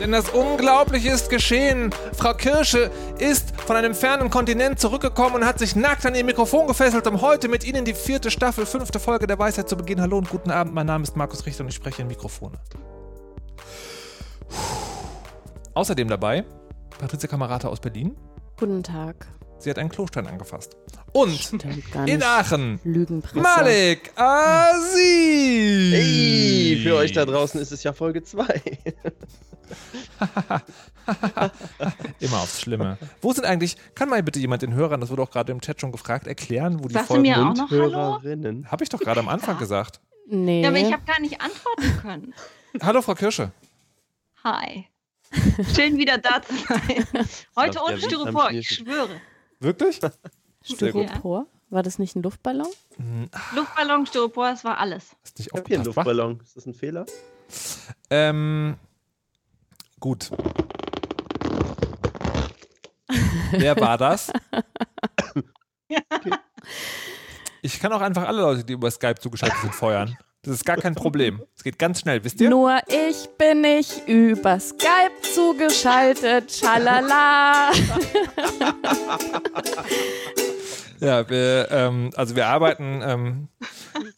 Denn 0.00 0.10
das 0.12 0.28
Unglaubliche 0.30 1.10
ist 1.10 1.30
geschehen. 1.30 1.90
Frau 2.16 2.34
Kirsche 2.34 2.90
ist 3.18 3.58
von 3.60 3.76
einem 3.76 3.94
fernen 3.94 4.28
Kontinent 4.28 4.80
zurückgekommen 4.80 5.36
und 5.36 5.46
hat 5.46 5.58
sich 5.58 5.76
nackt 5.76 6.04
an 6.04 6.14
ihr 6.14 6.24
Mikrofon 6.24 6.66
gefesselt, 6.66 7.06
um 7.06 7.20
heute 7.20 7.48
mit 7.48 7.64
Ihnen 7.64 7.84
die 7.84 7.94
vierte 7.94 8.30
Staffel, 8.30 8.66
fünfte 8.66 8.98
Folge 8.98 9.26
der 9.26 9.38
Weisheit 9.38 9.68
zu 9.68 9.76
beginnen. 9.76 10.02
Hallo 10.02 10.18
und 10.18 10.28
guten 10.28 10.50
Abend, 10.50 10.74
mein 10.74 10.86
Name 10.86 11.04
ist 11.04 11.16
Markus 11.16 11.46
Richter 11.46 11.62
und 11.62 11.68
ich 11.68 11.76
spreche 11.76 12.02
in 12.02 12.08
Mikrofone. 12.08 12.58
Außerdem 15.74 16.08
dabei 16.08 16.44
Patricia 16.98 17.28
Kamerata 17.28 17.68
aus 17.68 17.80
Berlin. 17.80 18.16
Guten 18.58 18.82
Tag. 18.82 19.26
Sie 19.58 19.70
hat 19.70 19.78
einen 19.78 19.88
Klostein 19.88 20.26
angefasst. 20.26 20.76
Und 21.12 21.64
in. 22.06 22.22
Aachen 22.22 22.80
Lügenpresse. 22.84 23.40
Malik 23.40 24.10
Aziz. 24.16 24.92
Hey, 25.92 26.80
für 26.82 26.96
euch 26.96 27.12
da 27.12 27.24
draußen 27.24 27.60
ist 27.60 27.70
es 27.70 27.82
ja 27.84 27.92
Folge 27.92 28.22
2. 28.22 28.44
Immer 32.20 32.38
aufs 32.38 32.60
Schlimme. 32.60 32.98
Wo 33.20 33.32
sind 33.32 33.44
eigentlich, 33.44 33.76
kann 33.94 34.08
mal 34.08 34.22
bitte 34.22 34.38
jemand 34.38 34.62
den 34.62 34.74
Hörern, 34.74 35.00
das 35.00 35.10
wurde 35.10 35.22
auch 35.22 35.30
gerade 35.30 35.52
im 35.52 35.60
Chat 35.60 35.80
schon 35.80 35.92
gefragt, 35.92 36.26
erklären, 36.26 36.82
wo 36.82 36.88
die 36.88 36.94
Sagst 36.94 37.10
du 37.10 37.14
Folgen 37.14 37.28
mir 37.28 37.36
auch 37.38 37.54
sind? 37.54 37.58
noch 37.58 37.70
Hallo? 37.70 37.92
Hörerinnen. 38.22 38.70
Habe 38.70 38.84
ich 38.84 38.90
doch 38.90 39.00
gerade 39.00 39.20
am 39.20 39.28
Anfang 39.28 39.58
gesagt. 39.58 40.00
Nee. 40.26 40.62
Ja, 40.62 40.68
aber 40.68 40.78
ich 40.78 40.92
habe 40.92 41.04
gar 41.04 41.20
nicht 41.20 41.40
antworten 41.40 42.00
können. 42.00 42.34
Hallo, 42.82 43.02
Frau 43.02 43.14
Kirsche. 43.14 43.52
Hi. 44.42 44.86
Schön 45.74 45.96
wieder 45.98 46.18
da 46.18 46.40
zu 46.42 46.54
sein. 46.54 47.06
Heute 47.56 47.80
ohne 47.82 47.98
Styropor, 48.00 48.50
ich 48.50 48.68
schwöre. 48.68 49.20
Wirklich? 49.60 50.00
Styropor? 50.62 51.46
War 51.70 51.82
das 51.82 51.98
nicht 51.98 52.14
ein 52.14 52.22
Luftballon? 52.22 52.68
Luftballon, 53.54 54.06
Styropor, 54.06 54.50
es 54.50 54.64
war 54.64 54.78
alles. 54.78 55.16
Ist 55.24 55.38
nicht 55.38 55.48
Ich 55.48 55.52
habe 55.58 55.64
hier 55.66 55.76
einen? 55.76 55.84
Luftballon. 55.86 56.40
Ist 56.40 56.56
das 56.56 56.66
ein 56.66 56.74
Fehler? 56.74 57.04
Ähm, 58.10 58.76
gut. 60.04 60.30
Wer 63.52 63.80
war 63.80 63.96
das? 63.96 64.30
Ich 67.62 67.80
kann 67.80 67.90
auch 67.94 68.02
einfach 68.02 68.28
alle 68.28 68.42
Leute, 68.42 68.62
die 68.62 68.74
über 68.74 68.90
Skype 68.90 69.14
zugeschaltet 69.18 69.58
sind, 69.62 69.74
feuern. 69.74 70.18
Das 70.42 70.56
ist 70.56 70.66
gar 70.66 70.76
kein 70.76 70.94
Problem. 70.94 71.42
Es 71.56 71.64
geht 71.64 71.78
ganz 71.78 72.00
schnell, 72.00 72.22
wisst 72.22 72.38
ihr? 72.42 72.50
Nur 72.50 72.78
ich 72.88 73.26
bin 73.38 73.62
nicht 73.62 74.06
über 74.06 74.60
Skype 74.60 75.22
zugeschaltet. 75.34 76.52
Schalala. 76.52 77.70
Ja, 81.04 81.28
wir, 81.28 81.68
ähm, 81.70 82.10
also 82.16 82.34
wir 82.36 82.46
arbeiten, 82.46 83.00
ähm, 83.04 83.48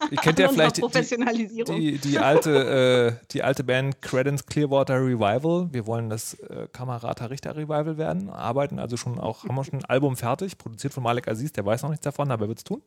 ihr 0.09 0.17
kennt 0.17 0.39
ja 0.39 0.47
vielleicht 0.49 0.77
die, 0.77 0.81
Professionalisierung. 0.81 1.75
die, 1.79 1.97
die, 1.97 2.19
alte, 2.19 3.17
äh, 3.21 3.25
die 3.31 3.43
alte 3.43 3.63
Band 3.63 4.01
Credence 4.01 4.45
Clearwater 4.45 4.95
Revival. 4.95 5.67
Wir 5.71 5.85
wollen 5.87 6.09
das 6.09 6.33
äh, 6.35 6.67
Kamerata 6.71 7.25
Richter 7.25 7.55
Revival 7.55 7.97
werden, 7.97 8.29
arbeiten 8.29 8.79
also 8.79 8.97
schon 8.97 9.19
auch, 9.19 9.43
haben 9.43 9.55
wir 9.55 9.63
schon 9.63 9.79
ein 9.79 9.85
Album 9.85 10.15
fertig, 10.17 10.57
produziert 10.57 10.93
von 10.93 11.03
Malik 11.03 11.27
Aziz, 11.27 11.51
der 11.51 11.65
weiß 11.65 11.83
noch 11.83 11.89
nichts 11.89 12.03
davon, 12.03 12.31
aber 12.31 12.45
er 12.45 12.47
wird 12.49 12.57
es 12.59 12.63
tun. 12.63 12.81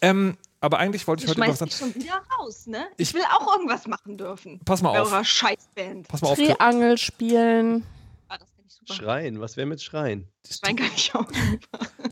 Ähm, 0.00 0.36
aber 0.60 0.78
eigentlich 0.78 1.06
wollte 1.08 1.24
ich 1.24 1.28
heute 1.30 1.42
schmeißt 1.42 1.60
was 1.60 1.76
schon 1.78 1.94
wieder 1.94 2.22
raus, 2.38 2.66
ne? 2.66 2.86
Ich- 2.96 3.08
Ich 3.08 3.14
will 3.14 3.22
auch 3.36 3.56
irgendwas 3.56 3.86
machen 3.86 4.16
dürfen. 4.16 4.60
Pass 4.64 4.80
mal 4.82 4.90
auf. 4.98 5.12
eurer 5.12 5.24
Scheißband. 5.24 6.06
Pass 6.08 6.22
mal 6.22 6.28
auf. 6.28 6.36
Triangel 6.36 6.96
spielen. 6.98 7.84
Ah, 8.28 8.38
das 8.38 8.48
finde 8.50 8.68
ich 8.68 8.71
super. 8.84 9.02
Schreien. 9.02 9.40
Was 9.40 9.56
wäre 9.56 9.66
mit 9.66 9.82
Schreien? 9.82 10.28
Schreien 10.48 10.76
kann 10.76 10.90
ich 10.94 11.14
auch. 11.14 11.26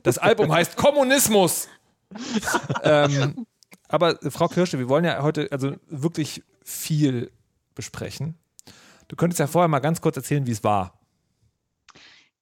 Das 0.03 0.19
Album 0.19 0.53
heißt 0.53 0.76
Kommunismus. 0.76 1.69
ähm, 2.82 3.47
aber 3.88 4.22
äh, 4.22 4.31
Frau 4.31 4.48
Kirsche, 4.48 4.78
wir 4.78 4.88
wollen 4.88 5.04
ja 5.04 5.22
heute 5.22 5.48
also 5.50 5.75
wirklich 5.88 6.42
viel 6.64 7.31
besprechen. 7.75 8.36
Du 9.08 9.16
könntest 9.16 9.41
ja 9.41 9.47
vorher 9.47 9.69
mal 9.69 9.81
ganz 9.81 10.00
kurz 10.00 10.16
erzählen, 10.16 10.47
wie 10.47 10.53
es 10.53 10.62
war. 10.64 11.00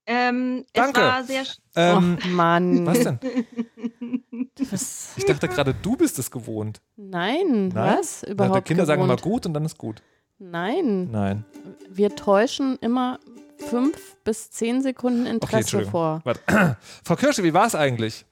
Ähm, 0.07 0.65
Danke. 0.73 1.01
Es 1.01 1.07
war 1.07 1.25
sehr. 1.25 1.45
Ähm, 1.77 2.19
Och 2.19 2.25
Mann. 2.27 2.87
Was 2.87 3.01
denn? 3.01 3.19
Was? 4.71 5.13
Ich 5.17 5.25
dachte 5.27 5.49
gerade, 5.49 5.75
du 5.75 5.97
bist 5.97 6.19
es 6.19 6.31
gewohnt. 6.31 6.81
Nein, 6.97 7.69
Nein? 7.69 7.99
was? 7.99 8.23
Na, 8.23 8.31
Überhaupt 8.33 8.57
die 8.57 8.63
Kinder 8.63 8.87
sagen 8.87 9.03
immer 9.03 9.17
gewohnt? 9.17 9.33
gut 9.35 9.47
und 9.47 9.55
dann 9.55 9.65
ist 9.65 9.77
gut. 9.79 10.03
Nein. 10.39 11.11
Nein. 11.11 11.45
Wir 11.89 12.15
täuschen 12.15 12.79
immer 12.81 13.19
fünf 13.57 14.17
bis 14.25 14.51
zehn 14.51 14.83
Sekunden 14.83 15.23
Okay, 15.23 15.31
Interesse 15.31 15.57
Entschuldigung. 15.59 15.91
vor. 15.93 16.21
Warte. 16.25 16.77
Frau 17.05 17.17
Kirsche, 17.17 17.43
wie 17.43 17.55
war 17.55 17.67
es 17.67 17.75
eigentlich? 17.75 18.25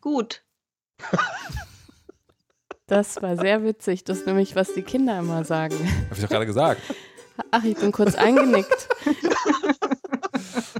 Gut. 0.00 0.42
Das 2.86 3.20
war 3.22 3.36
sehr 3.36 3.64
witzig. 3.64 4.04
Das 4.04 4.18
ist 4.18 4.26
nämlich, 4.26 4.56
was 4.56 4.72
die 4.74 4.82
Kinder 4.82 5.18
immer 5.18 5.44
sagen. 5.44 5.74
Habe 5.78 6.14
ich 6.14 6.20
doch 6.22 6.28
gerade 6.28 6.46
gesagt. 6.46 6.80
Ach, 7.50 7.64
ich 7.64 7.76
bin 7.76 7.92
kurz 7.92 8.14
eingenickt. 8.14 8.88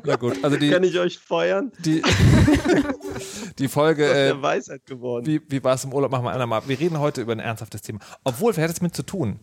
Na 0.04 0.16
gut, 0.16 0.42
also 0.42 0.56
die, 0.56 0.70
Kann 0.70 0.82
ich 0.84 0.98
euch 0.98 1.18
feuern? 1.18 1.70
die, 1.78 2.02
die 3.58 3.68
Folge, 3.68 4.04
Aus 4.06 4.10
äh, 4.16 4.26
der 4.28 4.42
Weisheit 4.42 4.84
geworden. 4.86 5.26
wie, 5.26 5.40
wie 5.48 5.62
war 5.62 5.74
es 5.74 5.84
im 5.84 5.92
Urlaub, 5.92 6.10
machen 6.10 6.24
wir 6.24 6.32
andermal. 6.32 6.62
Wir 6.66 6.78
reden 6.78 6.98
heute 6.98 7.20
über 7.20 7.32
ein 7.32 7.38
ernsthaftes 7.40 7.82
Thema. 7.82 8.00
Obwohl, 8.24 8.56
wer 8.56 8.64
hat 8.64 8.70
es 8.70 8.80
mit 8.80 8.94
zu 8.96 9.04
tun? 9.04 9.40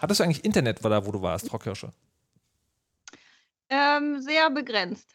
Hattest 0.00 0.18
du 0.18 0.24
eigentlich 0.24 0.44
Internet, 0.44 0.82
war 0.82 0.90
da, 0.90 1.06
wo 1.06 1.12
du 1.12 1.20
warst, 1.20 1.48
Frau 1.50 1.58
Kirsche? 1.58 1.92
Ähm, 3.68 4.20
sehr 4.20 4.50
begrenzt. 4.50 5.14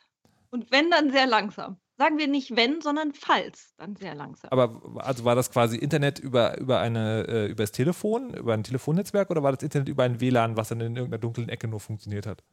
Und 0.51 0.72
wenn, 0.72 0.91
dann 0.91 1.12
sehr 1.12 1.25
langsam. 1.25 1.78
Sagen 1.97 2.18
wir 2.18 2.28
nicht 2.28 2.56
wenn, 2.56 2.81
sondern 2.81 3.13
falls, 3.13 3.73
dann 3.78 3.96
sehr 3.96 4.16
langsam. 4.16 4.51
Aber 4.51 4.81
also 4.97 5.25
war 5.25 5.34
das 5.34 5.50
quasi 5.50 5.78
Internet 5.78 6.19
über, 6.19 6.57
über, 6.59 6.79
eine, 6.79 7.25
äh, 7.28 7.46
über 7.47 7.63
das 7.63 7.72
Telefon, 7.72 8.34
über 8.34 8.53
ein 8.53 8.63
Telefonnetzwerk 8.63 9.29
oder 9.31 9.44
war 9.44 9.53
das 9.53 9.63
Internet 9.63 9.90
über 9.90 10.03
ein 10.03 10.19
WLAN, 10.19 10.56
was 10.56 10.69
dann 10.69 10.81
in 10.81 10.96
irgendeiner 10.96 11.22
dunklen 11.22 11.50
Ecke 11.50 11.67
nur 11.67 11.79
funktioniert 11.79 12.28
hat? 12.28 12.44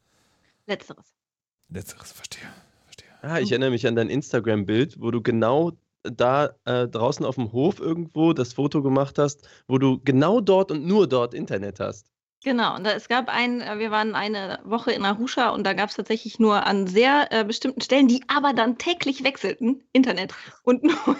Letzteres. 0.66 1.14
Letzteres, 1.68 2.12
verstehe. 2.12 2.48
verstehe. 2.84 3.08
Ah, 3.20 3.40
ich 3.40 3.50
erinnere 3.50 3.70
mich 3.70 3.86
an 3.86 3.96
dein 3.96 4.08
Instagram-Bild, 4.08 5.00
wo 5.00 5.10
du 5.10 5.20
genau 5.20 5.72
da 6.04 6.54
äh, 6.64 6.88
draußen 6.88 7.26
auf 7.26 7.34
dem 7.34 7.52
Hof 7.52 7.80
irgendwo 7.80 8.32
das 8.32 8.52
Foto 8.52 8.82
gemacht 8.82 9.18
hast, 9.18 9.46
wo 9.66 9.78
du 9.78 10.00
genau 10.04 10.40
dort 10.40 10.70
und 10.70 10.86
nur 10.86 11.08
dort 11.08 11.34
Internet 11.34 11.80
hast. 11.80 12.11
Genau, 12.44 12.74
und 12.74 12.84
da, 12.84 12.92
es 12.92 13.08
gab 13.08 13.28
ein, 13.28 13.60
äh, 13.60 13.78
wir 13.78 13.90
waren 13.90 14.14
eine 14.14 14.58
Woche 14.64 14.92
in 14.92 15.04
Arusha 15.04 15.50
und 15.50 15.64
da 15.64 15.74
gab 15.74 15.90
es 15.90 15.96
tatsächlich 15.96 16.40
nur 16.40 16.66
an 16.66 16.86
sehr 16.88 17.28
äh, 17.30 17.44
bestimmten 17.44 17.80
Stellen, 17.80 18.08
die 18.08 18.24
aber 18.26 18.52
dann 18.52 18.78
täglich 18.78 19.22
wechselten, 19.22 19.84
Internet 19.92 20.34
und 20.64 20.82
nur 20.82 21.16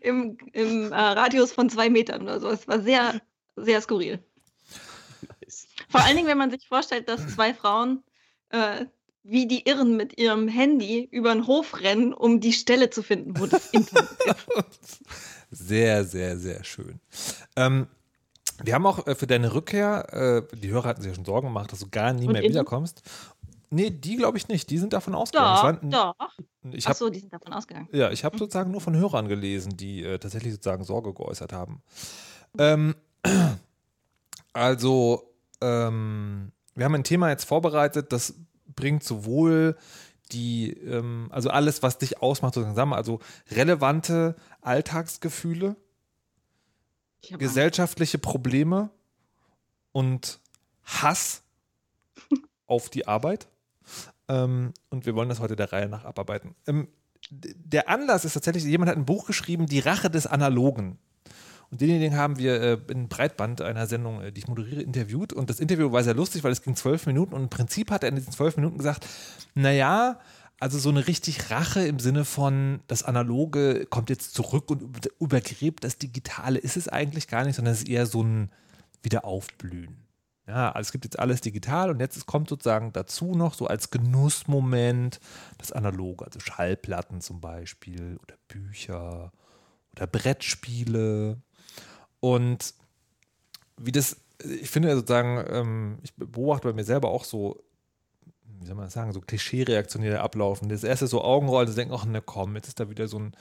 im, 0.00 0.38
im 0.52 0.92
äh, 0.92 0.94
Radius 0.94 1.52
von 1.52 1.68
zwei 1.68 1.90
Metern 1.90 2.22
oder 2.22 2.40
so. 2.40 2.48
Es 2.48 2.66
war 2.66 2.80
sehr, 2.80 3.20
sehr 3.56 3.80
skurril. 3.82 4.24
Nice. 5.42 5.68
Vor 5.90 6.00
allen 6.00 6.16
Dingen, 6.16 6.28
wenn 6.28 6.38
man 6.38 6.50
sich 6.50 6.66
vorstellt, 6.66 7.08
dass 7.08 7.26
zwei 7.34 7.52
Frauen 7.52 8.02
äh, 8.50 8.86
wie 9.22 9.46
die 9.46 9.66
Irren 9.66 9.96
mit 9.96 10.18
ihrem 10.18 10.48
Handy 10.48 11.08
über 11.10 11.32
den 11.32 11.46
Hof 11.46 11.80
rennen, 11.80 12.12
um 12.12 12.40
die 12.40 12.52
Stelle 12.52 12.90
zu 12.90 13.02
finden, 13.02 13.38
wo 13.38 13.46
das 13.46 13.66
Internet 13.72 14.10
ist. 14.80 15.00
Sehr, 15.50 16.04
sehr, 16.04 16.36
sehr 16.38 16.62
schön. 16.64 17.00
Ähm, 17.56 17.86
wir 18.62 18.74
haben 18.74 18.86
auch 18.86 19.06
äh, 19.06 19.14
für 19.14 19.26
deine 19.26 19.52
Rückkehr, 19.54 20.44
äh, 20.52 20.56
die 20.56 20.68
Hörer 20.70 20.90
hatten 20.90 21.02
sich 21.02 21.10
ja 21.10 21.14
schon 21.14 21.24
Sorgen 21.24 21.48
gemacht, 21.48 21.72
dass 21.72 21.80
du 21.80 21.88
gar 21.88 22.12
nie 22.12 22.26
Und 22.26 22.32
mehr 22.32 22.42
innen? 22.42 22.52
wiederkommst. 22.52 23.02
Nee, 23.70 23.90
die 23.90 24.16
glaube 24.16 24.38
ich 24.38 24.46
nicht. 24.46 24.70
Die 24.70 24.78
sind 24.78 24.92
davon 24.92 25.14
ausgegangen. 25.16 25.56
Doch, 25.56 25.62
waren- 25.64 25.90
doch. 25.90 26.14
Ich 26.72 26.84
Ach 26.84 26.90
habe 26.90 26.98
so, 26.98 27.10
die 27.10 27.18
sind 27.18 27.32
davon 27.32 27.52
ausgegangen. 27.52 27.88
ja, 27.92 28.10
ich 28.10 28.24
habe 28.24 28.38
sozusagen 28.38 28.70
nur 28.70 28.80
von 28.80 28.94
Hörern 28.96 29.26
gelesen, 29.28 29.76
die 29.76 30.04
äh, 30.04 30.18
tatsächlich 30.18 30.52
sozusagen 30.52 30.84
Sorge 30.84 31.12
geäußert 31.12 31.52
haben. 31.52 31.82
Ähm, 32.58 32.94
also, 34.52 35.34
ähm, 35.60 36.52
wir 36.74 36.84
haben 36.84 36.94
ein 36.94 37.04
Thema 37.04 37.30
jetzt 37.30 37.44
vorbereitet, 37.44 38.12
das 38.12 38.34
bringt 38.76 39.02
sowohl 39.04 39.76
die, 40.32 40.70
ähm, 40.72 41.28
also 41.30 41.50
alles, 41.50 41.82
was 41.82 41.98
dich 41.98 42.22
ausmacht, 42.22 42.54
sozusagen 42.54 42.74
zusammen, 42.74 42.92
also 42.94 43.20
relevante 43.50 44.36
Alltagsgefühle, 44.62 45.70
hab 45.70 45.76
gesellschaftliche 47.30 48.18
Probleme 48.18 48.90
und 49.92 50.40
Hass 50.84 51.42
auf 52.66 52.90
die 52.90 53.06
Arbeit. 53.06 53.48
Ähm, 54.28 54.72
und 54.90 55.06
wir 55.06 55.14
wollen 55.14 55.28
das 55.28 55.40
heute 55.40 55.56
der 55.56 55.72
Reihe 55.72 55.88
nach 55.88 56.04
abarbeiten. 56.04 56.54
Ähm, 56.66 56.88
der 57.30 57.88
Anlass 57.88 58.24
ist 58.24 58.34
tatsächlich, 58.34 58.64
jemand 58.64 58.90
hat 58.90 58.96
ein 58.96 59.06
Buch 59.06 59.26
geschrieben, 59.26 59.66
Die 59.66 59.80
Rache 59.80 60.10
des 60.10 60.26
Analogen. 60.26 60.98
Und 61.70 61.80
denjenigen 61.80 62.16
haben 62.16 62.38
wir 62.38 62.60
äh, 62.60 62.78
in 62.88 63.08
Breitband 63.08 63.60
einer 63.60 63.86
Sendung, 63.86 64.20
äh, 64.20 64.32
die 64.32 64.40
ich 64.40 64.48
moderiere, 64.48 64.82
interviewt. 64.82 65.32
Und 65.32 65.50
das 65.50 65.60
Interview 65.60 65.90
war 65.92 66.04
sehr 66.04 66.14
lustig, 66.14 66.44
weil 66.44 66.52
es 66.52 66.62
ging 66.62 66.76
zwölf 66.76 67.06
Minuten. 67.06 67.34
Und 67.34 67.42
im 67.42 67.48
Prinzip 67.48 67.90
hat 67.90 68.02
er 68.02 68.10
in 68.10 68.16
diesen 68.16 68.32
zwölf 68.32 68.56
Minuten 68.56 68.78
gesagt, 68.78 69.06
naja, 69.54 70.20
Also 70.60 70.78
so 70.78 70.88
eine 70.88 71.06
richtig 71.06 71.50
Rache 71.50 71.86
im 71.86 71.98
Sinne 71.98 72.24
von, 72.24 72.80
das 72.86 73.02
Analoge 73.02 73.86
kommt 73.86 74.08
jetzt 74.08 74.34
zurück 74.34 74.70
und 74.70 74.82
über- 74.82 75.00
übergräbt 75.20 75.84
das 75.84 75.98
Digitale 75.98 76.58
ist 76.58 76.76
es 76.76 76.88
eigentlich 76.88 77.28
gar 77.28 77.44
nicht, 77.44 77.56
sondern 77.56 77.74
es 77.74 77.80
ist 77.82 77.88
eher 77.88 78.06
so 78.06 78.22
ein 78.22 78.50
Wiederaufblühen. 79.02 80.04
Ja, 80.46 80.72
also 80.72 80.88
es 80.88 80.92
gibt 80.92 81.04
jetzt 81.04 81.18
alles 81.18 81.40
digital 81.40 81.90
und 81.90 82.00
jetzt 82.00 82.26
kommt 82.26 82.50
sozusagen 82.50 82.92
dazu 82.92 83.34
noch 83.34 83.54
so 83.54 83.66
als 83.66 83.90
Genussmoment 83.90 85.18
das 85.56 85.72
Analoge, 85.72 86.24
also 86.24 86.38
Schallplatten 86.38 87.22
zum 87.22 87.40
Beispiel 87.40 88.18
oder 88.22 88.36
Bücher 88.48 89.32
oder 89.92 90.06
Brettspiele. 90.06 91.40
Und 92.20 92.74
wie 93.78 93.92
das, 93.92 94.18
ich 94.38 94.68
finde 94.70 94.94
sozusagen, 94.94 95.44
ähm, 95.48 95.98
ich 96.02 96.14
beobachte 96.14 96.68
bei 96.68 96.74
mir 96.74 96.84
selber 96.84 97.08
auch 97.08 97.24
so, 97.24 97.62
wie 98.64 98.68
soll 98.68 98.76
man 98.76 98.86
das 98.86 98.94
sagen, 98.94 99.12
so 99.12 99.20
klischee-reaktionäre 99.20 100.20
ablaufen. 100.20 100.70
Das 100.70 100.84
erste 100.84 101.06
so 101.06 101.22
Augenrollen, 101.22 101.66
das 101.66 101.76
denken, 101.76 101.94
ach 101.94 102.06
ne 102.06 102.22
komm, 102.22 102.56
jetzt 102.56 102.68
ist 102.68 102.80
da 102.80 102.88
wieder 102.88 103.08
so 103.08 103.18
ein, 103.18 103.32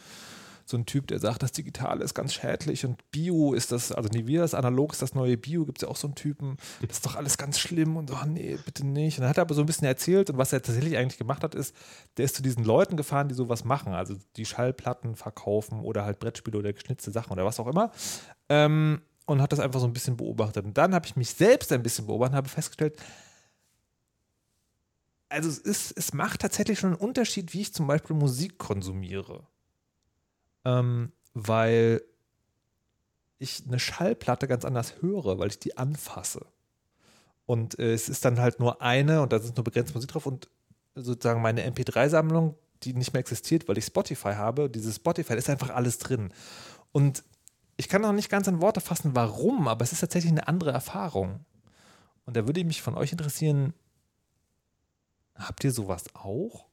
so 0.65 0.77
ein 0.77 0.85
Typ, 0.85 1.07
der 1.07 1.19
sagt, 1.19 1.43
das 1.43 1.53
Digitale 1.53 2.03
ist 2.03 2.13
ganz 2.13 2.33
schädlich 2.33 2.85
und 2.85 3.09
Bio 3.11 3.53
ist 3.53 3.71
das, 3.71 3.91
also 3.91 4.09
nie 4.09 4.27
wieder 4.27 4.41
das 4.41 4.53
Analog 4.53 4.93
ist 4.93 5.01
das 5.01 5.13
neue 5.13 5.37
Bio, 5.37 5.65
gibt 5.65 5.77
es 5.77 5.83
ja 5.83 5.87
auch 5.87 5.95
so 5.95 6.07
einen 6.07 6.15
Typen, 6.15 6.57
das 6.81 6.97
ist 6.97 7.05
doch 7.05 7.15
alles 7.15 7.37
ganz 7.37 7.57
schlimm 7.57 7.95
und 7.95 8.09
so, 8.09 8.17
nee, 8.25 8.57
bitte 8.65 8.85
nicht. 8.85 9.17
Und 9.17 9.21
dann 9.21 9.29
hat 9.29 9.37
er 9.37 9.43
aber 9.43 9.55
so 9.55 9.61
ein 9.61 9.65
bisschen 9.65 9.87
erzählt 9.87 10.29
und 10.29 10.37
was 10.37 10.51
er 10.51 10.61
tatsächlich 10.61 10.97
eigentlich 10.97 11.17
gemacht 11.17 11.43
hat, 11.43 11.55
ist, 11.55 11.73
der 12.17 12.25
ist 12.25 12.35
zu 12.35 12.43
diesen 12.43 12.65
Leuten 12.65 12.97
gefahren, 12.97 13.29
die 13.29 13.35
sowas 13.35 13.63
machen, 13.63 13.93
also 13.93 14.15
die 14.35 14.45
Schallplatten 14.45 15.15
verkaufen 15.15 15.81
oder 15.81 16.05
halt 16.05 16.19
Brettspiele 16.19 16.57
oder 16.57 16.73
geschnitzte 16.73 17.11
Sachen 17.11 17.31
oder 17.31 17.45
was 17.45 17.59
auch 17.59 17.67
immer. 17.67 17.91
Ähm, 18.49 19.01
und 19.25 19.41
hat 19.41 19.53
das 19.53 19.61
einfach 19.61 19.79
so 19.79 19.85
ein 19.85 19.93
bisschen 19.93 20.17
beobachtet. 20.17 20.65
Und 20.65 20.77
dann 20.77 20.93
habe 20.93 21.05
ich 21.05 21.15
mich 21.15 21.29
selbst 21.29 21.71
ein 21.71 21.81
bisschen 21.81 22.07
beobachtet 22.07 22.33
und 22.33 22.37
habe 22.37 22.49
festgestellt, 22.49 22.97
also 25.33 25.49
es, 25.49 25.57
ist, 25.57 25.97
es 25.97 26.13
macht 26.13 26.41
tatsächlich 26.41 26.79
schon 26.79 26.91
einen 26.91 27.01
Unterschied, 27.01 27.53
wie 27.53 27.61
ich 27.61 27.73
zum 27.73 27.87
Beispiel 27.87 28.15
Musik 28.15 28.57
konsumiere. 28.57 29.47
Ähm, 30.63 31.11
weil 31.33 32.01
ich 33.39 33.63
eine 33.67 33.79
Schallplatte 33.79 34.47
ganz 34.47 34.63
anders 34.63 35.01
höre, 35.01 35.39
weil 35.39 35.49
ich 35.49 35.59
die 35.59 35.77
anfasse. 35.77 36.45
Und 37.45 37.77
äh, 37.79 37.93
es 37.93 38.07
ist 38.07 38.23
dann 38.23 38.39
halt 38.39 38.59
nur 38.59 38.81
eine 38.81 39.21
und 39.21 39.33
da 39.33 39.37
ist 39.37 39.57
nur 39.57 39.63
begrenzt 39.63 39.93
Musik 39.93 40.11
drauf 40.11 40.25
und 40.25 40.49
sozusagen 40.95 41.41
meine 41.41 41.67
MP3-Sammlung, 41.69 42.55
die 42.83 42.93
nicht 42.93 43.13
mehr 43.13 43.19
existiert, 43.19 43.67
weil 43.67 43.77
ich 43.77 43.85
Spotify 43.85 44.33
habe, 44.35 44.69
dieses 44.69 44.97
Spotify, 44.97 45.33
ist 45.33 45.49
einfach 45.49 45.71
alles 45.71 45.97
drin. 45.97 46.31
Und 46.91 47.23
ich 47.75 47.89
kann 47.89 48.01
noch 48.01 48.13
nicht 48.13 48.29
ganz 48.29 48.47
in 48.47 48.61
Worte 48.61 48.81
fassen, 48.81 49.15
warum, 49.15 49.67
aber 49.67 49.83
es 49.83 49.91
ist 49.91 50.01
tatsächlich 50.01 50.31
eine 50.31 50.47
andere 50.47 50.71
Erfahrung. 50.71 51.43
Und 52.25 52.37
da 52.37 52.45
würde 52.45 52.63
mich 52.63 52.81
von 52.81 52.95
euch 52.95 53.11
interessieren, 53.11 53.73
habt 55.35 55.63
ihr 55.63 55.71
sowas 55.71 56.05
auch? 56.15 56.65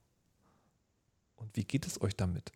Und 1.36 1.56
wie 1.56 1.64
geht 1.64 1.86
es 1.86 2.00
euch 2.02 2.16
damit? 2.16 2.52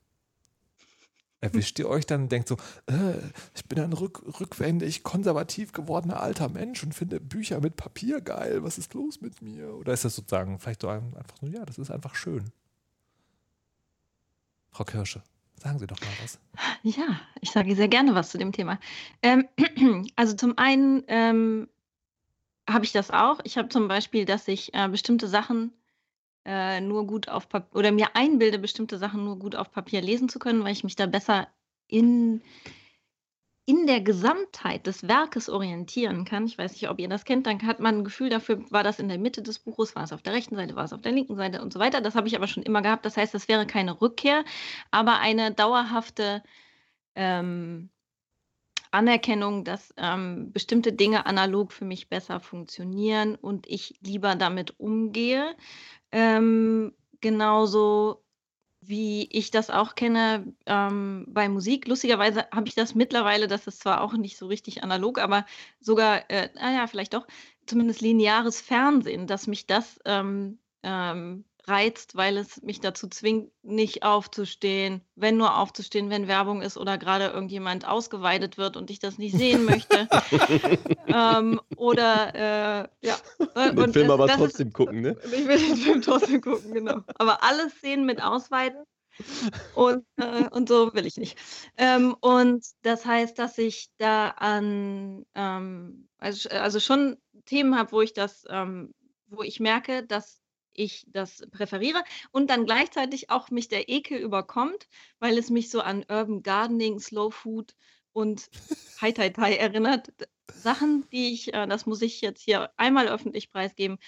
Erwischt 1.41 1.79
ihr 1.79 1.89
euch 1.89 2.07
dann 2.07 2.23
und 2.23 2.33
denkt 2.33 2.49
so, 2.49 2.57
äh, 2.87 3.19
ich 3.55 3.67
bin 3.67 3.79
ein 3.79 3.93
rück, 3.93 4.23
rückwendig, 4.41 5.03
konservativ 5.03 5.73
gewordener 5.73 6.21
alter 6.21 6.49
Mensch 6.49 6.83
und 6.83 6.95
finde 6.95 7.21
Bücher 7.21 7.61
mit 7.61 7.77
Papier 7.77 8.23
geil, 8.23 8.63
was 8.63 8.79
ist 8.79 8.95
los 8.95 9.21
mit 9.21 9.43
mir? 9.43 9.75
Oder 9.75 9.93
ist 9.93 10.07
das 10.07 10.17
sozusagen 10.17 10.59
vielleicht 10.59 10.81
so 10.83 10.89
ein- 10.89 11.15
einfach 11.17 11.41
nur, 11.43 11.51
ja, 11.51 11.65
das 11.67 11.77
ist 11.77 11.91
einfach 11.91 12.15
schön? 12.15 12.51
Frau 14.71 14.85
Kirsche, 14.85 15.23
sagen 15.63 15.79
Sie 15.79 15.87
doch 15.87 16.01
mal 16.01 16.09
was. 16.23 16.39
Ja, 16.83 17.21
ich 17.41 17.51
sage 17.51 17.77
sehr 17.77 17.89
gerne 17.89 18.15
was 18.15 18.31
zu 18.31 18.39
dem 18.39 18.53
Thema. 18.53 18.81
Ähm, 19.23 19.47
also 20.17 20.35
zum 20.35 20.57
einen 20.57 21.03
ähm, 21.09 21.69
habe 22.69 22.85
ich 22.87 22.93
das 22.93 23.11
auch. 23.11 23.41
Ich 23.45 23.59
habe 23.59 23.69
zum 23.69 23.87
Beispiel, 23.89 24.25
dass 24.25 24.49
ich 24.49 24.73
äh, 24.75 24.89
bestimmte 24.89 25.29
Sachen 25.29 25.73
äh, 26.45 26.81
nur 26.81 27.07
gut 27.07 27.29
auf 27.29 27.49
Papier 27.49 27.77
oder 27.77 27.93
mir 27.93 28.15
einbilde, 28.15 28.59
bestimmte 28.59 28.99
Sachen 28.99 29.25
nur 29.25 29.39
gut 29.39 29.57
auf 29.57 29.71
Papier 29.71 30.01
lesen 30.03 30.29
zu 30.29 30.39
können, 30.39 30.65
weil 30.65 30.73
ich 30.73 30.85
mich 30.85 30.97
da 30.97 31.07
besser 31.07 31.49
in, 31.87 32.43
in 33.67 33.87
der 33.87 34.01
Gesamtheit 34.01 34.87
des 34.87 35.09
Werkes 35.09 35.49
orientieren 35.49 36.25
kann. 36.25 36.47
Ich 36.47 36.59
weiß 36.59 36.73
nicht, 36.73 36.89
ob 36.91 36.99
ihr 36.99 37.09
das 37.09 37.25
kennt, 37.25 37.47
dann 37.47 37.63
hat 37.67 37.81
man 37.81 37.99
ein 37.99 38.05
Gefühl 38.05 38.29
dafür, 38.29 38.65
war 38.71 38.83
das 38.83 38.99
in 38.99 39.09
der 39.09 39.19
Mitte 39.19 39.43
des 39.43 39.59
Buches, 39.59 39.97
war 39.97 40.05
es 40.05 40.13
auf 40.13 40.23
der 40.23 40.35
rechten 40.35 40.57
Seite, 40.57 40.77
war 40.77 40.85
es 40.85 40.93
auf 40.93 41.01
der 41.01 41.13
linken 41.13 41.37
Seite 41.37 41.63
und 41.63 41.73
so 41.73 41.79
weiter. 41.79 42.01
Das 42.01 42.15
habe 42.15 42.29
ich 42.29 42.37
aber 42.37 42.47
schon 42.47 42.63
immer 42.63 42.83
gehabt. 42.83 43.07
Das 43.07 43.17
heißt, 43.17 43.33
das 43.33 43.49
wäre 43.49 43.67
keine 43.67 44.01
Rückkehr, 44.01 44.45
aber 44.91 45.19
eine 45.21 45.53
dauerhafte 45.53 46.43
ähm, 47.15 47.91
Anerkennung, 48.95 49.65
dass 49.65 49.93
ähm, 49.97 50.53
bestimmte 50.53 50.93
Dinge 50.93 51.27
analog 51.27 51.73
für 51.73 51.85
mich 51.85 52.09
besser 52.09 52.41
funktionieren 52.41 53.35
und 53.35 53.67
ich 53.69 53.99
lieber 54.01 54.37
damit 54.37 54.79
umgehe. 54.79 55.55
Ähm, 56.13 56.95
genauso 57.21 58.25
wie 58.81 59.29
ich 59.31 59.51
das 59.51 59.71
auch 59.71 59.95
kenne 59.95 60.55
ähm, 60.67 61.27
bei 61.29 61.49
Musik. 61.49 61.89
Lustigerweise 61.89 62.47
habe 62.53 62.69
ich 62.69 62.75
das 62.75 62.95
mittlerweile, 62.95 63.49
das 63.49 63.67
ist 63.67 63.81
zwar 63.81 64.01
auch 64.01 64.13
nicht 64.15 64.37
so 64.37 64.47
richtig 64.47 64.83
analog, 64.83 65.19
aber 65.19 65.47
sogar, 65.81 66.31
äh, 66.31 66.51
naja, 66.55 66.87
vielleicht 66.87 67.15
doch, 67.15 67.27
zumindest 67.67 68.01
lineares 68.01 68.61
Fernsehen, 68.61 69.27
dass 69.27 69.47
mich 69.47 69.67
das 69.67 69.99
ähm, 70.05 70.59
ähm, 70.83 71.45
reizt, 71.67 72.15
weil 72.15 72.37
es 72.37 72.63
mich 72.63 72.81
dazu 72.81 73.09
zwingt, 73.09 73.51
nicht 73.63 74.03
aufzustehen, 74.03 75.01
wenn 75.17 75.37
nur 75.37 75.59
aufzustehen, 75.59 76.11
wenn 76.11 76.29
Werbung 76.29 76.63
ist 76.63 76.77
oder 76.77 76.99
gerade 76.99 77.27
irgendjemand 77.27 77.87
ausgeweidet 77.87 78.59
wird 78.59 78.77
und 78.77 78.91
ich 78.91 78.99
das 78.99 79.19
nicht 79.19 79.37
sehen 79.37 79.65
möchte. 79.65 80.09
ähm, 81.07 81.61
oder 81.77 82.35
äh, 82.35 83.07
ja. 83.07 83.17
Den 83.73 83.93
Film 83.93 84.11
aber 84.11 84.27
das 84.27 84.37
ist- 84.37 84.43
trotzdem 84.43 84.73
gucken, 84.73 85.01
ne? 85.01 85.17
ich 85.25 85.47
will 85.47 85.59
den 85.59 85.77
Film 85.77 86.03
trotzdem 86.03 86.41
gucken, 86.41 86.73
genau. 86.73 87.01
Aber 87.17 87.43
alle 87.43 87.71
Szenen 87.71 88.05
mit 88.05 88.23
Ausweiten 88.23 88.85
und, 89.75 90.05
äh, 90.17 90.49
und 90.51 90.69
so 90.69 90.93
will 90.95 91.07
ich 91.07 91.17
nicht. 91.17 91.39
Ähm, 91.77 92.15
und 92.21 92.65
das 92.83 93.07
heißt, 93.07 93.39
dass 93.39 93.59
ich 93.59 93.89
da 93.99 94.29
an, 94.31 95.25
ähm, 95.35 96.09
also, 96.19 96.49
also 96.51 96.81
schon 96.81 97.17
Themen 97.47 97.77
habe, 97.77 97.93
wo 97.93 98.01
ich 98.03 98.13
das, 98.13 98.45
ähm, 98.49 98.93
wo 99.29 99.43
ich 99.43 99.61
merke, 99.61 100.05
dass 100.05 100.41
ich 100.75 101.07
das 101.09 101.45
präferiere 101.51 102.03
und 102.31 102.51
dann 102.51 102.67
gleichzeitig 102.67 103.31
auch 103.31 103.51
mich 103.51 103.69
der 103.69 103.89
Ekel 103.89 104.19
überkommt, 104.19 104.89
weil 105.19 105.39
es 105.39 105.51
mich 105.51 105.71
so 105.71 105.81
an 105.81 106.05
Urban 106.09 106.43
Gardening, 106.43 107.01
Slow 107.01 107.31
Food 107.31 107.75
und 108.13 108.49
Hai 109.01 109.13
Tai 109.13 109.31
Tai 109.31 109.55
erinnert. 109.55 110.13
Sachen, 110.51 111.09
die 111.11 111.33
ich, 111.33 111.53
äh, 111.55 111.67
das 111.67 111.87
muss 111.87 112.03
ich 112.03 112.21
jetzt 112.21 112.43
hier 112.43 112.71
einmal 112.77 113.09
öffentlich 113.09 113.51
preisgeben, 113.51 113.99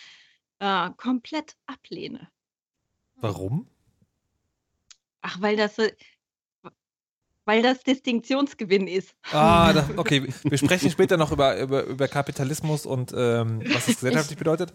äh, 0.58 0.90
komplett 0.96 1.56
ablehne. 1.66 2.28
Warum? 3.16 3.66
Ach, 5.22 5.40
weil 5.40 5.56
das, 5.56 5.78
äh, 5.78 5.92
weil 7.44 7.62
das 7.62 7.82
Distinktionsgewinn 7.82 8.86
ist. 8.86 9.16
Ah, 9.32 9.72
da, 9.72 9.88
okay. 9.96 10.28
Wir 10.42 10.58
sprechen 10.58 10.90
später 10.90 11.16
noch 11.16 11.32
über, 11.32 11.58
über, 11.58 11.84
über 11.84 12.08
Kapitalismus 12.08 12.86
und 12.86 13.12
ähm, 13.16 13.62
was 13.66 13.86
das 13.86 13.96
gesellschaftlich 13.96 14.38
bedeutet. 14.38 14.72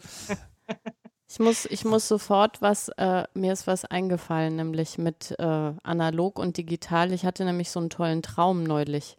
Ich 1.32 1.40
muss, 1.40 1.66
ich 1.66 1.86
muss 1.86 2.10
sofort 2.10 2.62
was, 2.62 2.90
äh, 2.98 3.24
mir 3.34 3.54
ist 3.54 3.66
was 3.66 3.86
eingefallen, 3.86 4.58
nämlich 4.58 4.98
mit 4.98 5.34
äh, 5.40 5.72
analog 5.82 6.38
und 6.38 6.58
digital. 6.58 7.14
Ich 7.14 7.26
hatte 7.26 7.46
nämlich 7.46 7.72
so 7.72 7.80
einen 7.80 7.90
tollen 7.90 8.22
Traum 8.22 8.64
neulich. 8.64 9.16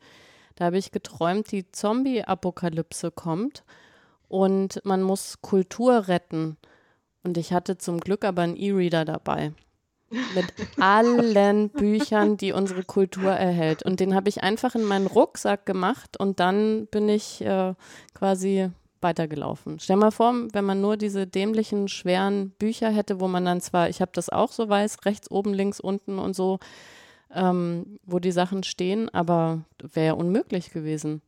Da 0.56 0.66
habe 0.66 0.76
ich 0.76 0.92
geträumt, 0.92 1.50
die 1.50 1.72
Zombie-Apokalypse 1.72 3.12
kommt 3.12 3.64
und 4.28 4.84
man 4.84 5.02
muss 5.02 5.40
Kultur 5.40 6.06
retten. 6.08 6.58
Und 7.22 7.38
ich 7.38 7.54
hatte 7.54 7.78
zum 7.78 7.98
Glück 7.98 8.26
aber 8.26 8.42
einen 8.42 8.56
E-Reader 8.56 9.06
dabei. 9.06 9.54
Mit 10.10 10.52
allen 10.78 11.70
Büchern, 11.70 12.36
die 12.36 12.52
unsere 12.52 12.82
Kultur 12.82 13.30
erhält. 13.30 13.84
Und 13.84 14.00
den 14.00 14.14
habe 14.14 14.28
ich 14.28 14.42
einfach 14.42 14.74
in 14.74 14.84
meinen 14.84 15.06
Rucksack 15.06 15.64
gemacht 15.64 16.18
und 16.18 16.40
dann 16.40 16.88
bin 16.88 17.08
ich 17.08 17.40
äh, 17.40 17.72
quasi 18.12 18.70
weitergelaufen. 19.02 19.78
Stell 19.78 19.96
mal 19.96 20.10
vor, 20.10 20.34
wenn 20.52 20.64
man 20.64 20.80
nur 20.80 20.96
diese 20.96 21.26
dämlichen, 21.26 21.88
schweren 21.88 22.50
Bücher 22.50 22.90
hätte, 22.90 23.20
wo 23.20 23.28
man 23.28 23.44
dann 23.44 23.60
zwar, 23.60 23.88
ich 23.88 24.00
habe 24.00 24.12
das 24.14 24.28
auch 24.28 24.52
so 24.52 24.68
weiß, 24.68 25.04
rechts 25.04 25.30
oben, 25.30 25.54
links 25.54 25.80
unten 25.80 26.18
und 26.18 26.34
so, 26.34 26.58
ähm, 27.34 27.98
wo 28.04 28.18
die 28.18 28.32
Sachen 28.32 28.62
stehen, 28.62 29.08
aber 29.10 29.64
wäre 29.80 30.06
ja 30.06 30.12
unmöglich 30.12 30.70
gewesen. 30.70 31.22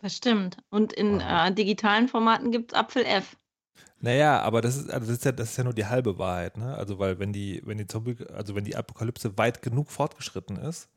Das 0.00 0.14
stimmt. 0.14 0.58
Und 0.70 0.92
in 0.92 1.20
äh, 1.20 1.52
digitalen 1.52 2.08
Formaten 2.08 2.50
gibt 2.50 2.72
es 2.72 2.78
Apfel 2.78 3.04
F. 3.04 3.36
Naja, 4.00 4.42
aber 4.42 4.60
das 4.60 4.76
ist, 4.76 4.90
also 4.90 5.06
das 5.06 5.16
ist 5.16 5.24
ja, 5.24 5.32
das 5.32 5.50
ist 5.52 5.56
ja 5.56 5.64
nur 5.64 5.72
die 5.72 5.86
halbe 5.86 6.18
Wahrheit, 6.18 6.58
ne? 6.58 6.74
Also 6.74 6.98
weil 6.98 7.18
wenn 7.18 7.32
die, 7.32 7.62
wenn 7.64 7.78
die 7.78 7.86
Zombie, 7.86 8.16
also 8.34 8.54
wenn 8.54 8.64
die 8.64 8.76
Apokalypse 8.76 9.38
weit 9.38 9.62
genug 9.62 9.90
fortgeschritten 9.90 10.56
ist, 10.58 10.90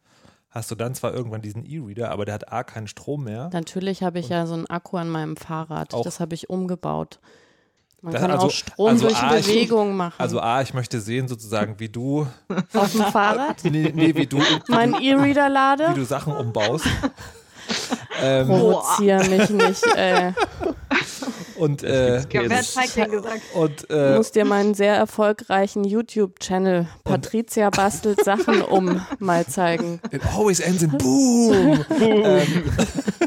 hast 0.50 0.72
du 0.72 0.76
dann 0.76 0.96
zwar 0.96 1.14
irgendwann 1.14 1.42
diesen 1.42 1.66
E-Reader, 1.66 2.12
aber 2.12 2.26
der 2.26 2.34
hat 2.36 2.52
A 2.52 2.64
keinen 2.64 2.88
Strom 2.88 3.24
mehr. 3.26 3.50
Natürlich 3.54 4.04
habe 4.04 4.20
ich 4.20 4.30
ja 4.30 4.46
so 4.46 4.54
einen 4.56 4.68
Akku 4.68 4.98
an 4.98 5.10
meinem 5.10 5.38
Fahrrad. 5.38 5.94
Das 6.04 6.20
habe 6.20 6.34
ich 6.36 6.50
umgebaut. 6.50 7.20
Man 8.02 8.14
Das- 8.14 8.22
kann 8.22 8.32
also- 8.32 8.48
auch 8.48 8.52
Strom 8.52 8.88
also 8.90 9.08
durch 9.08 9.18
A, 9.22 9.38
ich- 9.38 9.46
Bewegung 9.48 9.96
machen. 9.98 10.16
Also 10.20 10.40
A, 10.40 10.62
ich 10.62 10.74
möchte 10.74 11.02
sehen 11.02 11.28
sozusagen, 11.28 11.80
wie 11.80 11.90
du, 11.90 12.28
auf 12.74 12.92
dem 12.92 13.02
Fahrrad 13.02 13.64
nee, 13.64 13.92
nee 13.94 14.16
wie 14.16 14.28
du, 14.28 14.40
meinen 14.68 14.94
E-Reader 15.02 15.48
wie 15.50 15.54
lade. 15.54 15.94
du 15.96 16.04
Sachen 16.06 16.34
umbaust. 16.34 16.86
ähm, 18.22 18.48
Provoziere 18.48 19.28
mich 19.28 19.50
nicht, 19.50 19.84
ey. 19.96 20.34
Und, 21.58 21.84
äh, 21.84 22.18
Ja, 22.20 22.26
wer 22.32 22.58
hat 22.58 22.66
Feig 22.66 22.94
denn 22.94 23.12
gesagt? 23.12 23.42
und 23.54 23.90
Du 23.90 23.96
äh, 23.96 24.16
musst 24.18 24.36
dir 24.36 24.46
meinen 24.46 24.74
sehr 24.74 24.96
erfolgreichen 24.96 25.84
YouTube-Channel 25.84 26.88
Patricia 27.04 27.70
bastelt 27.70 28.24
Sachen 28.24 28.62
um 28.62 29.02
mal 29.20 29.46
zeigen. 29.46 30.00
It 30.12 30.26
always 30.36 30.60
ends 30.60 30.84
in 30.84 30.92
Boom. 30.98 31.86
ähm, 32.00 32.64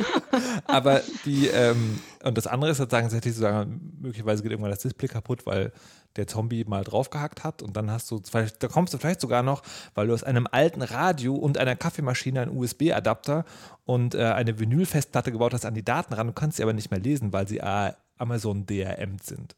aber 0.66 1.00
die, 1.24 1.48
ähm, 1.48 2.00
und 2.22 2.36
das 2.36 2.46
andere 2.46 2.70
ist 2.72 2.78
sozusagen, 2.78 3.06
tatsächlich 3.06 3.34
zu 3.34 3.40
sagen, 3.40 3.98
möglicherweise 4.00 4.42
geht 4.42 4.52
irgendwann 4.52 4.70
das 4.70 4.80
Display 4.80 5.08
kaputt, 5.08 5.46
weil 5.46 5.72
der 6.16 6.26
Zombie 6.26 6.64
mal 6.64 6.82
draufgehackt 6.82 7.44
hat 7.44 7.62
und 7.62 7.76
dann 7.76 7.90
hast 7.90 8.10
du, 8.10 8.20
vielleicht, 8.28 8.62
da 8.62 8.68
kommst 8.68 8.92
du 8.92 8.98
vielleicht 8.98 9.20
sogar 9.20 9.42
noch, 9.42 9.62
weil 9.94 10.08
du 10.08 10.12
aus 10.14 10.24
einem 10.24 10.48
alten 10.50 10.82
Radio 10.82 11.34
und 11.34 11.56
einer 11.56 11.76
Kaffeemaschine 11.76 12.40
einen 12.42 12.56
USB-Adapter 12.56 13.44
und 13.84 14.14
äh, 14.14 14.24
eine 14.24 14.58
Vinylfestplatte 14.58 15.30
gebaut 15.30 15.54
hast 15.54 15.64
an 15.64 15.74
die 15.74 15.84
Daten 15.84 16.12
ran. 16.14 16.26
Du 16.26 16.32
kannst 16.32 16.56
sie 16.56 16.62
aber 16.64 16.72
nicht 16.72 16.90
mehr 16.90 17.00
lesen, 17.00 17.32
weil 17.32 17.46
sie 17.46 17.58
äh, 17.58 17.92
Amazon 18.20 18.66
DRM 18.66 19.18
sind. 19.22 19.56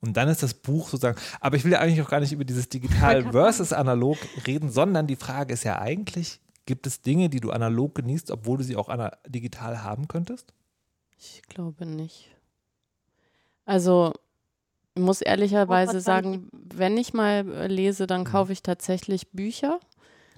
Und 0.00 0.16
dann 0.16 0.28
ist 0.28 0.42
das 0.42 0.54
Buch 0.54 0.88
sozusagen, 0.88 1.18
aber 1.40 1.56
ich 1.56 1.64
will 1.64 1.72
ja 1.72 1.80
eigentlich 1.80 2.02
auch 2.02 2.10
gar 2.10 2.20
nicht 2.20 2.32
über 2.32 2.44
dieses 2.44 2.68
digital 2.68 3.32
versus 3.32 3.72
analog 3.72 4.16
reden, 4.46 4.70
sondern 4.70 5.06
die 5.06 5.16
Frage 5.16 5.52
ist 5.52 5.64
ja 5.64 5.80
eigentlich, 5.80 6.40
gibt 6.66 6.86
es 6.86 7.00
Dinge, 7.00 7.28
die 7.28 7.40
du 7.40 7.50
analog 7.50 7.94
genießt, 7.96 8.30
obwohl 8.30 8.58
du 8.58 8.64
sie 8.64 8.76
auch 8.76 8.90
digital 9.26 9.82
haben 9.82 10.06
könntest? 10.06 10.52
Ich 11.18 11.42
glaube 11.48 11.84
nicht. 11.84 12.30
Also, 13.64 14.12
ich 14.94 15.02
muss 15.02 15.20
ehrlicherweise 15.20 16.00
sagen, 16.00 16.48
wenn 16.52 16.96
ich 16.96 17.12
mal 17.12 17.48
äh, 17.50 17.66
lese, 17.66 18.06
dann 18.06 18.24
kaufe 18.24 18.52
ich 18.52 18.62
tatsächlich 18.62 19.30
Bücher. 19.32 19.80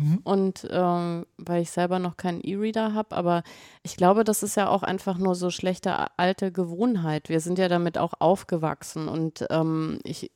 Mhm. 0.00 0.20
Und 0.24 0.66
ähm, 0.70 1.26
weil 1.36 1.62
ich 1.62 1.70
selber 1.70 1.98
noch 1.98 2.16
keinen 2.16 2.40
E-Reader 2.40 2.94
habe, 2.94 3.14
aber 3.14 3.42
ich 3.82 3.96
glaube, 3.96 4.24
das 4.24 4.42
ist 4.42 4.56
ja 4.56 4.68
auch 4.68 4.82
einfach 4.82 5.18
nur 5.18 5.34
so 5.34 5.50
schlechte 5.50 6.18
alte 6.18 6.52
Gewohnheit. 6.52 7.28
Wir 7.28 7.40
sind 7.40 7.58
ja 7.58 7.68
damit 7.68 7.98
auch 7.98 8.14
aufgewachsen 8.18 9.08
und 9.08 9.46
ähm, 9.50 9.98
ich, 10.04 10.30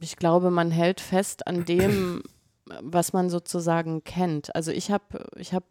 ich 0.00 0.16
glaube, 0.16 0.50
man 0.50 0.70
hält 0.70 1.00
fest 1.00 1.46
an 1.46 1.64
dem, 1.64 2.22
was 2.80 3.12
man 3.12 3.30
sozusagen 3.30 4.04
kennt. 4.04 4.54
Also 4.54 4.70
ich 4.70 4.92
habe, 4.92 5.26
ich 5.36 5.52
habe, 5.52 5.66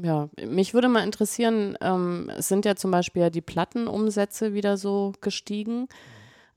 ja, 0.00 0.28
mich 0.46 0.72
würde 0.72 0.88
mal 0.88 1.04
interessieren, 1.04 1.76
ähm, 1.80 2.30
es 2.36 2.46
sind 2.46 2.64
ja 2.64 2.76
zum 2.76 2.92
Beispiel 2.92 3.22
ja 3.22 3.30
die 3.30 3.40
Plattenumsätze 3.40 4.54
wieder 4.54 4.76
so 4.76 5.12
gestiegen 5.20 5.88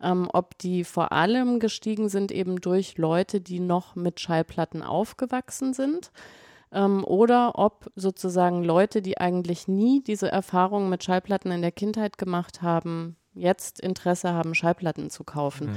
ähm, 0.01 0.29
ob 0.31 0.57
die 0.57 0.83
vor 0.83 1.11
allem 1.11 1.59
gestiegen 1.59 2.09
sind 2.09 2.31
eben 2.31 2.61
durch 2.61 2.97
Leute, 2.97 3.41
die 3.41 3.59
noch 3.59 3.95
mit 3.95 4.19
Schallplatten 4.19 4.83
aufgewachsen 4.83 5.73
sind. 5.73 6.11
Ähm, 6.71 7.03
oder 7.03 7.57
ob 7.57 7.91
sozusagen 7.95 8.63
Leute, 8.63 9.01
die 9.01 9.17
eigentlich 9.17 9.67
nie 9.67 10.01
diese 10.03 10.31
Erfahrung 10.31 10.89
mit 10.89 11.03
Schallplatten 11.03 11.51
in 11.51 11.61
der 11.61 11.71
Kindheit 11.71 12.17
gemacht 12.17 12.61
haben, 12.61 13.17
jetzt 13.33 13.79
Interesse 13.79 14.33
haben, 14.33 14.53
Schallplatten 14.53 15.09
zu 15.09 15.23
kaufen. 15.23 15.69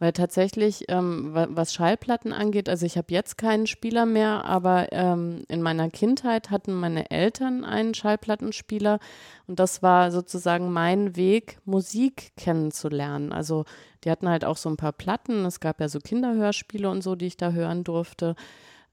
Weil 0.00 0.12
tatsächlich, 0.12 0.84
ähm, 0.88 1.34
wa- 1.34 1.48
was 1.50 1.74
Schallplatten 1.74 2.32
angeht, 2.32 2.68
also 2.68 2.86
ich 2.86 2.96
habe 2.96 3.12
jetzt 3.12 3.36
keinen 3.36 3.66
Spieler 3.66 4.06
mehr, 4.06 4.44
aber 4.44 4.92
ähm, 4.92 5.42
in 5.48 5.60
meiner 5.60 5.90
Kindheit 5.90 6.50
hatten 6.50 6.72
meine 6.72 7.10
Eltern 7.10 7.64
einen 7.64 7.94
Schallplattenspieler 7.94 9.00
und 9.48 9.58
das 9.58 9.82
war 9.82 10.12
sozusagen 10.12 10.72
mein 10.72 11.16
Weg, 11.16 11.58
Musik 11.64 12.30
kennenzulernen. 12.36 13.32
Also 13.32 13.64
die 14.04 14.10
hatten 14.10 14.28
halt 14.28 14.44
auch 14.44 14.56
so 14.56 14.68
ein 14.68 14.76
paar 14.76 14.92
Platten, 14.92 15.44
es 15.44 15.58
gab 15.58 15.80
ja 15.80 15.88
so 15.88 15.98
Kinderhörspiele 15.98 16.88
und 16.88 17.02
so, 17.02 17.16
die 17.16 17.26
ich 17.26 17.36
da 17.36 17.50
hören 17.50 17.82
durfte. 17.82 18.36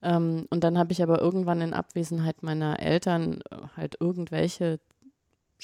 Ähm, 0.01 0.47
und 0.50 0.63
dann 0.63 0.77
habe 0.77 0.91
ich 0.91 1.03
aber 1.03 1.19
irgendwann 1.21 1.62
in 1.62 1.74
Abwesenheit 1.74 2.43
meiner 2.43 2.79
Eltern 2.79 3.41
äh, 3.51 3.55
halt 3.77 3.97
irgendwelche 4.00 4.79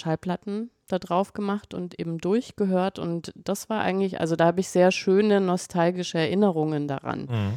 Schallplatten 0.01 0.71
da 0.87 0.99
drauf 0.99 1.33
gemacht 1.33 1.73
und 1.73 1.99
eben 1.99 2.17
durchgehört. 2.17 2.99
Und 2.99 3.31
das 3.35 3.69
war 3.69 3.81
eigentlich, 3.81 4.19
also 4.19 4.35
da 4.35 4.45
habe 4.45 4.59
ich 4.59 4.69
sehr 4.69 4.91
schöne 4.91 5.39
nostalgische 5.39 6.17
Erinnerungen 6.17 6.87
daran. 6.87 7.21
Mhm. 7.21 7.53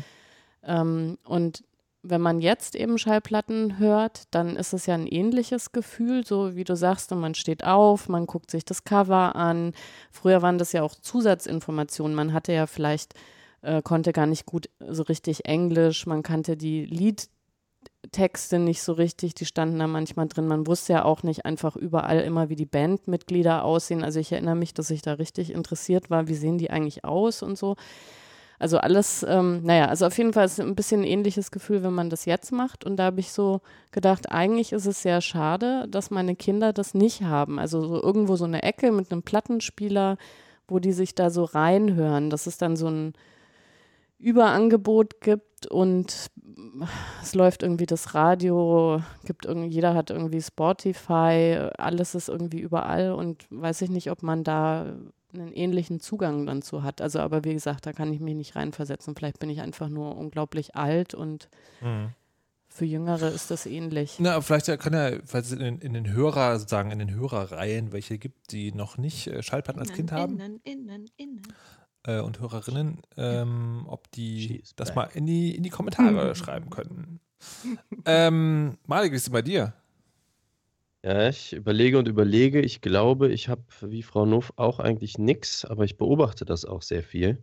Ähm, 0.62 1.18
und 1.24 1.64
wenn 2.02 2.20
man 2.20 2.40
jetzt 2.40 2.76
eben 2.76 2.98
Schallplatten 2.98 3.78
hört, 3.78 4.24
dann 4.30 4.56
ist 4.56 4.74
es 4.74 4.84
ja 4.86 4.94
ein 4.94 5.06
ähnliches 5.06 5.72
Gefühl, 5.72 6.24
so 6.24 6.54
wie 6.54 6.64
du 6.64 6.76
sagst, 6.76 7.10
und 7.12 7.20
man 7.20 7.34
steht 7.34 7.64
auf, 7.64 8.08
man 8.10 8.26
guckt 8.26 8.50
sich 8.50 8.64
das 8.64 8.84
Cover 8.84 9.34
an. 9.34 9.72
Früher 10.12 10.42
waren 10.42 10.58
das 10.58 10.72
ja 10.72 10.82
auch 10.82 10.94
Zusatzinformationen. 10.94 12.14
Man 12.14 12.34
hatte 12.34 12.52
ja 12.52 12.66
vielleicht, 12.66 13.14
äh, 13.62 13.80
konnte 13.80 14.12
gar 14.12 14.26
nicht 14.26 14.44
gut 14.44 14.68
so 14.86 15.02
richtig 15.04 15.46
Englisch, 15.46 16.06
man 16.06 16.22
kannte 16.22 16.58
die 16.58 16.84
Liedtexte 18.04 18.58
nicht 18.58 18.82
so 18.82 18.92
richtig, 18.92 19.34
die 19.34 19.46
standen 19.46 19.78
da 19.78 19.87
manchmal 19.87 20.28
drin. 20.28 20.46
Man 20.46 20.66
wusste 20.66 20.94
ja 20.94 21.04
auch 21.04 21.23
nicht 21.23 21.44
einfach 21.44 21.76
überall 21.76 22.20
immer, 22.20 22.49
wie 22.49 22.56
die 22.56 22.66
Bandmitglieder 22.66 23.64
aussehen. 23.64 24.04
Also 24.04 24.20
ich 24.20 24.32
erinnere 24.32 24.56
mich, 24.56 24.75
dass 24.75 24.90
ich 24.90 25.02
da 25.02 25.14
richtig 25.14 25.52
interessiert 25.52 26.11
war, 26.11 26.28
wie 26.28 26.34
sehen 26.34 26.58
die 26.58 26.70
eigentlich 26.70 27.04
aus 27.04 27.42
und 27.42 27.56
so. 27.56 27.76
Also 28.58 28.78
alles, 28.78 29.25
ähm, 29.28 29.62
naja, 29.64 29.87
also 29.87 30.06
auf 30.06 30.16
jeden 30.16 30.32
Fall 30.32 30.44
ist 30.46 30.61
ein 30.61 30.76
bisschen 30.76 31.00
ein 31.00 31.06
ähnliches 31.06 31.50
Gefühl, 31.50 31.82
wenn 31.82 31.92
man 31.92 32.08
das 32.08 32.25
jetzt 32.25 32.52
macht. 32.52 32.84
Und 32.84 32.96
da 32.96 33.04
habe 33.04 33.20
ich 33.20 33.32
so 33.32 33.61
gedacht, 33.90 34.30
eigentlich 34.30 34.73
ist 34.73 34.87
es 34.87 35.02
sehr 35.02 35.20
schade, 35.20 35.87
dass 35.88 36.11
meine 36.11 36.37
Kinder 36.37 36.73
das 36.73 36.94
nicht 36.94 37.23
haben. 37.23 37.58
Also 37.58 37.87
so 37.87 38.02
irgendwo 38.02 38.37
so 38.37 38.44
eine 38.44 38.62
Ecke 38.62 38.92
mit 38.92 39.11
einem 39.11 39.23
Plattenspieler, 39.23 40.18
wo 40.68 40.78
die 40.78 40.92
sich 40.92 41.14
da 41.14 41.30
so 41.30 41.44
reinhören, 41.44 42.30
dass 42.30 42.46
es 42.46 42.56
dann 42.56 42.76
so 42.76 42.88
ein 42.88 43.14
Überangebot 44.24 45.20
gibt 45.20 45.66
und 45.66 46.30
es 47.22 47.34
läuft 47.34 47.62
irgendwie 47.62 47.86
das 47.86 48.14
Radio, 48.14 49.00
gibt 49.24 49.44
irgendwie, 49.46 49.68
jeder 49.68 49.94
hat 49.94 50.10
irgendwie 50.10 50.40
Spotify, 50.42 51.68
alles 51.78 52.14
ist 52.14 52.28
irgendwie 52.28 52.60
überall 52.60 53.12
und 53.12 53.46
weiß 53.50 53.82
ich 53.82 53.90
nicht, 53.90 54.10
ob 54.10 54.22
man 54.22 54.44
da 54.44 54.94
einen 55.32 55.52
ähnlichen 55.52 56.00
Zugang 56.00 56.46
dann 56.46 56.62
zu 56.62 56.82
hat. 56.82 57.00
Also, 57.00 57.18
aber 57.18 57.44
wie 57.44 57.54
gesagt, 57.54 57.86
da 57.86 57.92
kann 57.92 58.12
ich 58.12 58.20
mich 58.20 58.34
nicht 58.36 58.54
reinversetzen. 58.56 59.16
Vielleicht 59.16 59.38
bin 59.40 59.50
ich 59.50 59.60
einfach 59.60 59.88
nur 59.88 60.16
unglaublich 60.16 60.76
alt 60.76 61.12
und 61.14 61.48
Mhm. 61.80 62.10
für 62.68 62.84
Jüngere 62.84 63.28
ist 63.28 63.50
das 63.50 63.66
ähnlich. 63.66 64.16
Na, 64.20 64.40
vielleicht 64.40 64.66
kann 64.78 64.92
ja, 64.92 65.18
falls 65.24 65.46
es 65.46 65.52
in, 65.52 65.58
den- 65.58 65.78
in 65.80 65.92
den 65.92 66.12
Hörer, 66.12 66.58
sozusagen 66.58 66.92
in 66.92 67.00
den 67.00 67.12
Hörerreihen 67.14 67.92
welche 67.92 68.18
gibt, 68.18 68.52
die 68.52 68.70
noch 68.72 68.96
nicht 68.96 69.26
äh, 69.26 69.42
Schallplatten 69.42 69.80
als 69.80 69.92
Kind 69.92 70.12
haben 70.12 70.34
Innen, 70.38 70.60
innen, 70.62 71.10
innen. 71.16 71.42
Äh, 72.04 72.20
und 72.20 72.40
Hörerinnen, 72.40 73.02
ähm, 73.16 73.84
ob 73.87 74.11
die 74.12 74.40
She's 74.40 74.75
das 74.76 74.90
back. 74.90 74.96
mal 74.96 75.11
in 75.14 75.26
die, 75.26 75.54
in 75.54 75.62
die 75.62 75.70
Kommentare 75.70 76.34
schreiben 76.34 76.70
könnten. 76.70 77.20
ähm, 78.06 78.78
Malik, 78.87 79.12
wie 79.12 79.16
ist 79.16 79.25
es 79.25 79.30
bei 79.30 79.42
dir? 79.42 79.75
Ja, 81.02 81.28
ich 81.28 81.52
überlege 81.52 81.99
und 81.99 82.08
überlege. 82.08 82.61
Ich 82.62 82.80
glaube, 82.80 83.30
ich 83.30 83.49
habe 83.49 83.62
wie 83.82 84.02
Frau 84.02 84.25
Nuff 84.25 84.54
auch 84.56 84.78
eigentlich 84.78 85.18
nichts, 85.18 85.64
aber 85.66 85.84
ich 85.84 85.99
beobachte 85.99 86.46
das 86.46 86.64
auch 86.64 86.80
sehr 86.80 87.02
viel. 87.02 87.42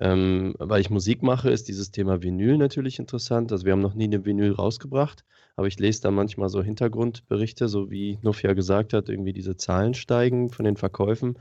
Ähm, 0.00 0.54
weil 0.58 0.80
ich 0.80 0.90
Musik 0.90 1.22
mache, 1.22 1.50
ist 1.50 1.68
dieses 1.68 1.90
Thema 1.90 2.22
Vinyl 2.22 2.56
natürlich 2.56 2.98
interessant. 2.98 3.52
Also 3.52 3.64
wir 3.64 3.72
haben 3.72 3.80
noch 3.80 3.94
nie 3.94 4.04
eine 4.04 4.24
Vinyl 4.24 4.52
rausgebracht, 4.52 5.24
aber 5.56 5.66
ich 5.66 5.78
lese 5.78 6.02
da 6.02 6.10
manchmal 6.10 6.48
so 6.48 6.62
Hintergrundberichte, 6.62 7.68
so 7.68 7.90
wie 7.90 8.18
Nuff 8.22 8.42
ja 8.42 8.54
gesagt 8.54 8.94
hat, 8.94 9.08
irgendwie 9.08 9.34
diese 9.34 9.56
Zahlen 9.56 9.94
steigen 9.94 10.50
von 10.50 10.64
den 10.64 10.76
Verkäufen. 10.76 11.38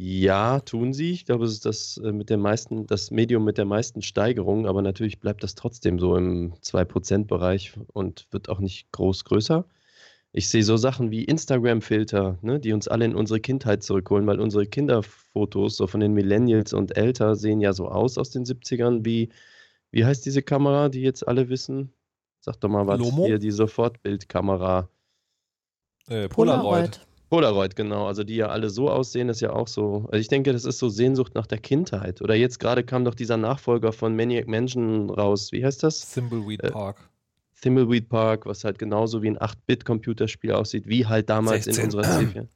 Ja, 0.00 0.60
tun 0.60 0.92
sie. 0.92 1.10
Ich 1.10 1.24
glaube, 1.26 1.44
es 1.44 1.50
ist 1.50 1.66
das 1.66 1.96
äh, 1.96 2.12
mit 2.12 2.30
der 2.30 2.36
meisten, 2.36 2.86
das 2.86 3.10
Medium 3.10 3.44
mit 3.44 3.58
der 3.58 3.64
meisten 3.64 4.00
Steigerung, 4.00 4.68
aber 4.68 4.80
natürlich 4.80 5.18
bleibt 5.18 5.42
das 5.42 5.56
trotzdem 5.56 5.98
so 5.98 6.14
im 6.16 6.54
2%-Bereich 6.62 7.72
und 7.94 8.28
wird 8.30 8.48
auch 8.48 8.60
nicht 8.60 8.92
groß 8.92 9.24
größer. 9.24 9.64
Ich 10.30 10.48
sehe 10.50 10.62
so 10.62 10.76
Sachen 10.76 11.10
wie 11.10 11.24
Instagram-Filter, 11.24 12.38
ne, 12.42 12.60
die 12.60 12.72
uns 12.72 12.86
alle 12.86 13.06
in 13.06 13.16
unsere 13.16 13.40
Kindheit 13.40 13.82
zurückholen, 13.82 14.24
weil 14.28 14.38
unsere 14.38 14.66
Kinderfotos, 14.66 15.76
so 15.76 15.88
von 15.88 15.98
den 15.98 16.14
Millennials 16.14 16.72
und 16.72 16.96
älter, 16.96 17.34
sehen 17.34 17.60
ja 17.60 17.72
so 17.72 17.88
aus 17.88 18.18
aus 18.18 18.30
den 18.30 18.44
70ern 18.44 19.04
wie, 19.04 19.30
wie 19.90 20.04
heißt 20.04 20.24
diese 20.24 20.42
Kamera, 20.42 20.90
die 20.90 21.02
jetzt 21.02 21.26
alle 21.26 21.48
wissen? 21.48 21.92
Sag 22.38 22.60
doch 22.60 22.68
mal 22.68 22.86
was 22.86 23.00
Lomo? 23.00 23.26
hier, 23.26 23.40
die 23.40 23.50
Sofortbildkamera. 23.50 24.88
Äh, 26.06 26.28
Polaroid. 26.28 26.30
Polaroid, 26.30 27.07
genau. 27.76 28.06
Also 28.06 28.24
die 28.24 28.36
ja 28.36 28.48
alle 28.48 28.70
so 28.70 28.90
aussehen, 28.90 29.28
ist 29.28 29.40
ja 29.40 29.52
auch 29.52 29.68
so. 29.68 30.08
Also 30.10 30.20
ich 30.20 30.28
denke, 30.28 30.52
das 30.52 30.64
ist 30.64 30.78
so 30.78 30.88
Sehnsucht 30.88 31.34
nach 31.34 31.46
der 31.46 31.58
Kindheit. 31.58 32.22
Oder 32.22 32.34
jetzt 32.34 32.58
gerade 32.58 32.84
kam 32.84 33.04
doch 33.04 33.14
dieser 33.14 33.36
Nachfolger 33.36 33.92
von 33.92 34.16
Maniac 34.16 34.48
Mansion 34.48 35.10
raus. 35.10 35.52
Wie 35.52 35.64
heißt 35.64 35.82
das? 35.82 36.12
Thimbleweed 36.14 36.62
Äh, 36.64 36.70
Park. 36.70 37.10
Thimbleweed 37.60 38.08
Park, 38.08 38.46
was 38.46 38.64
halt 38.64 38.78
genauso 38.78 39.22
wie 39.22 39.28
ein 39.28 39.38
8-Bit-Computerspiel 39.38 40.52
aussieht, 40.52 40.86
wie 40.86 41.06
halt 41.06 41.28
damals 41.28 41.64
16. 41.64 41.74
in 41.74 41.84
unserer 41.84 42.02
C4. 42.02 42.46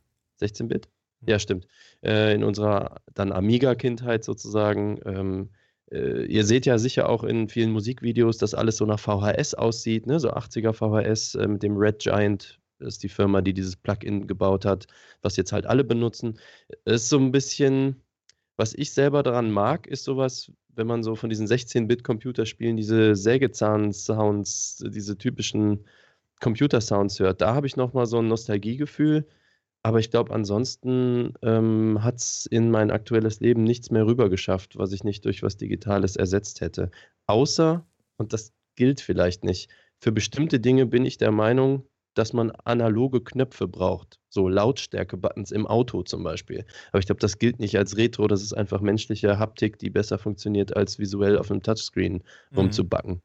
16-Bit? 0.40 0.88
Ja, 1.26 1.38
stimmt. 1.38 1.66
Äh, 2.02 2.34
in 2.34 2.44
unserer 2.44 2.96
dann 3.14 3.32
Amiga-Kindheit 3.32 4.24
sozusagen. 4.24 5.00
Ähm, 5.04 5.50
äh, 5.90 6.24
ihr 6.24 6.44
seht 6.44 6.66
ja 6.66 6.78
sicher 6.78 7.08
auch 7.08 7.24
in 7.24 7.48
vielen 7.48 7.70
Musikvideos, 7.72 8.38
dass 8.38 8.54
alles 8.54 8.78
so 8.78 8.86
nach 8.86 8.98
VHS 8.98 9.54
aussieht, 9.54 10.06
ne? 10.06 10.18
so 10.18 10.32
80er 10.32 10.72
VHS 10.72 11.34
äh, 11.34 11.46
mit 11.46 11.62
dem 11.62 11.76
Red 11.76 11.98
Giant. 11.98 12.58
Ist 12.82 13.02
die 13.02 13.08
Firma, 13.08 13.40
die 13.42 13.54
dieses 13.54 13.76
Plugin 13.76 14.26
gebaut 14.26 14.64
hat, 14.64 14.86
was 15.22 15.36
jetzt 15.36 15.52
halt 15.52 15.66
alle 15.66 15.84
benutzen. 15.84 16.38
Ist 16.84 17.08
so 17.08 17.18
ein 17.18 17.32
bisschen, 17.32 18.02
was 18.56 18.74
ich 18.74 18.92
selber 18.92 19.22
daran 19.22 19.50
mag, 19.50 19.86
ist 19.86 20.04
sowas, 20.04 20.52
wenn 20.74 20.86
man 20.86 21.02
so 21.02 21.14
von 21.14 21.30
diesen 21.30 21.46
16-Bit-Computerspielen 21.46 22.76
diese 22.76 23.14
Sägezahn-Sounds, 23.14 24.84
diese 24.88 25.18
typischen 25.18 25.84
Computer-Sounds 26.40 27.20
hört. 27.20 27.40
Da 27.40 27.54
habe 27.54 27.66
ich 27.66 27.76
nochmal 27.76 28.06
so 28.06 28.18
ein 28.18 28.28
Nostalgiegefühl. 28.28 29.26
Aber 29.84 29.98
ich 29.98 30.10
glaube, 30.10 30.32
ansonsten 30.32 31.34
ähm, 31.42 32.04
hat 32.04 32.16
es 32.16 32.46
in 32.46 32.70
mein 32.70 32.90
aktuelles 32.92 33.40
Leben 33.40 33.64
nichts 33.64 33.90
mehr 33.90 34.06
rüber 34.06 34.30
geschafft, 34.30 34.78
was 34.78 34.92
ich 34.92 35.02
nicht 35.02 35.24
durch 35.24 35.42
was 35.42 35.56
Digitales 35.56 36.14
ersetzt 36.16 36.60
hätte. 36.60 36.90
Außer, 37.26 37.84
und 38.16 38.32
das 38.32 38.52
gilt 38.76 39.00
vielleicht 39.00 39.42
nicht, 39.44 39.70
für 39.98 40.12
bestimmte 40.12 40.60
Dinge 40.60 40.86
bin 40.86 41.04
ich 41.04 41.18
der 41.18 41.32
Meinung, 41.32 41.84
dass 42.14 42.32
man 42.32 42.50
analoge 42.64 43.22
Knöpfe 43.22 43.66
braucht. 43.68 44.20
So 44.28 44.48
Lautstärke-Buttons 44.48 45.50
im 45.50 45.66
Auto 45.66 46.02
zum 46.02 46.22
Beispiel. 46.22 46.64
Aber 46.90 46.98
ich 46.98 47.06
glaube, 47.06 47.20
das 47.20 47.38
gilt 47.38 47.58
nicht 47.58 47.76
als 47.78 47.96
Retro. 47.96 48.26
Das 48.28 48.42
ist 48.42 48.52
einfach 48.52 48.80
menschliche 48.80 49.38
Haptik, 49.38 49.78
die 49.78 49.90
besser 49.90 50.18
funktioniert, 50.18 50.76
als 50.76 50.98
visuell 50.98 51.38
auf 51.38 51.50
einem 51.50 51.62
Touchscreen 51.62 52.22
Mhm. 52.50 52.58
rumzubacken. 52.58 53.20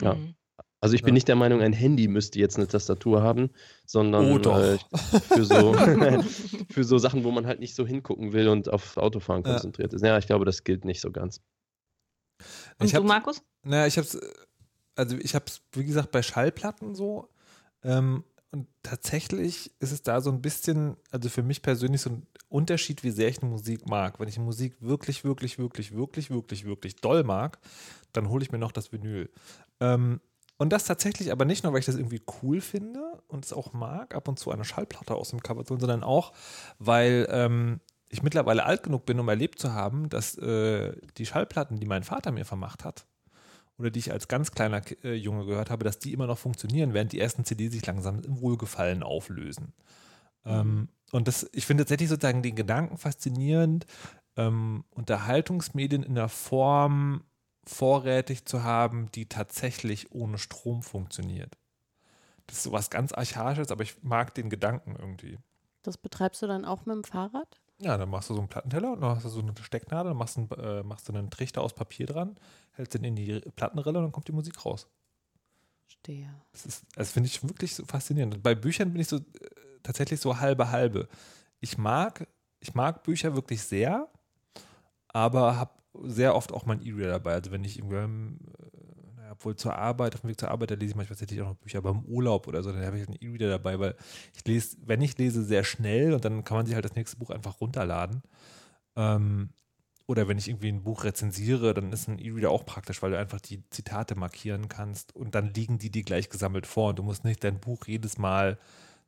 Ja. 0.00 0.14
Mhm. 0.14 0.34
Also 0.80 0.94
ich 0.94 1.02
bin 1.02 1.08
Ja. 1.10 1.14
nicht 1.14 1.28
der 1.28 1.36
Meinung, 1.36 1.62
ein 1.62 1.72
Handy 1.72 2.06
müsste 2.06 2.38
jetzt 2.38 2.56
eine 2.56 2.68
Tastatur 2.68 3.22
haben, 3.22 3.50
sondern 3.86 4.30
Oh, 4.30 4.38
doch. 4.38 4.58
Äh, 4.58 4.78
für, 5.20 5.44
so, 5.44 5.72
für 6.70 6.84
so 6.84 6.98
Sachen, 6.98 7.24
wo 7.24 7.30
man 7.30 7.46
halt 7.46 7.60
nicht 7.60 7.74
so 7.74 7.86
hingucken 7.86 8.32
will 8.32 8.48
und 8.48 8.68
auf 8.68 8.96
Autofahren 8.96 9.42
Ja. 9.44 9.52
konzentriert 9.52 9.92
ist. 9.94 10.02
Ja, 10.04 10.18
ich 10.18 10.26
glaube, 10.26 10.44
das 10.44 10.64
gilt 10.64 10.84
nicht 10.84 11.00
so 11.00 11.10
ganz. 11.10 11.40
Und 12.78 12.86
Ich 12.86 12.92
du, 12.92 12.98
hab- 12.98 13.04
Markus? 13.04 13.42
Naja, 13.64 13.86
ich 13.86 13.96
hab's, 13.96 14.18
also 14.94 15.16
ich 15.16 15.34
hab's, 15.34 15.62
wie 15.72 15.84
gesagt, 15.84 16.10
bei 16.10 16.22
Schallplatten 16.22 16.94
so. 16.94 17.28
Ähm, 17.86 18.24
und 18.50 18.68
tatsächlich 18.82 19.72
ist 19.80 19.92
es 19.92 20.02
da 20.02 20.20
so 20.20 20.30
ein 20.30 20.42
bisschen, 20.42 20.96
also 21.10 21.28
für 21.28 21.42
mich 21.42 21.62
persönlich 21.62 22.00
so 22.00 22.10
ein 22.10 22.26
Unterschied, 22.48 23.02
wie 23.02 23.10
sehr 23.10 23.28
ich 23.28 23.42
eine 23.42 23.50
Musik 23.50 23.88
mag. 23.88 24.20
Wenn 24.20 24.28
ich 24.28 24.38
Musik 24.38 24.76
wirklich, 24.80 25.24
wirklich, 25.24 25.58
wirklich, 25.58 25.94
wirklich, 25.94 26.30
wirklich, 26.30 26.64
wirklich 26.64 26.96
doll 26.96 27.24
mag, 27.24 27.58
dann 28.12 28.28
hole 28.28 28.42
ich 28.42 28.52
mir 28.52 28.58
noch 28.58 28.72
das 28.72 28.92
Vinyl. 28.92 29.30
Ähm, 29.80 30.20
und 30.58 30.72
das 30.72 30.84
tatsächlich 30.84 31.32
aber 31.32 31.44
nicht 31.44 31.64
nur, 31.64 31.72
weil 31.72 31.80
ich 31.80 31.86
das 31.86 31.96
irgendwie 31.96 32.22
cool 32.42 32.60
finde 32.60 33.22
und 33.28 33.44
es 33.44 33.52
auch 33.52 33.72
mag, 33.72 34.14
ab 34.14 34.26
und 34.26 34.38
zu 34.38 34.50
eine 34.50 34.64
Schallplatte 34.64 35.14
aus 35.14 35.30
dem 35.30 35.42
Cover 35.42 35.64
zu 35.64 35.70
holen, 35.70 35.80
sondern 35.80 36.02
auch, 36.02 36.32
weil 36.78 37.26
ähm, 37.30 37.80
ich 38.08 38.22
mittlerweile 38.22 38.64
alt 38.64 38.82
genug 38.82 39.04
bin, 39.04 39.20
um 39.20 39.28
erlebt 39.28 39.58
zu 39.58 39.74
haben, 39.74 40.08
dass 40.08 40.38
äh, 40.38 40.96
die 41.18 41.26
Schallplatten, 41.26 41.78
die 41.78 41.86
mein 41.86 42.04
Vater 42.04 42.32
mir 42.32 42.46
vermacht 42.46 42.84
hat, 42.84 43.06
oder 43.78 43.90
die 43.90 43.98
ich 43.98 44.12
als 44.12 44.28
ganz 44.28 44.52
kleiner 44.52 44.82
äh, 45.04 45.14
Junge 45.14 45.44
gehört 45.46 45.70
habe, 45.70 45.84
dass 45.84 45.98
die 45.98 46.12
immer 46.12 46.26
noch 46.26 46.38
funktionieren, 46.38 46.94
während 46.94 47.12
die 47.12 47.20
ersten 47.20 47.44
CDs 47.44 47.72
sich 47.72 47.84
langsam 47.84 48.22
im 48.22 48.40
Wohlgefallen 48.40 49.02
auflösen. 49.02 49.74
Ähm, 50.44 50.88
und 51.12 51.28
das, 51.28 51.48
ich 51.52 51.66
finde 51.66 51.84
tatsächlich 51.84 52.08
sozusagen 52.08 52.42
den 52.42 52.56
Gedanken 52.56 52.96
faszinierend, 52.96 53.86
ähm, 54.36 54.84
Unterhaltungsmedien 54.90 56.02
in 56.02 56.14
der 56.14 56.28
Form 56.28 57.24
vorrätig 57.64 58.44
zu 58.44 58.62
haben, 58.62 59.10
die 59.12 59.28
tatsächlich 59.28 60.12
ohne 60.12 60.38
Strom 60.38 60.82
funktioniert. 60.82 61.56
Das 62.46 62.58
ist 62.58 62.62
sowas 62.62 62.90
ganz 62.90 63.12
Archaisches, 63.12 63.70
aber 63.70 63.82
ich 63.82 64.02
mag 64.02 64.34
den 64.34 64.50
Gedanken 64.50 64.94
irgendwie. 64.96 65.38
Das 65.82 65.98
betreibst 65.98 66.42
du 66.42 66.46
dann 66.46 66.64
auch 66.64 66.86
mit 66.86 66.94
dem 66.94 67.04
Fahrrad? 67.04 67.60
Ja, 67.78 67.98
dann 67.98 68.08
machst 68.08 68.30
du 68.30 68.34
so 68.34 68.40
einen 68.40 68.48
Plattenteller 68.48 68.92
und 68.92 69.02
dann 69.02 69.16
hast 69.16 69.24
du 69.24 69.28
so 69.28 69.40
eine 69.40 69.52
Stecknadel, 69.60 70.10
dann 70.10 70.16
machst 70.16 70.36
du, 70.36 70.40
einen, 70.40 70.50
äh, 70.50 70.82
machst 70.82 71.08
du 71.08 71.12
einen 71.12 71.30
Trichter 71.30 71.60
aus 71.62 71.74
Papier 71.74 72.06
dran, 72.06 72.36
hältst 72.72 72.94
den 72.94 73.04
in 73.04 73.16
die 73.16 73.40
Plattenrille 73.54 73.98
und 73.98 74.04
dann 74.04 74.12
kommt 74.12 74.28
die 74.28 74.32
Musik 74.32 74.64
raus. 74.64 74.88
Stehe. 75.86 76.34
Das 76.52 76.64
ist, 76.64 76.84
das 76.94 77.12
finde 77.12 77.28
ich 77.28 77.42
wirklich 77.42 77.74
so 77.74 77.84
faszinierend. 77.84 78.42
Bei 78.42 78.54
Büchern 78.54 78.92
bin 78.92 79.02
ich 79.02 79.08
so 79.08 79.16
äh, 79.16 79.20
tatsächlich 79.82 80.20
so 80.20 80.40
halbe 80.40 80.70
halbe. 80.70 81.08
Ich 81.60 81.76
mag, 81.76 82.26
ich 82.60 82.74
mag 82.74 83.02
Bücher 83.02 83.34
wirklich 83.34 83.62
sehr, 83.62 84.08
aber 85.08 85.56
habe 85.56 85.72
sehr 86.04 86.34
oft 86.34 86.52
auch 86.52 86.64
mein 86.66 86.80
E-Reader 86.80 87.12
dabei. 87.12 87.34
Also 87.34 87.50
wenn 87.50 87.64
ich 87.64 87.78
irgendwie, 87.78 87.96
ähm, 87.96 88.38
äh, 88.58 88.75
obwohl 89.36 89.54
zur 89.54 89.76
Arbeit, 89.76 90.14
auf 90.14 90.22
dem 90.22 90.30
Weg 90.30 90.40
zur 90.40 90.50
Arbeit, 90.50 90.70
da 90.70 90.74
lese 90.74 90.90
ich 90.90 90.96
manchmal 90.96 91.16
tatsächlich 91.16 91.42
auch 91.42 91.48
noch 91.48 91.56
Bücher, 91.56 91.78
aber 91.78 91.90
im 91.90 92.04
Urlaub 92.04 92.48
oder 92.48 92.62
so, 92.62 92.72
dann 92.72 92.84
habe 92.84 92.98
ich 92.98 93.06
einen 93.06 93.18
E-Reader 93.20 93.50
dabei, 93.50 93.78
weil 93.78 93.94
ich 94.34 94.44
lese, 94.46 94.76
wenn 94.84 95.02
ich 95.02 95.18
lese, 95.18 95.44
sehr 95.44 95.62
schnell 95.62 96.14
und 96.14 96.24
dann 96.24 96.42
kann 96.44 96.56
man 96.56 96.66
sich 96.66 96.74
halt 96.74 96.84
das 96.84 96.94
nächste 96.94 97.18
Buch 97.18 97.30
einfach 97.30 97.60
runterladen. 97.60 98.22
Ähm, 98.96 99.50
oder 100.06 100.28
wenn 100.28 100.38
ich 100.38 100.48
irgendwie 100.48 100.68
ein 100.68 100.84
Buch 100.84 101.04
rezensiere, 101.04 101.74
dann 101.74 101.92
ist 101.92 102.08
ein 102.08 102.18
E-Reader 102.18 102.50
auch 102.50 102.64
praktisch, 102.64 103.02
weil 103.02 103.10
du 103.10 103.18
einfach 103.18 103.40
die 103.40 103.62
Zitate 103.70 104.14
markieren 104.14 104.68
kannst 104.68 105.14
und 105.14 105.34
dann 105.34 105.52
liegen 105.52 105.78
die 105.78 105.90
dir 105.90 106.02
gleich 106.02 106.30
gesammelt 106.30 106.66
vor 106.66 106.90
und 106.90 106.98
du 106.98 107.02
musst 107.02 107.24
nicht 107.24 107.44
dein 107.44 107.60
Buch 107.60 107.86
jedes 107.86 108.16
Mal 108.16 108.58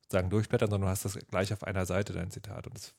sozusagen 0.02 0.30
durchblättern, 0.30 0.70
sondern 0.70 0.88
du 0.88 0.90
hast 0.90 1.04
das 1.04 1.18
gleich 1.30 1.52
auf 1.52 1.62
einer 1.64 1.86
Seite, 1.86 2.12
dein 2.12 2.30
Zitat. 2.30 2.66
Und 2.66 2.76
das, 2.76 2.94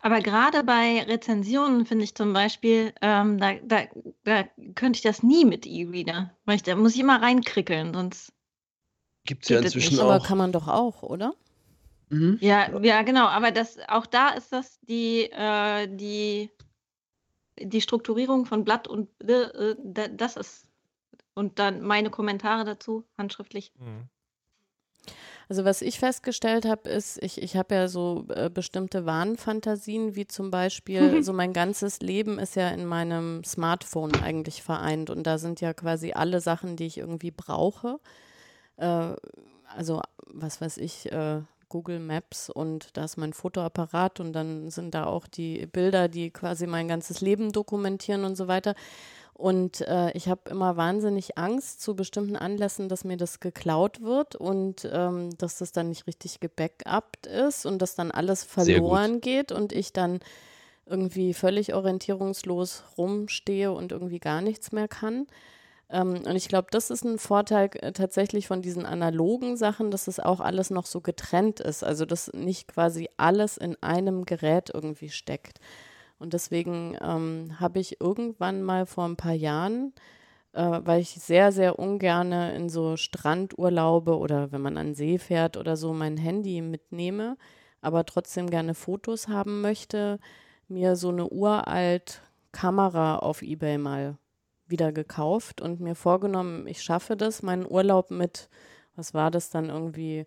Aber 0.00 0.20
gerade 0.20 0.64
bei 0.64 1.02
Rezensionen 1.02 1.86
finde 1.86 2.04
ich 2.04 2.14
zum 2.14 2.32
Beispiel, 2.32 2.92
ähm, 3.02 3.38
da, 3.38 3.54
da, 3.62 3.82
da 4.24 4.44
könnte 4.74 4.96
ich 4.98 5.02
das 5.02 5.22
nie 5.22 5.44
mit 5.44 5.66
E-Reader. 5.66 6.36
Weil 6.44 6.56
ich, 6.56 6.62
da 6.62 6.74
muss 6.76 6.94
ich 6.94 7.00
immer 7.00 7.20
reinkrickeln, 7.22 7.92
sonst. 7.94 8.32
Gibt 9.24 9.44
es 9.44 9.48
ja 9.50 9.58
inzwischen 9.60 9.94
nicht, 9.94 10.02
Aber 10.02 10.16
auch. 10.16 10.24
kann 10.26 10.38
man 10.38 10.52
doch 10.52 10.68
auch, 10.68 11.02
oder? 11.02 11.34
Mhm. 12.08 12.38
Ja, 12.40 12.78
ja, 12.80 13.02
genau. 13.02 13.26
Aber 13.26 13.50
das, 13.50 13.78
auch 13.88 14.06
da 14.06 14.30
ist 14.30 14.52
das 14.52 14.80
die, 14.80 15.30
äh, 15.30 15.86
die, 15.88 16.50
die 17.58 17.80
Strukturierung 17.80 18.46
von 18.46 18.64
Blatt 18.64 18.88
und 18.88 19.08
äh, 19.22 19.76
da- 19.82 20.08
das 20.08 20.36
ist. 20.36 20.66
Und 21.34 21.58
dann 21.58 21.82
meine 21.82 22.10
Kommentare 22.10 22.64
dazu, 22.64 23.04
handschriftlich. 23.16 23.72
Also 25.50 25.64
was 25.64 25.82
ich 25.82 25.98
festgestellt 25.98 26.64
habe, 26.64 26.88
ist, 26.88 27.20
ich, 27.24 27.42
ich 27.42 27.56
habe 27.56 27.74
ja 27.74 27.88
so 27.88 28.24
äh, 28.28 28.48
bestimmte 28.48 29.04
Wahnfantasien, 29.04 30.14
wie 30.14 30.28
zum 30.28 30.52
Beispiel, 30.52 31.24
so 31.24 31.32
mein 31.32 31.52
ganzes 31.52 31.98
Leben 31.98 32.38
ist 32.38 32.54
ja 32.54 32.68
in 32.68 32.86
meinem 32.86 33.42
Smartphone 33.42 34.14
eigentlich 34.22 34.62
vereint 34.62 35.10
und 35.10 35.24
da 35.24 35.38
sind 35.38 35.60
ja 35.60 35.74
quasi 35.74 36.12
alle 36.12 36.40
Sachen, 36.40 36.76
die 36.76 36.86
ich 36.86 36.98
irgendwie 36.98 37.32
brauche. 37.32 37.98
Äh, 38.76 39.14
also 39.76 40.00
was 40.26 40.60
weiß 40.60 40.76
ich, 40.76 41.10
äh, 41.10 41.40
Google 41.68 41.98
Maps 41.98 42.48
und 42.48 42.96
da 42.96 43.02
ist 43.02 43.16
mein 43.16 43.32
Fotoapparat 43.32 44.20
und 44.20 44.32
dann 44.32 44.70
sind 44.70 44.94
da 44.94 45.06
auch 45.06 45.26
die 45.26 45.66
Bilder, 45.66 46.06
die 46.06 46.30
quasi 46.30 46.68
mein 46.68 46.86
ganzes 46.86 47.22
Leben 47.22 47.50
dokumentieren 47.50 48.24
und 48.24 48.36
so 48.36 48.46
weiter. 48.46 48.76
Und 49.40 49.80
äh, 49.88 50.10
ich 50.12 50.28
habe 50.28 50.50
immer 50.50 50.76
wahnsinnig 50.76 51.38
Angst 51.38 51.80
zu 51.80 51.96
bestimmten 51.96 52.36
Anlässen, 52.36 52.90
dass 52.90 53.04
mir 53.04 53.16
das 53.16 53.40
geklaut 53.40 54.02
wird 54.02 54.36
und 54.36 54.86
ähm, 54.92 55.30
dass 55.38 55.56
das 55.56 55.72
dann 55.72 55.88
nicht 55.88 56.06
richtig 56.06 56.40
gebackupt 56.40 57.26
ist 57.26 57.64
und 57.64 57.80
dass 57.80 57.94
dann 57.94 58.10
alles 58.10 58.44
verloren 58.44 59.22
geht 59.22 59.50
und 59.50 59.72
ich 59.72 59.94
dann 59.94 60.20
irgendwie 60.84 61.32
völlig 61.32 61.72
orientierungslos 61.72 62.84
rumstehe 62.98 63.72
und 63.72 63.92
irgendwie 63.92 64.18
gar 64.18 64.42
nichts 64.42 64.72
mehr 64.72 64.88
kann. 64.88 65.26
Ähm, 65.88 66.22
und 66.26 66.36
ich 66.36 66.48
glaube, 66.48 66.68
das 66.70 66.90
ist 66.90 67.04
ein 67.04 67.18
Vorteil 67.18 67.70
äh, 67.80 67.92
tatsächlich 67.92 68.46
von 68.46 68.60
diesen 68.60 68.84
analogen 68.84 69.56
Sachen, 69.56 69.90
dass 69.90 70.06
es 70.06 70.20
auch 70.20 70.40
alles 70.40 70.68
noch 70.68 70.84
so 70.84 71.00
getrennt 71.00 71.60
ist. 71.60 71.82
Also, 71.82 72.04
dass 72.04 72.30
nicht 72.34 72.68
quasi 72.68 73.08
alles 73.16 73.56
in 73.56 73.74
einem 73.82 74.26
Gerät 74.26 74.70
irgendwie 74.74 75.08
steckt. 75.08 75.60
Und 76.20 76.34
deswegen 76.34 76.98
ähm, 77.00 77.58
habe 77.58 77.80
ich 77.80 77.98
irgendwann 78.00 78.62
mal 78.62 78.84
vor 78.84 79.06
ein 79.06 79.16
paar 79.16 79.32
Jahren, 79.32 79.94
äh, 80.52 80.80
weil 80.84 81.00
ich 81.00 81.12
sehr, 81.12 81.50
sehr 81.50 81.78
ungerne 81.78 82.54
in 82.54 82.68
so 82.68 82.98
Strandurlaube 82.98 84.18
oder 84.18 84.52
wenn 84.52 84.60
man 84.60 84.76
an 84.76 84.94
See 84.94 85.16
fährt 85.16 85.56
oder 85.56 85.78
so 85.78 85.94
mein 85.94 86.18
Handy 86.18 86.60
mitnehme, 86.60 87.38
aber 87.80 88.04
trotzdem 88.04 88.50
gerne 88.50 88.74
Fotos 88.74 89.28
haben 89.28 89.62
möchte, 89.62 90.20
mir 90.68 90.94
so 90.94 91.08
eine 91.08 91.26
uralt 91.26 92.20
Kamera 92.52 93.16
auf 93.16 93.40
Ebay 93.40 93.78
mal 93.78 94.18
wieder 94.66 94.92
gekauft 94.92 95.62
und 95.62 95.80
mir 95.80 95.94
vorgenommen, 95.94 96.66
ich 96.66 96.82
schaffe 96.82 97.16
das, 97.16 97.42
meinen 97.42 97.66
Urlaub 97.66 98.10
mit, 98.10 98.50
was 98.94 99.14
war 99.14 99.30
das 99.30 99.48
dann 99.48 99.70
irgendwie, 99.70 100.26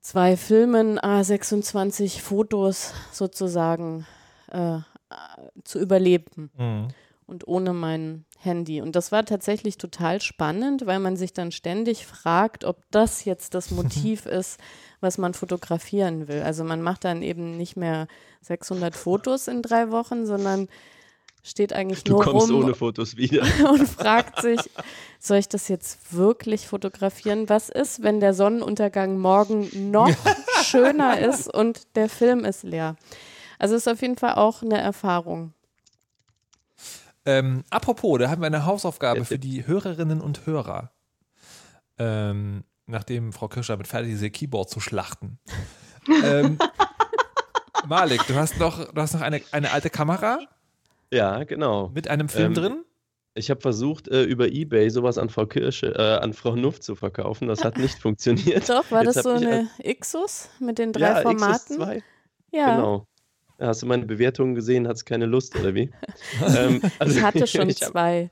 zwei 0.00 0.36
Filmen, 0.36 1.00
A26 1.00 2.20
Fotos 2.20 2.94
sozusagen 3.10 4.06
äh, 4.54 4.78
zu 5.64 5.78
überleben 5.78 6.50
Mhm. 6.56 6.88
und 7.26 7.46
ohne 7.46 7.72
mein 7.72 8.24
Handy. 8.38 8.80
Und 8.80 8.96
das 8.96 9.12
war 9.12 9.24
tatsächlich 9.24 9.78
total 9.78 10.20
spannend, 10.20 10.86
weil 10.86 10.98
man 10.98 11.16
sich 11.16 11.32
dann 11.32 11.52
ständig 11.52 12.06
fragt, 12.06 12.64
ob 12.64 12.82
das 12.90 13.24
jetzt 13.24 13.54
das 13.54 13.70
Motiv 13.78 14.26
ist, 14.26 14.58
was 15.00 15.18
man 15.18 15.34
fotografieren 15.34 16.28
will. 16.28 16.42
Also 16.42 16.64
man 16.64 16.82
macht 16.82 17.04
dann 17.04 17.22
eben 17.22 17.56
nicht 17.56 17.76
mehr 17.76 18.06
600 18.42 18.94
Fotos 18.94 19.48
in 19.48 19.62
drei 19.62 19.90
Wochen, 19.90 20.26
sondern 20.26 20.68
steht 21.42 21.72
eigentlich 21.74 22.04
Du 22.04 22.12
nur 22.12 22.22
kommst 22.22 22.50
rum 22.50 22.64
ohne 22.64 22.74
Fotos 22.74 23.16
wieder. 23.16 23.42
und 23.70 23.86
fragt 23.86 24.40
sich, 24.40 24.60
soll 25.20 25.36
ich 25.38 25.48
das 25.48 25.68
jetzt 25.68 26.14
wirklich 26.14 26.66
fotografieren? 26.66 27.48
Was 27.50 27.68
ist, 27.68 28.02
wenn 28.02 28.18
der 28.20 28.32
Sonnenuntergang 28.34 29.18
morgen 29.18 29.90
noch 29.90 30.10
schöner 30.64 31.18
ist 31.18 31.52
und 31.52 31.82
der 31.96 32.08
Film 32.08 32.44
ist 32.46 32.62
leer? 32.64 32.96
Also 33.58 33.74
ist 33.74 33.88
auf 33.88 34.02
jeden 34.02 34.16
Fall 34.16 34.34
auch 34.34 34.62
eine 34.62 34.78
Erfahrung. 34.78 35.52
Ähm, 37.26 37.64
apropos, 37.70 38.18
da 38.18 38.28
haben 38.28 38.42
wir 38.42 38.46
eine 38.46 38.66
Hausaufgabe 38.66 39.24
für 39.24 39.38
die 39.38 39.66
Hörerinnen 39.66 40.20
und 40.20 40.46
Hörer. 40.46 40.90
Ähm, 41.98 42.64
nachdem 42.86 43.32
Frau 43.32 43.48
Kirsch 43.48 43.68
damit 43.68 43.86
fertig 43.86 44.12
ist, 44.12 44.22
ihr 44.22 44.30
Keyboard 44.30 44.68
zu 44.68 44.80
schlachten. 44.80 45.38
ähm, 46.24 46.58
Malik, 47.86 48.26
du 48.26 48.34
hast 48.34 48.58
noch, 48.58 48.92
du 48.92 49.00
hast 49.00 49.14
noch 49.14 49.20
eine, 49.22 49.40
eine 49.52 49.70
alte 49.72 49.90
Kamera 49.90 50.38
Ja, 51.10 51.44
genau. 51.44 51.90
mit 51.94 52.08
einem 52.08 52.28
Film 52.28 52.48
Ähm, 52.48 52.54
drin. 52.54 52.84
Ich 53.36 53.50
habe 53.50 53.60
versucht, 53.60 54.06
äh, 54.08 54.22
über 54.22 54.48
Ebay 54.48 54.90
sowas 54.90 55.18
an 55.18 55.28
Frau 55.28 55.46
Kirsche, 55.46 55.94
äh, 55.96 56.22
an 56.22 56.34
Frau 56.34 56.54
Nuff 56.54 56.80
zu 56.80 56.94
verkaufen. 56.94 57.48
Das 57.48 57.64
hat 57.64 57.78
nicht 57.78 57.98
funktioniert. 58.00 58.68
Doch, 58.68 58.90
war 58.90 59.02
Jetzt 59.02 59.16
das 59.16 59.24
so 59.24 59.30
eine 59.30 59.68
Ixus 59.82 60.50
mit 60.60 60.78
den 60.78 60.92
drei 60.92 61.08
ja, 61.08 61.22
Formaten? 61.22 61.78
XS2. 61.80 62.02
Ja, 62.52 62.76
Genau. 62.76 63.06
Hast 63.58 63.82
du 63.82 63.86
meine 63.86 64.06
Bewertungen 64.06 64.54
gesehen? 64.54 64.88
Hat 64.88 64.96
es 64.96 65.04
keine 65.04 65.26
Lust, 65.26 65.58
oder 65.58 65.74
wie? 65.74 65.90
ähm, 66.56 66.80
also, 66.98 67.16
ich 67.16 67.22
hatte 67.22 67.46
schon 67.46 67.68
ich 67.68 67.76
zwei. 67.76 68.30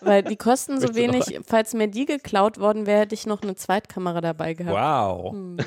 Weil 0.00 0.22
die 0.22 0.36
kosten 0.36 0.80
so 0.80 0.94
wenig, 0.94 1.40
falls 1.44 1.74
mir 1.74 1.88
die 1.88 2.04
geklaut 2.04 2.58
worden 2.58 2.86
wäre, 2.86 3.00
hätte 3.00 3.14
ich 3.14 3.26
noch 3.26 3.42
eine 3.42 3.56
Zweitkamera 3.56 4.20
dabei 4.20 4.54
gehabt. 4.54 4.76
Wow. 4.76 5.32
Hm. 5.32 5.56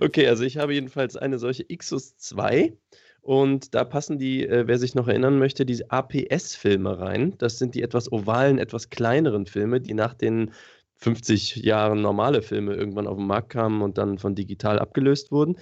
Okay, 0.00 0.28
also 0.28 0.44
ich 0.44 0.58
habe 0.58 0.74
jedenfalls 0.74 1.16
eine 1.16 1.38
solche 1.38 1.64
Ixus 1.66 2.16
2 2.18 2.76
und 3.22 3.74
da 3.74 3.84
passen 3.84 4.18
die, 4.18 4.46
äh, 4.46 4.66
wer 4.66 4.78
sich 4.78 4.94
noch 4.94 5.08
erinnern 5.08 5.38
möchte, 5.38 5.64
diese 5.64 5.90
APS-Filme 5.90 6.98
rein. 6.98 7.34
Das 7.38 7.58
sind 7.58 7.74
die 7.74 7.82
etwas 7.82 8.10
ovalen, 8.12 8.58
etwas 8.58 8.90
kleineren 8.90 9.46
Filme, 9.46 9.80
die 9.80 9.94
nach 9.94 10.14
den 10.14 10.52
50 10.96 11.56
Jahren 11.56 12.00
normale 12.00 12.42
Filme 12.42 12.74
irgendwann 12.74 13.06
auf 13.06 13.16
den 13.16 13.26
Markt 13.26 13.50
kamen 13.50 13.82
und 13.82 13.98
dann 13.98 14.18
von 14.18 14.34
digital 14.34 14.78
abgelöst 14.78 15.32
wurden. 15.32 15.56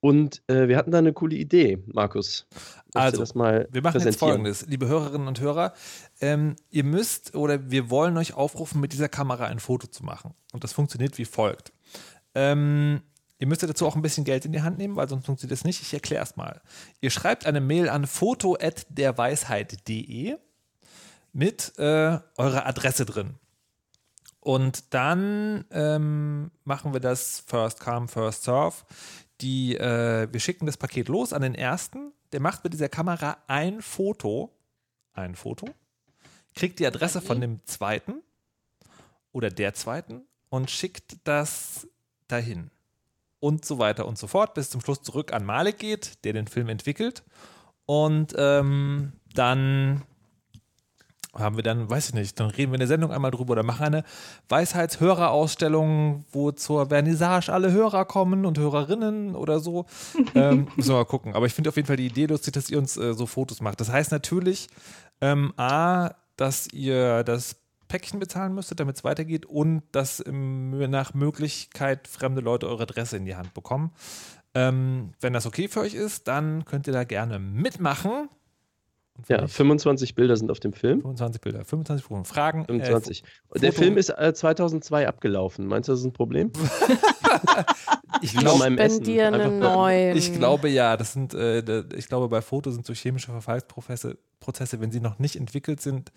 Und 0.00 0.42
äh, 0.48 0.68
wir 0.68 0.76
hatten 0.76 0.90
da 0.90 0.98
eine 0.98 1.12
coole 1.12 1.36
Idee, 1.36 1.82
Markus. 1.86 2.46
Also, 2.94 3.18
das 3.18 3.34
mal 3.34 3.68
Wir 3.70 3.82
machen 3.82 4.00
jetzt 4.00 4.18
folgendes, 4.18 4.66
liebe 4.66 4.86
Hörerinnen 4.86 5.28
und 5.28 5.40
Hörer. 5.40 5.72
Ähm, 6.20 6.56
ihr 6.70 6.84
müsst 6.84 7.34
oder 7.34 7.70
wir 7.70 7.90
wollen 7.90 8.16
euch 8.16 8.34
aufrufen, 8.34 8.80
mit 8.80 8.92
dieser 8.92 9.08
Kamera 9.08 9.46
ein 9.46 9.58
Foto 9.58 9.86
zu 9.86 10.04
machen. 10.04 10.34
Und 10.52 10.64
das 10.64 10.72
funktioniert 10.72 11.18
wie 11.18 11.24
folgt. 11.24 11.72
Ähm, 12.34 13.02
ihr 13.38 13.46
müsst 13.46 13.62
dazu 13.62 13.86
auch 13.86 13.96
ein 13.96 14.02
bisschen 14.02 14.24
Geld 14.24 14.44
in 14.44 14.52
die 14.52 14.62
Hand 14.62 14.78
nehmen, 14.78 14.96
weil 14.96 15.08
sonst 15.08 15.26
funktioniert 15.26 15.58
es 15.58 15.64
nicht. 15.64 15.82
Ich 15.82 15.94
erkläre 15.94 16.22
es 16.22 16.36
mal. 16.36 16.60
Ihr 17.00 17.10
schreibt 17.10 17.46
eine 17.46 17.60
Mail 17.60 17.88
an 17.88 18.06
foto.derweisheit.de 18.06 20.36
mit 21.32 21.72
äh, 21.78 22.18
eurer 22.36 22.66
Adresse 22.66 23.04
drin. 23.04 23.34
Und 24.40 24.94
dann 24.94 25.64
ähm, 25.72 26.52
machen 26.64 26.92
wir 26.92 27.00
das 27.00 27.42
First 27.46 27.80
Come, 27.80 28.06
First 28.06 28.44
Serve. 28.44 28.76
Die, 29.40 29.76
äh, 29.76 30.28
wir 30.30 30.40
schicken 30.40 30.66
das 30.66 30.76
Paket 30.76 31.08
los 31.08 31.32
an 31.32 31.42
den 31.42 31.54
ersten. 31.54 32.12
Der 32.32 32.40
macht 32.40 32.64
mit 32.64 32.72
dieser 32.72 32.88
Kamera 32.88 33.38
ein 33.46 33.82
Foto, 33.82 34.50
ein 35.12 35.34
Foto, 35.34 35.68
kriegt 36.54 36.78
die 36.78 36.86
Adresse 36.86 37.20
von 37.20 37.40
dem 37.40 37.60
zweiten 37.66 38.22
oder 39.32 39.50
der 39.50 39.74
zweiten 39.74 40.22
und 40.48 40.70
schickt 40.70 41.18
das 41.24 41.86
dahin. 42.28 42.70
Und 43.38 43.64
so 43.64 43.78
weiter 43.78 44.06
und 44.06 44.18
so 44.18 44.26
fort, 44.26 44.54
bis 44.54 44.70
zum 44.70 44.80
Schluss 44.80 45.02
zurück 45.02 45.32
an 45.32 45.44
Malik 45.44 45.78
geht, 45.78 46.24
der 46.24 46.32
den 46.32 46.48
Film 46.48 46.68
entwickelt. 46.68 47.22
Und 47.84 48.34
ähm, 48.36 49.12
dann 49.34 50.02
haben 51.38 51.56
wir 51.56 51.62
dann, 51.62 51.88
weiß 51.90 52.08
ich 52.08 52.14
nicht, 52.14 52.38
dann 52.40 52.50
reden 52.50 52.72
wir 52.72 52.76
in 52.76 52.80
der 52.80 52.88
Sendung 52.88 53.12
einmal 53.12 53.30
drüber 53.30 53.52
oder 53.52 53.62
machen 53.62 53.86
eine 53.86 54.04
Weisheitshörerausstellung, 54.48 56.24
wo 56.32 56.52
zur 56.52 56.86
Vernissage 56.86 57.52
alle 57.52 57.72
Hörer 57.72 58.04
kommen 58.04 58.46
und 58.46 58.58
Hörerinnen 58.58 59.34
oder 59.34 59.60
so. 59.60 59.86
ähm, 60.34 60.68
müssen 60.76 60.90
wir 60.90 60.96
mal 60.96 61.04
gucken. 61.04 61.34
Aber 61.34 61.46
ich 61.46 61.54
finde 61.54 61.70
auf 61.70 61.76
jeden 61.76 61.86
Fall 61.86 61.96
die 61.96 62.06
Idee 62.06 62.26
lustig, 62.26 62.54
dass 62.54 62.70
ihr 62.70 62.78
uns 62.78 62.96
äh, 62.96 63.14
so 63.14 63.26
Fotos 63.26 63.60
macht. 63.60 63.80
Das 63.80 63.90
heißt 63.90 64.12
natürlich, 64.12 64.68
ähm, 65.20 65.52
A, 65.56 66.10
dass 66.36 66.68
ihr 66.72 67.24
das 67.24 67.56
Päckchen 67.88 68.18
bezahlen 68.18 68.54
müsstet, 68.54 68.80
damit 68.80 68.96
es 68.96 69.04
weitergeht 69.04 69.46
und 69.46 69.82
dass 69.92 70.20
im, 70.20 70.90
nach 70.90 71.14
Möglichkeit 71.14 72.08
fremde 72.08 72.40
Leute 72.40 72.68
eure 72.68 72.82
Adresse 72.82 73.16
in 73.16 73.24
die 73.24 73.36
Hand 73.36 73.54
bekommen. 73.54 73.92
Ähm, 74.54 75.12
wenn 75.20 75.32
das 75.32 75.46
okay 75.46 75.68
für 75.68 75.80
euch 75.80 75.94
ist, 75.94 76.28
dann 76.28 76.64
könnt 76.64 76.86
ihr 76.86 76.92
da 76.92 77.04
gerne 77.04 77.38
mitmachen. 77.38 78.28
Ja, 79.28 79.42
nicht, 79.42 79.54
25 79.54 80.14
Bilder 80.14 80.36
sind 80.36 80.50
auf 80.50 80.60
dem 80.60 80.72
Film. 80.72 81.00
25 81.00 81.40
Bilder, 81.40 81.64
25 81.64 82.04
Fragen. 82.04 82.24
Fragen. 82.24 82.60
äh, 82.62 82.66
25. 82.84 83.22
Und 83.48 83.62
der 83.62 83.72
Film 83.72 83.96
ist 83.96 84.10
äh, 84.10 84.32
2002 84.34 85.08
abgelaufen. 85.08 85.66
Meinst 85.66 85.88
du, 85.88 85.92
das 85.92 86.00
ist 86.00 86.06
ein 86.06 86.12
Problem? 86.12 86.52
ich 88.22 88.36
glaube, 88.36 88.58
mal- 88.70 89.58
neuen. 89.58 90.16
ich 90.16 90.32
glaube 90.32 90.68
ja, 90.68 90.96
das 90.96 91.12
sind, 91.12 91.34
äh, 91.34 91.84
ich 91.96 92.08
glaube, 92.08 92.28
bei 92.28 92.42
Fotos 92.42 92.74
sind 92.74 92.86
so 92.86 92.92
chemische 92.92 93.30
Verfallsprozesse, 93.30 94.18
Prozesse, 94.40 94.80
wenn 94.80 94.90
sie 94.92 95.00
noch 95.00 95.18
nicht 95.18 95.36
entwickelt 95.36 95.80
sind, 95.80 96.12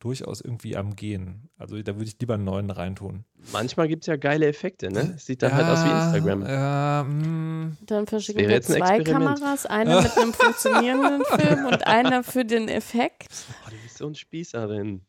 durchaus 0.00 0.40
irgendwie 0.40 0.76
am 0.76 0.96
Gehen. 0.96 1.48
Also 1.56 1.80
da 1.82 1.94
würde 1.94 2.04
ich 2.06 2.16
lieber 2.20 2.34
einen 2.34 2.44
neuen 2.44 2.70
reintun. 2.70 3.24
Manchmal 3.52 3.88
gibt 3.88 4.02
es 4.04 4.06
ja 4.08 4.16
geile 4.16 4.46
Effekte, 4.46 4.90
ne? 4.90 5.14
Es 5.16 5.26
sieht 5.26 5.42
dann 5.42 5.54
halt 5.54 5.66
aus 5.66 5.84
wie 5.84 5.90
Instagram. 5.90 6.42
Ja, 6.46 7.04
mm, 7.04 7.76
Dann 7.86 8.06
verschicken 8.06 8.42
wir 8.42 8.50
jetzt 8.50 8.70
ein 8.70 8.78
zwei 8.78 8.96
Experiment. 8.98 9.38
Kameras, 9.38 9.66
eine 9.66 10.02
mit 10.02 10.16
einem 10.18 10.32
funktionierenden 10.32 11.24
Film 11.38 11.64
und 11.66 11.86
einer 11.86 12.22
für 12.22 12.44
den 12.44 12.68
Effekt. 12.68 13.28
Oh, 13.66 13.70
du 13.70 13.76
bist 13.82 13.98
so 13.98 14.06
ein 14.06 14.14
Spießerin. 14.14 15.02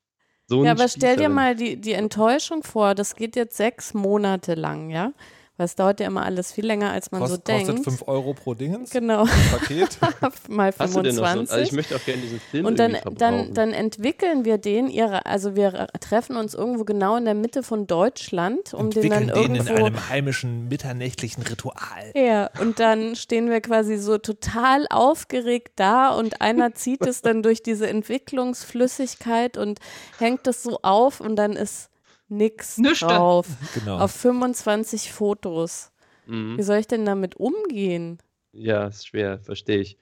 So 0.47 0.63
Ja, 0.63 0.71
ein 0.71 0.77
aber 0.77 0.87
stell 0.87 1.15
dir 1.15 1.23
Spießerin. 1.25 1.33
mal 1.33 1.55
die, 1.55 1.79
die 1.81 1.93
Enttäuschung 1.93 2.63
vor, 2.63 2.93
das 2.95 3.15
geht 3.15 3.35
jetzt 3.35 3.57
sechs 3.57 3.93
Monate 3.93 4.53
lang, 4.55 4.89
ja? 4.89 5.13
Weil 5.57 5.65
es 5.65 5.75
dauert 5.75 5.99
ja 5.99 6.07
immer 6.07 6.25
alles 6.25 6.51
viel 6.51 6.65
länger, 6.65 6.91
als 6.91 7.11
man 7.11 7.21
kost, 7.21 7.33
so 7.33 7.37
kostet 7.37 7.67
denkt. 7.67 7.83
5 7.83 8.07
Euro 8.07 8.33
pro 8.33 8.53
Dingens. 8.53 8.89
Genau, 8.89 9.25
Paket. 9.51 9.99
mal 10.47 10.73
Hast 10.79 10.95
du 10.95 11.01
denn 11.01 11.15
noch 11.15 11.27
so? 11.27 11.33
25. 11.33 11.51
Also 11.53 11.63
ich 11.63 11.71
möchte 11.73 11.95
auch 11.95 12.05
gerne 12.05 12.21
diesen 12.21 12.39
Film 12.39 12.65
Und 12.65 12.79
dann, 12.79 12.95
irgendwie 12.95 13.15
dann, 13.15 13.53
dann 13.53 13.73
entwickeln 13.73 14.45
wir 14.45 14.57
den, 14.57 14.89
ihre, 14.89 15.25
also 15.25 15.55
wir 15.55 15.87
treffen 15.99 16.37
uns 16.37 16.53
irgendwo 16.53 16.83
genau 16.83 17.15
in 17.17 17.25
der 17.25 17.35
Mitte 17.35 17.63
von 17.63 17.85
Deutschland, 17.85 18.73
um 18.73 18.89
den 18.89 19.03
entwickeln 19.03 19.27
dann 19.27 19.43
den 19.43 19.55
in 19.55 19.67
irgendwo. 19.67 19.85
einem 19.85 20.09
heimischen 20.09 20.67
mitternächtlichen 20.69 21.43
Ritual. 21.43 22.11
Ja, 22.15 22.49
und 22.59 22.79
dann 22.79 23.15
stehen 23.15 23.49
wir 23.49 23.61
quasi 23.61 23.97
so 23.97 24.17
total 24.17 24.87
aufgeregt 24.89 25.73
da 25.75 26.09
und 26.09 26.41
einer 26.41 26.73
zieht 26.73 27.05
es 27.05 27.21
dann 27.21 27.43
durch 27.43 27.61
diese 27.61 27.87
Entwicklungsflüssigkeit 27.87 29.57
und 29.57 29.79
hängt 30.17 30.47
es 30.47 30.63
so 30.63 30.79
auf 30.81 31.19
und 31.19 31.35
dann 31.35 31.53
ist 31.53 31.90
nix 32.31 32.77
Nüchte. 32.77 33.05
drauf. 33.05 33.47
Genau. 33.75 33.99
Auf 33.99 34.11
25 34.11 35.11
Fotos. 35.11 35.91
Wie 36.25 36.31
Mhm. 36.35 36.61
soll 36.61 36.77
ich 36.77 36.87
denn 36.87 37.05
damit 37.05 37.35
umgehen? 37.35 38.19
Ja, 38.53 38.87
ist 38.87 39.07
schwer, 39.07 39.39
verstehe 39.39 39.79
ich. 39.79 39.97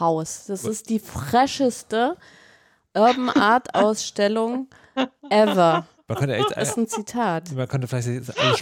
House. 0.00 0.46
Das 0.46 0.64
ist 0.64 0.88
die 0.90 0.98
fresheste 0.98 2.16
Urban 2.94 3.30
Art 3.30 3.74
Ausstellung 3.74 4.68
ever. 5.30 5.86
Man 6.08 6.18
könnte 6.18 6.36
echt. 6.36 6.50
Das 6.56 6.70
ist 6.70 6.76
ein 6.76 6.88
Zitat. 6.88 7.52
Man 7.52 7.68
könnte 7.68 7.88
vielleicht. 7.88 8.60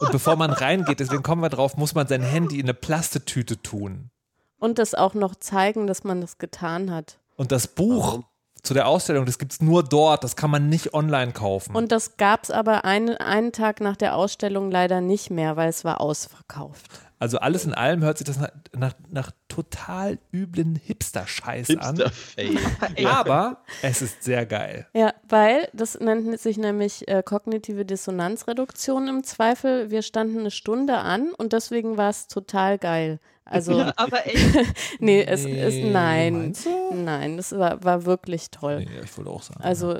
Und 0.00 0.12
bevor 0.12 0.36
man 0.36 0.50
reingeht, 0.50 1.00
deswegen 1.00 1.22
kommen 1.22 1.42
wir 1.42 1.48
drauf, 1.48 1.76
muss 1.76 1.94
man 1.94 2.06
sein 2.06 2.22
Handy 2.22 2.58
in 2.58 2.66
eine 2.66 2.74
Plastetüte 2.74 3.62
tun. 3.62 4.10
Und 4.58 4.78
das 4.78 4.94
auch 4.94 5.14
noch 5.14 5.34
zeigen, 5.34 5.86
dass 5.86 6.04
man 6.04 6.20
das 6.20 6.38
getan 6.38 6.90
hat. 6.90 7.18
Und 7.36 7.52
das 7.52 7.66
Buch 7.66 8.22
zu 8.62 8.74
der 8.74 8.86
Ausstellung, 8.86 9.26
das 9.26 9.38
gibt 9.38 9.52
es 9.52 9.60
nur 9.60 9.82
dort, 9.82 10.22
das 10.22 10.36
kann 10.36 10.50
man 10.50 10.68
nicht 10.68 10.94
online 10.94 11.32
kaufen. 11.32 11.74
Und 11.74 11.90
das 11.90 12.16
gab 12.16 12.44
es 12.44 12.50
aber 12.50 12.84
einen, 12.84 13.16
einen 13.16 13.52
Tag 13.52 13.80
nach 13.80 13.96
der 13.96 14.14
Ausstellung 14.14 14.70
leider 14.70 15.00
nicht 15.00 15.30
mehr, 15.30 15.56
weil 15.56 15.68
es 15.68 15.84
war 15.84 16.00
ausverkauft. 16.00 16.86
Also 17.22 17.38
alles 17.38 17.64
in 17.64 17.72
allem 17.72 18.02
hört 18.02 18.18
sich 18.18 18.26
das 18.26 18.40
nach, 18.40 18.50
nach, 18.76 18.94
nach 19.08 19.30
total 19.46 20.18
üblen 20.32 20.74
Hipster-Scheiß 20.74 21.70
an. 21.76 21.94
Hipster-Fail. 21.94 22.58
Aber 23.06 23.62
es 23.80 24.02
ist 24.02 24.24
sehr 24.24 24.44
geil. 24.44 24.88
Ja, 24.92 25.14
weil 25.28 25.68
das 25.72 26.00
nennt 26.00 26.40
sich 26.40 26.56
nämlich 26.58 27.06
äh, 27.06 27.22
kognitive 27.22 27.84
Dissonanzreduktion 27.84 29.06
im 29.06 29.22
Zweifel. 29.22 29.92
Wir 29.92 30.02
standen 30.02 30.40
eine 30.40 30.50
Stunde 30.50 30.98
an 30.98 31.30
und 31.32 31.52
deswegen 31.52 31.96
war 31.96 32.10
es 32.10 32.26
total 32.26 32.76
geil. 32.76 33.20
Also, 33.44 33.80
Aber 33.94 34.26
echt, 34.26 34.74
nee, 34.98 35.22
es 35.22 35.44
Nee, 35.44 35.64
ist, 35.64 35.92
nein, 35.92 36.56
nein, 36.92 37.36
das 37.36 37.52
war, 37.52 37.84
war 37.84 38.04
wirklich 38.04 38.50
toll. 38.50 38.78
Nee, 38.84 39.00
ich 39.04 39.16
wollte 39.16 39.30
auch 39.30 39.44
sagen. 39.44 39.62
Also, 39.62 39.96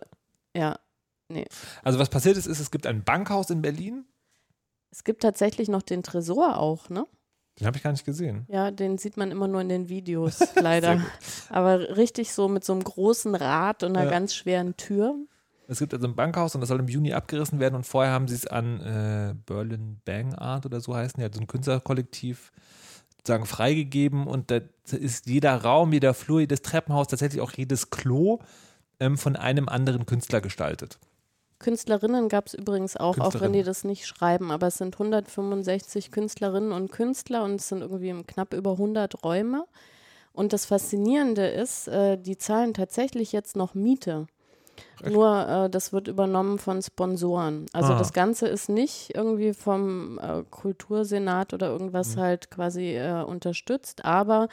ja, 0.57 0.77
also 1.83 1.99
was 1.99 2.11
passiert 2.11 2.37
ist, 2.37 2.47
ist, 2.47 2.61
es 2.61 2.71
gibt 2.71 2.87
ein 2.87 3.05
Bankhaus 3.05 3.51
in 3.51 3.63
Berlin. 3.63 4.05
Es 4.93 5.03
gibt 5.05 5.23
tatsächlich 5.23 5.69
noch 5.69 5.83
den 5.83 6.03
Tresor 6.05 6.59
auch, 6.59 6.89
ne? 6.91 7.07
Den 7.59 7.67
habe 7.67 7.77
ich 7.77 7.83
gar 7.83 7.93
nicht 7.93 8.05
gesehen. 8.07 8.47
Ja, 8.49 8.71
den 8.71 8.97
sieht 8.99 9.17
man 9.17 9.31
immer 9.31 9.49
nur 9.49 9.61
in 9.61 9.69
den 9.69 9.89
Videos, 9.89 10.41
leider. 10.55 11.01
Aber 11.51 11.97
richtig 11.97 12.33
so 12.33 12.49
mit 12.49 12.65
so 12.65 12.73
einem 12.73 12.85
großen 12.85 13.35
Rad 13.35 13.83
und 13.83 13.97
einer 13.97 14.05
Ja. 14.07 14.11
ganz 14.11 14.35
schweren 14.35 14.77
Tür. 14.77 15.17
Es 15.69 15.79
gibt 15.79 15.95
also 15.95 16.07
ein 16.07 16.15
Bankhaus 16.15 16.55
und 16.55 16.61
das 16.61 16.69
soll 16.69 16.81
im 16.81 16.89
Juni 16.89 17.13
abgerissen 17.15 17.59
werden 17.59 17.75
und 17.75 17.87
vorher 17.87 18.13
haben 18.13 18.29
sie 18.29 18.35
es 18.35 18.47
an 18.47 18.81
äh, 18.81 19.35
Berlin 19.47 20.01
Bang 20.05 20.35
Art 20.35 20.67
oder 20.67 20.81
so 20.81 20.95
heißen, 20.95 21.23
ja, 21.23 21.29
so 21.33 21.41
ein 21.41 21.47
Künstlerkollektiv 21.47 22.53
sozusagen 23.17 23.47
freigegeben 23.47 24.27
und 24.27 24.51
da 24.51 24.61
ist 24.91 25.27
jeder 25.27 25.55
Raum, 25.63 25.93
jeder 25.93 26.13
Flur, 26.15 26.41
jedes 26.41 26.63
Treppenhaus, 26.63 27.07
tatsächlich 27.09 27.41
auch 27.41 27.53
jedes 27.53 27.91
Klo 27.91 28.41
ähm, 29.01 29.17
von 29.17 29.37
einem 29.37 29.69
anderen 29.69 30.05
Künstler 30.07 30.41
gestaltet. 30.41 30.99
Künstlerinnen 31.63 32.29
gab 32.29 32.47
es 32.49 32.55
übrigens 32.55 32.97
auch, 32.99 33.19
auch 33.19 33.41
wenn 33.41 33.53
die 33.55 33.63
das 33.63 33.85
nicht 33.85 34.07
schreiben, 34.07 34.51
aber 34.51 34.67
es 34.67 34.77
sind 34.77 34.95
165 34.97 36.11
Künstlerinnen 36.11 36.73
und 36.73 36.93
Künstler 36.93 37.43
und 37.45 37.55
es 37.55 37.69
sind 37.69 37.81
irgendwie 37.81 38.13
knapp 38.25 38.53
über 38.53 38.73
100 38.73 39.25
Räume. 39.25 39.65
Und 40.35 40.53
das 40.53 40.67
Faszinierende 40.67 41.47
ist, 41.47 41.89
äh, 41.89 42.19
die 42.19 42.37
zahlen 42.37 42.75
tatsächlich 42.75 43.33
jetzt 43.33 43.57
noch 43.57 43.75
Miete. 43.75 44.27
Echt? 45.03 45.13
Nur 45.13 45.47
äh, 45.49 45.71
das 45.71 45.93
wird 45.93 46.09
übernommen 46.09 46.59
von 46.59 46.81
Sponsoren. 46.83 47.67
Also 47.73 47.93
Ah. 47.93 47.99
das 47.99 48.13
Ganze 48.13 48.49
ist 48.49 48.69
nicht 48.69 49.15
irgendwie 49.15 49.53
vom 49.53 50.19
äh, 50.19 50.43
Kultursenat 50.51 51.53
oder 51.55 51.69
irgendwas 51.69 52.17
Mhm. 52.17 52.21
halt 52.21 52.51
quasi 52.51 52.97
äh, 52.97 53.23
unterstützt, 53.23 54.05
aber 54.05 54.49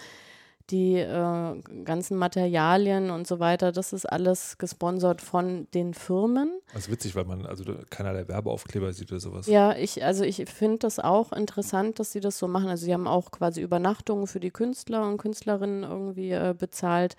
die 0.71 0.95
äh, 0.97 1.62
ganzen 1.84 2.17
Materialien 2.17 3.10
und 3.10 3.27
so 3.27 3.39
weiter, 3.39 3.71
das 3.71 3.93
ist 3.93 4.05
alles 4.05 4.58
gesponsert 4.58 5.21
von 5.21 5.67
den 5.73 5.93
Firmen. 5.93 6.51
Das 6.73 6.84
ist 6.84 6.91
witzig, 6.91 7.15
weil 7.15 7.25
man 7.25 7.45
also 7.45 7.63
da 7.63 7.73
keiner 7.89 8.13
der 8.13 8.27
Werbeaufkleber 8.27 8.93
sieht 8.93 9.12
oder 9.12 9.19
sowas. 9.19 9.47
Ja, 9.47 9.75
ich, 9.75 10.03
also 10.03 10.23
ich 10.23 10.45
finde 10.45 10.79
das 10.79 10.99
auch 10.99 11.32
interessant, 11.32 11.99
dass 11.99 12.12
sie 12.12 12.19
das 12.19 12.38
so 12.38 12.47
machen. 12.47 12.69
Also 12.69 12.86
sie 12.86 12.93
haben 12.93 13.08
auch 13.08 13.32
quasi 13.32 13.62
Übernachtungen 13.62 14.27
für 14.27 14.39
die 14.39 14.51
Künstler 14.51 15.08
und 15.08 15.17
Künstlerinnen 15.17 15.84
irgendwie 15.84 16.32
äh, 16.32 16.53
bezahlt. 16.58 17.15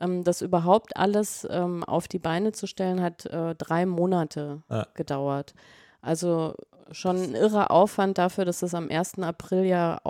Ähm, 0.00 0.24
das 0.24 0.42
überhaupt 0.42 0.96
alles 0.96 1.46
ähm, 1.50 1.84
auf 1.84 2.08
die 2.08 2.18
Beine 2.18 2.52
zu 2.52 2.66
stellen, 2.66 3.00
hat 3.02 3.26
äh, 3.26 3.54
drei 3.54 3.86
Monate 3.86 4.62
Ja. 4.70 4.86
gedauert. 4.94 5.54
Also 6.00 6.54
schon 6.92 7.16
ein 7.16 7.34
irrer 7.34 7.70
Aufwand 7.70 8.18
dafür, 8.18 8.44
dass 8.44 8.60
das 8.60 8.74
am 8.74 8.88
1. 8.88 9.18
April 9.20 9.64
ja 9.64 10.00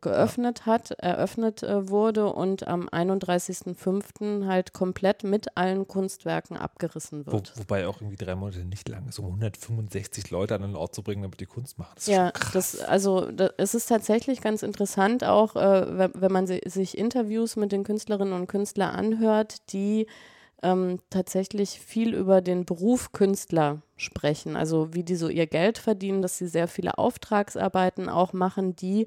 geöffnet 0.00 0.66
hat, 0.66 0.92
eröffnet 0.92 1.64
äh, 1.64 1.88
wurde 1.88 2.32
und 2.32 2.68
am 2.68 2.88
31.05. 2.88 4.46
halt 4.46 4.72
komplett 4.72 5.24
mit 5.24 5.56
allen 5.56 5.88
Kunstwerken 5.88 6.56
abgerissen 6.56 7.26
Wo, 7.26 7.32
wird. 7.32 7.52
wobei 7.56 7.88
auch 7.88 8.00
irgendwie 8.00 8.16
drei 8.16 8.36
Monate 8.36 8.60
nicht 8.60 8.88
lang 8.88 9.08
ist, 9.08 9.18
um 9.18 9.26
165 9.26 10.30
Leute 10.30 10.54
an 10.54 10.62
einen 10.62 10.76
Ort 10.76 10.94
zu 10.94 11.02
bringen, 11.02 11.22
damit 11.22 11.40
die 11.40 11.46
Kunst 11.46 11.76
machen. 11.78 11.92
Das 11.96 12.06
ist 12.06 12.14
Ja, 12.14 12.32
das, 12.52 12.80
also 12.80 13.32
da, 13.32 13.50
es 13.56 13.74
ist 13.74 13.86
tatsächlich 13.86 14.40
ganz 14.40 14.62
interessant, 14.62 15.24
auch 15.24 15.56
äh, 15.56 15.98
wenn, 15.98 16.12
wenn 16.14 16.32
man 16.32 16.46
si 16.46 16.60
sich 16.66 16.96
Interviews 16.96 17.56
mit 17.56 17.72
den 17.72 17.82
Künstlerinnen 17.82 18.32
und 18.32 18.46
Künstlern 18.46 18.94
anhört, 18.94 19.72
die 19.72 20.06
ähm, 20.62 21.00
tatsächlich 21.10 21.80
viel 21.80 22.14
über 22.14 22.40
den 22.42 22.64
Beruf 22.64 23.10
Künstler 23.10 23.82
sprechen. 23.96 24.56
Also 24.56 24.94
wie 24.94 25.02
die 25.02 25.16
so 25.16 25.28
ihr 25.28 25.46
Geld 25.48 25.78
verdienen, 25.78 26.22
dass 26.22 26.38
sie 26.38 26.46
sehr 26.46 26.68
viele 26.68 26.98
Auftragsarbeiten 26.98 28.08
auch 28.08 28.32
machen, 28.32 28.76
die 28.76 29.06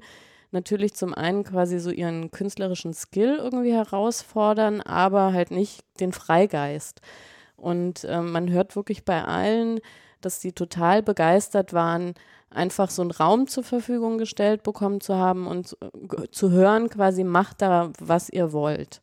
natürlich 0.54 0.94
zum 0.94 1.12
einen 1.12 1.44
quasi 1.44 1.78
so 1.78 1.90
ihren 1.90 2.30
künstlerischen 2.30 2.94
Skill 2.94 3.36
irgendwie 3.36 3.72
herausfordern, 3.74 4.80
aber 4.80 5.32
halt 5.32 5.50
nicht 5.50 5.84
den 6.00 6.12
Freigeist. 6.12 7.02
Und 7.56 8.06
ähm, 8.08 8.32
man 8.32 8.50
hört 8.50 8.76
wirklich 8.76 9.04
bei 9.04 9.22
allen, 9.24 9.80
dass 10.20 10.40
sie 10.40 10.52
total 10.52 11.02
begeistert 11.02 11.72
waren, 11.72 12.14
einfach 12.50 12.88
so 12.88 13.02
einen 13.02 13.10
Raum 13.10 13.46
zur 13.46 13.64
Verfügung 13.64 14.16
gestellt 14.16 14.62
bekommen 14.62 15.00
zu 15.00 15.16
haben 15.16 15.46
und 15.46 15.76
äh, 15.80 16.28
zu 16.30 16.50
hören, 16.50 16.88
quasi 16.88 17.24
macht 17.24 17.60
da, 17.60 17.90
was 17.98 18.30
ihr 18.30 18.52
wollt. 18.52 19.00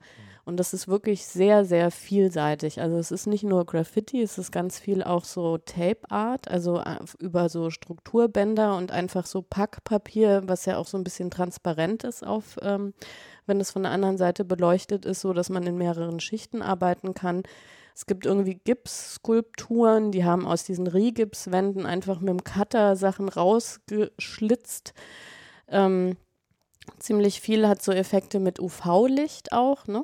Und 0.52 0.58
das 0.58 0.74
ist 0.74 0.90
wirklich 0.90 1.26
sehr, 1.26 1.64
sehr 1.64 1.92
vielseitig. 1.92 2.82
Also 2.82 2.98
es 2.98 3.12
ist 3.12 3.26
nicht 3.26 3.46
nur 3.46 3.66
Graffiti, 3.66 4.22
es 4.22 4.38
ist 4.38 4.52
ganz 4.52 4.80
viel 4.80 5.02
auch 5.02 5.24
so 5.24 5.58
Tape 5.58 6.02
Art, 6.10 6.50
also 6.50 6.84
über 7.20 7.48
so 7.48 7.70
Strukturbänder 7.70 8.76
und 8.76 8.92
einfach 8.92 9.26
so 9.26 9.42
Packpapier, 9.44 10.44
was 10.48 10.66
ja 10.66 10.76
auch 10.76 10.88
so 10.88 10.98
ein 10.98 11.06
bisschen 11.06 11.32
transparent 11.32 12.04
ist 12.04 12.28
auf, 12.28 12.60
ähm, 12.64 12.94
wenn 13.46 13.62
es 13.62 13.72
von 13.72 13.84
der 13.84 13.94
anderen 13.94 14.18
Seite 14.18 14.44
beleuchtet 14.44 15.06
ist, 15.06 15.22
so 15.22 15.32
dass 15.32 15.48
man 15.48 15.66
in 15.66 15.78
mehreren 15.78 16.20
Schichten 16.20 16.62
arbeiten 16.62 17.14
kann. 17.14 17.44
Es 17.96 18.06
gibt 18.06 18.26
irgendwie 18.26 18.56
Gipsskulpturen, 18.56 20.12
die 20.12 20.26
haben 20.26 20.46
aus 20.46 20.66
diesen 20.66 20.88
Rigipswänden 20.88 21.86
einfach 21.86 22.20
mit 22.20 22.28
dem 22.28 22.44
Cutter 22.44 22.98
Sachen 22.98 23.30
rausgeschlitzt. 23.30 24.94
Ähm, 25.70 26.18
ziemlich 27.00 27.40
viel 27.40 27.70
hat 27.70 27.82
so 27.82 27.94
Effekte 27.94 28.42
mit 28.42 28.60
UV-Licht 28.60 29.54
auch, 29.54 29.88
ne? 29.88 30.04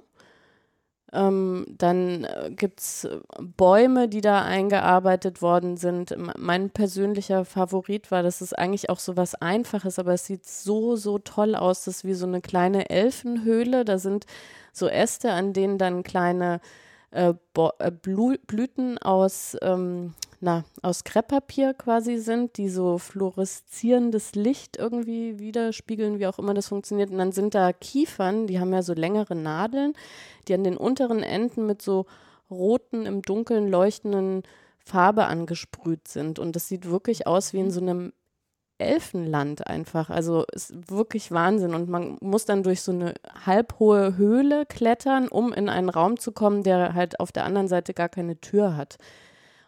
Ähm, 1.14 1.66
dann 1.70 2.26
äh, 2.26 2.52
gibt 2.54 2.82
es 2.82 3.08
Bäume, 3.40 4.10
die 4.10 4.20
da 4.20 4.44
eingearbeitet 4.44 5.42
worden 5.42 5.78
sind. 5.78 6.16
Mein 6.38 6.70
persönlicher 6.70 7.46
Favorit 7.46 8.12
war, 8.12 8.24
dass 8.24 8.42
es 8.42 8.54
eigentlich 8.54 8.90
auch 8.90 9.00
so 9.00 9.16
was 9.16 9.36
Einfaches, 9.36 10.00
aber 10.00 10.14
es 10.14 10.26
sieht 10.26 10.46
so, 10.46 10.98
so 10.98 11.18
toll 11.18 11.56
aus. 11.56 11.86
Das 11.86 11.98
ist 11.98 12.06
wie 12.06 12.14
so 12.14 12.26
eine 12.26 12.42
kleine 12.42 12.90
Elfenhöhle. 12.90 13.86
Da 13.86 14.00
sind 14.00 14.26
so 14.74 14.88
Äste, 14.90 15.32
an 15.32 15.54
denen 15.54 15.78
dann 15.78 16.04
kleine 16.04 16.60
äh, 17.12 17.34
äh, 17.80 17.92
Blüten 17.92 18.98
aus, 18.98 19.56
ähm, 19.62 20.14
na, 20.40 20.66
aus 20.84 21.04
Krepppapier 21.04 21.74
quasi 21.74 22.18
sind, 22.18 22.58
die 22.58 22.70
so 22.70 23.00
fluoreszierendes 23.00 24.36
Licht 24.36 24.78
irgendwie 24.78 25.40
widerspiegeln, 25.40 26.20
wie 26.20 26.28
auch 26.28 26.38
immer 26.38 26.54
das 26.54 26.68
funktioniert. 26.68 27.10
Und 27.10 27.18
dann 27.18 27.32
sind 27.32 27.56
da 27.56 27.74
Kiefern, 27.74 28.46
die 28.46 28.60
haben 28.60 28.74
ja 28.74 28.84
so 28.84 28.94
längere 28.94 29.36
Nadeln, 29.36 29.94
die 30.48 30.54
an 30.54 30.64
den 30.64 30.78
unteren 30.78 31.24
Enden 31.24 31.66
mit 31.66 31.82
so 31.82 32.06
roten, 32.52 33.06
im 33.06 33.24
Dunkeln 33.24 33.68
leuchtenden 33.68 34.44
Farbe 34.78 35.26
angesprüht 35.26 36.08
sind. 36.08 36.38
Und 36.40 36.56
das 36.56 36.68
sieht 36.68 36.90
wirklich 36.90 37.26
aus 37.26 37.54
wie 37.54 37.60
in 37.60 37.72
so 37.72 37.82
einem 37.82 38.14
Elfenland 38.78 39.66
einfach. 39.66 40.12
Also 40.12 40.46
ist 40.52 40.92
wirklich 40.92 41.32
Wahnsinn. 41.32 41.74
Und 41.74 41.90
man 41.90 42.18
muss 42.22 42.46
dann 42.46 42.62
durch 42.62 42.82
so 42.82 42.92
eine 42.92 43.16
halbhohe 43.46 44.18
Höhle 44.18 44.68
klettern, 44.68 45.28
um 45.28 45.52
in 45.52 45.68
einen 45.68 45.90
Raum 45.90 46.20
zu 46.20 46.32
kommen, 46.32 46.62
der 46.62 46.94
halt 46.94 47.20
auf 47.20 47.32
der 47.32 47.46
anderen 47.46 47.68
Seite 47.68 47.96
gar 47.96 48.10
keine 48.10 48.40
Tür 48.40 48.78
hat. 48.78 48.98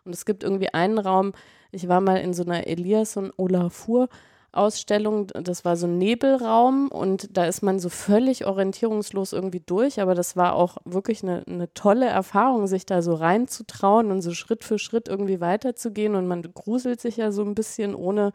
Und 0.06 0.14
es 0.14 0.26
gibt 0.26 0.44
irgendwie 0.44 0.74
einen 0.74 1.00
Raum, 1.00 1.34
ich 1.72 1.88
war 1.88 2.02
mal 2.02 2.18
in 2.18 2.34
so 2.34 2.44
einer 2.44 2.68
Elias 2.68 3.18
und 3.18 3.32
Olafur 3.38 4.10
Ausstellung, 4.52 5.28
das 5.28 5.64
war 5.64 5.76
so 5.76 5.86
ein 5.86 6.00
Nebelraum 6.00 6.88
und 6.88 7.38
da 7.38 7.46
ist 7.46 7.62
man 7.62 7.78
so 7.78 7.90
völlig 7.90 8.48
orientierungslos 8.48 9.32
irgendwie 9.32 9.60
durch, 9.60 10.02
aber 10.02 10.16
das 10.16 10.36
war 10.36 10.56
auch 10.56 10.78
wirklich 10.86 11.22
eine, 11.22 11.44
eine 11.48 11.72
tolle 11.76 12.08
Erfahrung, 12.08 12.66
sich 12.66 12.88
da 12.88 13.04
so 13.04 13.14
reinzutrauen 13.14 14.12
und 14.12 14.24
so 14.24 14.34
Schritt 14.34 14.64
für 14.64 14.80
Schritt 14.80 15.08
irgendwie 15.08 15.40
weiterzugehen 15.40 16.16
und 16.16 16.28
man 16.28 16.42
gruselt 16.42 17.00
sich 17.00 17.18
ja 17.18 17.32
so 17.32 17.44
ein 17.44 17.54
bisschen 17.54 17.94
ohne, 17.94 18.32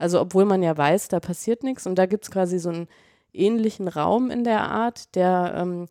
also 0.00 0.20
obwohl 0.20 0.46
man 0.46 0.64
ja 0.64 0.76
weiß, 0.76 1.06
da 1.06 1.20
passiert 1.20 1.62
nichts. 1.62 1.86
Und 1.86 1.94
da 1.94 2.06
gibt 2.06 2.24
es 2.24 2.32
quasi 2.32 2.58
so 2.58 2.70
einen 2.70 2.88
ähnlichen 3.32 3.86
Raum 3.86 4.30
in 4.30 4.42
der 4.42 4.62
Art, 4.62 5.14
der 5.14 5.54
ähm, 5.56 5.86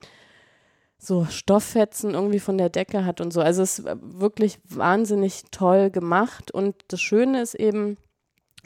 so 1.04 1.26
Stofffetzen 1.26 2.14
irgendwie 2.14 2.40
von 2.40 2.60
der 2.60 2.70
Decke 2.70 3.06
hat 3.06 3.22
und 3.22 3.34
so. 3.34 3.42
Also 3.42 3.64
es 3.64 3.80
ist 3.80 3.88
wirklich 4.02 4.60
wahnsinnig 4.66 5.46
toll 5.50 5.90
gemacht 5.90 6.52
und 6.52 6.76
das 6.90 7.02
Schöne 7.02 7.42
ist 7.42 7.56
eben, 7.56 7.98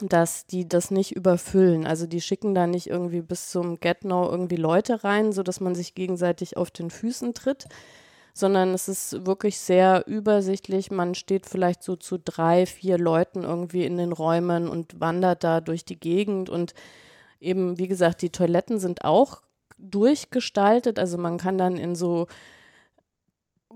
dass 0.00 0.46
die 0.46 0.68
das 0.68 0.90
nicht 0.90 1.16
überfüllen. 1.16 1.86
Also 1.86 2.06
die 2.06 2.20
schicken 2.20 2.54
da 2.54 2.66
nicht 2.66 2.88
irgendwie 2.88 3.22
bis 3.22 3.48
zum 3.48 3.80
Get-No 3.80 4.28
irgendwie 4.30 4.56
Leute 4.56 5.02
rein, 5.02 5.32
sodass 5.32 5.60
man 5.60 5.74
sich 5.74 5.94
gegenseitig 5.94 6.58
auf 6.58 6.70
den 6.70 6.90
Füßen 6.90 7.32
tritt, 7.32 7.68
sondern 8.34 8.74
es 8.74 8.86
ist 8.86 9.24
wirklich 9.24 9.58
sehr 9.58 10.06
übersichtlich. 10.06 10.90
Man 10.90 11.14
steht 11.14 11.46
vielleicht 11.46 11.82
so 11.82 11.96
zu 11.96 12.18
drei, 12.18 12.66
vier 12.66 12.98
Leuten 12.98 13.44
irgendwie 13.44 13.86
in 13.86 13.96
den 13.96 14.12
Räumen 14.12 14.68
und 14.68 15.00
wandert 15.00 15.42
da 15.42 15.62
durch 15.62 15.86
die 15.86 15.98
Gegend 15.98 16.50
und 16.50 16.74
eben, 17.40 17.78
wie 17.78 17.88
gesagt, 17.88 18.20
die 18.20 18.30
Toiletten 18.30 18.78
sind 18.78 19.06
auch 19.06 19.40
durchgestaltet. 19.78 20.98
Also 20.98 21.18
man 21.18 21.38
kann 21.38 21.58
dann 21.58 21.76
in 21.76 21.94
so 21.94 22.26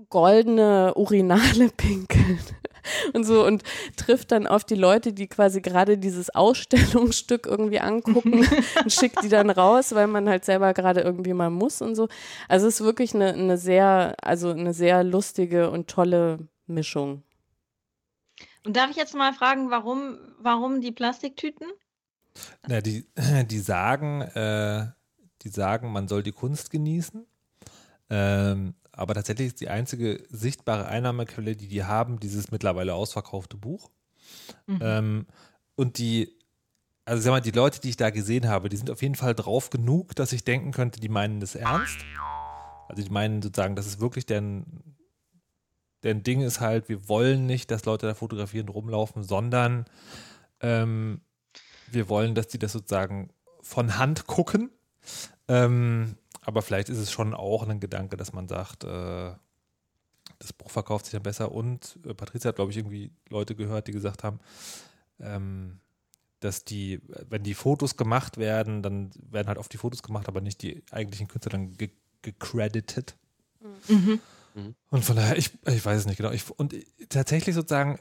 goldene 0.09 0.93
Urinale 0.95 1.69
pinkeln. 1.77 2.39
und 3.13 3.23
so 3.25 3.45
und 3.45 3.63
trifft 3.95 4.31
dann 4.31 4.47
auf 4.47 4.63
die 4.63 4.75
Leute, 4.75 5.13
die 5.13 5.27
quasi 5.27 5.61
gerade 5.61 5.97
dieses 5.97 6.33
Ausstellungsstück 6.33 7.45
irgendwie 7.45 7.79
angucken 7.79 8.47
und 8.83 8.91
schickt 8.91 9.23
die 9.23 9.29
dann 9.29 9.49
raus, 9.49 9.93
weil 9.93 10.07
man 10.07 10.27
halt 10.27 10.45
selber 10.45 10.73
gerade 10.73 11.01
irgendwie 11.01 11.33
mal 11.33 11.49
muss 11.49 11.81
und 11.81 11.95
so. 11.95 12.07
Also 12.47 12.67
es 12.67 12.75
ist 12.79 12.85
wirklich 12.85 13.13
eine, 13.13 13.33
eine 13.33 13.57
sehr, 13.57 14.15
also 14.21 14.49
eine 14.49 14.73
sehr 14.73 15.03
lustige 15.03 15.69
und 15.69 15.89
tolle 15.89 16.47
Mischung. 16.67 17.23
Und 18.65 18.77
darf 18.77 18.91
ich 18.91 18.97
jetzt 18.97 19.15
mal 19.15 19.33
fragen, 19.33 19.71
warum, 19.71 20.17
warum 20.39 20.81
die 20.81 20.91
Plastiktüten? 20.91 21.67
Na, 22.67 22.81
die, 22.81 23.07
die 23.45 23.59
sagen, 23.59 24.21
äh, 24.21 24.87
die 25.41 25.49
sagen, 25.49 25.91
man 25.91 26.07
soll 26.07 26.23
die 26.23 26.31
Kunst 26.31 26.69
genießen. 26.69 27.25
Ähm, 28.09 28.75
aber 28.91 29.13
tatsächlich 29.13 29.47
ist 29.47 29.61
die 29.61 29.69
einzige 29.69 30.23
sichtbare 30.29 30.85
Einnahmequelle, 30.87 31.55
die 31.55 31.67
die 31.67 31.83
haben, 31.83 32.19
dieses 32.19 32.51
mittlerweile 32.51 32.93
ausverkaufte 32.93 33.57
Buch. 33.57 33.89
Mhm. 34.67 34.79
Ähm, 34.81 35.25
und 35.75 35.97
die, 35.97 36.37
also 37.05 37.21
sag 37.21 37.31
mal, 37.31 37.41
die 37.41 37.51
Leute, 37.51 37.79
die 37.79 37.89
ich 37.89 37.97
da 37.97 38.09
gesehen 38.09 38.47
habe, 38.47 38.69
die 38.69 38.77
sind 38.77 38.89
auf 38.89 39.01
jeden 39.01 39.15
Fall 39.15 39.33
drauf 39.33 39.69
genug, 39.69 40.15
dass 40.15 40.33
ich 40.33 40.43
denken 40.43 40.71
könnte, 40.71 40.99
die 40.99 41.09
meinen 41.09 41.39
das 41.39 41.55
ernst. 41.55 41.97
Also 42.89 43.03
die 43.03 43.09
meinen 43.09 43.41
sozusagen, 43.41 43.75
das 43.75 43.87
ist 43.87 44.01
wirklich 44.01 44.25
deren, 44.25 44.65
deren 46.03 46.23
Ding 46.23 46.41
ist 46.41 46.59
halt, 46.59 46.89
wir 46.89 47.07
wollen 47.07 47.45
nicht, 47.45 47.71
dass 47.71 47.85
Leute 47.85 48.07
da 48.07 48.13
fotografieren 48.13 48.67
rumlaufen, 48.67 49.23
sondern 49.23 49.85
ähm, 50.59 51.21
wir 51.87 52.09
wollen, 52.09 52.35
dass 52.35 52.47
die 52.47 52.59
das 52.59 52.73
sozusagen 52.73 53.29
von 53.61 53.97
Hand 53.97 54.27
gucken. 54.27 54.69
Ähm, 55.47 56.15
aber 56.41 56.61
vielleicht 56.61 56.89
ist 56.89 56.97
es 56.97 57.11
schon 57.11 57.33
auch 57.33 57.67
ein 57.67 57.79
Gedanke, 57.79 58.17
dass 58.17 58.33
man 58.33 58.47
sagt, 58.47 58.83
äh, 58.83 59.33
das 60.39 60.53
Buch 60.53 60.71
verkauft 60.71 61.05
sich 61.05 61.13
dann 61.13 61.23
besser. 61.23 61.51
Und 61.51 61.99
äh, 62.05 62.13
Patricia 62.13 62.49
hat, 62.49 62.55
glaube 62.55 62.71
ich, 62.71 62.77
irgendwie 62.77 63.11
Leute 63.29 63.55
gehört, 63.55 63.87
die 63.87 63.91
gesagt 63.91 64.23
haben, 64.23 64.39
ähm, 65.19 65.79
dass 66.39 66.65
die, 66.65 66.99
wenn 67.29 67.43
die 67.43 67.53
Fotos 67.53 67.95
gemacht 67.95 68.37
werden, 68.37 68.81
dann 68.81 69.11
werden 69.29 69.47
halt 69.47 69.59
oft 69.59 69.71
die 69.71 69.77
Fotos 69.77 70.01
gemacht, 70.01 70.27
aber 70.27 70.41
nicht 70.41 70.61
die 70.63 70.83
eigentlichen 70.91 71.27
Künstler 71.27 71.51
dann 71.51 71.73
ge 71.73 71.91
gecredited. 72.23 73.15
Mhm. 73.87 74.19
mhm. 74.53 74.75
Und 74.91 75.05
von 75.05 75.15
daher, 75.15 75.37
ich, 75.37 75.51
ich 75.65 75.83
weiß 75.83 76.01
es 76.01 76.05
nicht 76.05 76.17
genau. 76.17 76.31
Ich, 76.31 76.49
und 76.51 76.75
tatsächlich 77.09 77.55
sozusagen, 77.55 77.99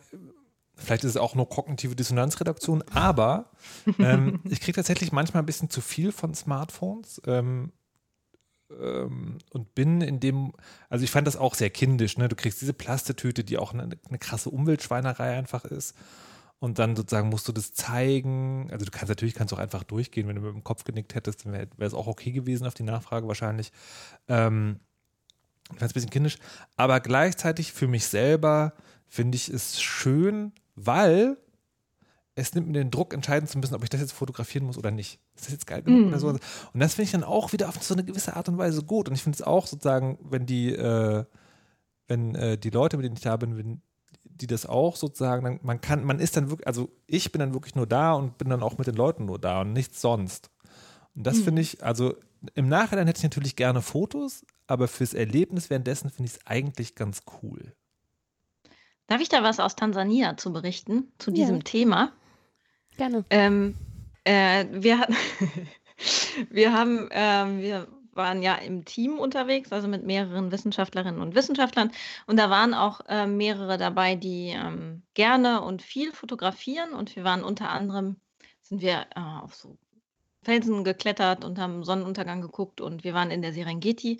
vielleicht 0.80 1.04
ist 1.04 1.10
es 1.10 1.16
auch 1.16 1.34
nur 1.34 1.48
kognitive 1.48 1.94
Dissonanzreduktion, 1.94 2.82
aber 2.92 3.50
ähm, 3.98 4.40
ich 4.48 4.60
kriege 4.60 4.76
tatsächlich 4.76 5.12
manchmal 5.12 5.42
ein 5.42 5.46
bisschen 5.46 5.70
zu 5.70 5.80
viel 5.80 6.12
von 6.12 6.34
Smartphones. 6.34 7.20
Ähm, 7.26 7.72
ähm, 8.78 9.38
und 9.50 9.74
bin 9.74 10.00
in 10.00 10.20
dem, 10.20 10.52
also 10.88 11.04
ich 11.04 11.10
fand 11.10 11.26
das 11.26 11.36
auch 11.36 11.54
sehr 11.54 11.70
kindisch, 11.70 12.18
ne? 12.18 12.28
Du 12.28 12.36
kriegst 12.36 12.60
diese 12.60 12.72
Plastetüte, 12.72 13.44
die 13.44 13.58
auch 13.58 13.72
eine, 13.72 13.88
eine 14.08 14.18
krasse 14.18 14.50
Umweltschweinerei 14.50 15.36
einfach 15.36 15.64
ist. 15.64 15.96
Und 16.58 16.78
dann 16.78 16.94
sozusagen 16.94 17.30
musst 17.30 17.48
du 17.48 17.52
das 17.52 17.72
zeigen. 17.72 18.68
Also 18.70 18.84
du 18.84 18.90
kannst 18.90 19.08
natürlich 19.08 19.34
kannst 19.34 19.54
auch 19.54 19.58
einfach 19.58 19.82
durchgehen, 19.82 20.28
wenn 20.28 20.36
du 20.36 20.42
mit 20.42 20.54
dem 20.54 20.62
Kopf 20.62 20.84
genickt 20.84 21.14
hättest, 21.14 21.46
dann 21.46 21.52
wäre 21.54 21.68
es 21.78 21.94
auch 21.94 22.06
okay 22.06 22.32
gewesen 22.32 22.66
auf 22.66 22.74
die 22.74 22.82
Nachfrage 22.82 23.26
wahrscheinlich. 23.26 23.72
Ähm, 24.28 24.78
ich 25.72 25.78
fand 25.78 25.82
es 25.82 25.90
ein 25.90 25.94
bisschen 25.94 26.10
kindisch. 26.10 26.36
Aber 26.76 27.00
gleichzeitig 27.00 27.72
für 27.72 27.88
mich 27.88 28.06
selber 28.06 28.74
finde 29.08 29.36
ich 29.36 29.48
es 29.48 29.80
schön, 29.80 30.52
weil 30.86 31.36
es 32.34 32.54
nimmt 32.54 32.68
mir 32.68 32.72
den 32.74 32.90
Druck, 32.90 33.12
entscheiden 33.12 33.48
zu 33.48 33.58
müssen, 33.58 33.74
ob 33.74 33.82
ich 33.82 33.90
das 33.90 34.00
jetzt 34.00 34.12
fotografieren 34.12 34.66
muss 34.66 34.78
oder 34.78 34.90
nicht. 34.90 35.20
Ist 35.34 35.46
das 35.46 35.52
jetzt 35.52 35.66
geil 35.66 35.82
genug 35.82 36.06
mm. 36.06 36.08
oder 36.08 36.18
so? 36.18 36.28
Und 36.28 36.40
das 36.74 36.94
finde 36.94 37.04
ich 37.04 37.12
dann 37.12 37.24
auch 37.24 37.52
wieder 37.52 37.68
auf 37.68 37.82
so 37.82 37.94
eine 37.94 38.04
gewisse 38.04 38.36
Art 38.36 38.48
und 38.48 38.58
Weise 38.58 38.82
gut. 38.82 39.08
Und 39.08 39.14
ich 39.14 39.22
finde 39.22 39.36
es 39.36 39.42
auch 39.42 39.66
sozusagen, 39.66 40.18
wenn 40.22 40.46
die, 40.46 40.72
äh, 40.74 41.24
wenn 42.08 42.34
äh, 42.34 42.56
die 42.56 42.70
Leute, 42.70 42.96
mit 42.96 43.04
denen 43.04 43.16
ich 43.16 43.22
da 43.22 43.36
bin, 43.36 43.58
wenn 43.58 43.82
die 44.24 44.46
das 44.46 44.64
auch 44.64 44.96
sozusagen, 44.96 45.44
dann, 45.44 45.60
man 45.62 45.80
kann, 45.80 46.04
man 46.04 46.18
ist 46.18 46.36
dann 46.36 46.48
wirklich, 46.48 46.66
also 46.66 46.90
ich 47.06 47.30
bin 47.30 47.40
dann 47.40 47.52
wirklich 47.52 47.74
nur 47.74 47.86
da 47.86 48.14
und 48.14 48.38
bin 48.38 48.48
dann 48.48 48.62
auch 48.62 48.78
mit 48.78 48.86
den 48.86 48.94
Leuten 48.94 49.26
nur 49.26 49.38
da 49.38 49.60
und 49.62 49.72
nichts 49.72 50.00
sonst. 50.00 50.50
Und 51.14 51.26
das 51.26 51.38
mm. 51.38 51.42
finde 51.42 51.62
ich, 51.62 51.84
also 51.84 52.14
im 52.54 52.68
Nachhinein 52.68 53.06
hätte 53.06 53.18
ich 53.18 53.24
natürlich 53.24 53.56
gerne 53.56 53.82
Fotos, 53.82 54.46
aber 54.66 54.88
fürs 54.88 55.14
Erlebnis 55.14 55.68
währenddessen 55.68 56.10
finde 56.10 56.30
ich 56.30 56.36
es 56.36 56.46
eigentlich 56.46 56.94
ganz 56.94 57.22
cool. 57.42 57.74
Darf 59.10 59.20
ich 59.20 59.28
da 59.28 59.42
was 59.42 59.58
aus 59.58 59.74
Tansania 59.74 60.36
zu 60.36 60.52
berichten, 60.52 61.10
zu 61.18 61.32
diesem 61.32 61.56
ja. 61.56 61.62
Thema? 61.62 62.12
Gerne. 62.96 63.24
Ähm, 63.30 63.74
äh, 64.22 64.66
wir, 64.70 65.04
wir 66.48 66.72
haben, 66.72 67.08
ähm, 67.10 67.58
wir 67.58 67.88
waren 68.12 68.40
ja 68.40 68.54
im 68.54 68.84
Team 68.84 69.18
unterwegs, 69.18 69.72
also 69.72 69.88
mit 69.88 70.06
mehreren 70.06 70.52
Wissenschaftlerinnen 70.52 71.20
und 71.20 71.34
Wissenschaftlern. 71.34 71.90
Und 72.28 72.38
da 72.38 72.50
waren 72.50 72.72
auch 72.72 73.00
äh, 73.08 73.26
mehrere 73.26 73.78
dabei, 73.78 74.14
die 74.14 74.50
ähm, 74.50 75.02
gerne 75.14 75.62
und 75.62 75.82
viel 75.82 76.12
fotografieren. 76.12 76.92
Und 76.92 77.16
wir 77.16 77.24
waren 77.24 77.42
unter 77.42 77.68
anderem, 77.68 78.14
sind 78.62 78.80
wir 78.80 79.06
äh, 79.16 79.42
auf 79.42 79.56
so 79.56 79.76
Felsen 80.44 80.84
geklettert 80.84 81.44
und 81.44 81.58
haben 81.58 81.82
Sonnenuntergang 81.82 82.42
geguckt 82.42 82.80
und 82.80 83.02
wir 83.02 83.12
waren 83.12 83.32
in 83.32 83.42
der 83.42 83.52
Serengeti. 83.52 84.18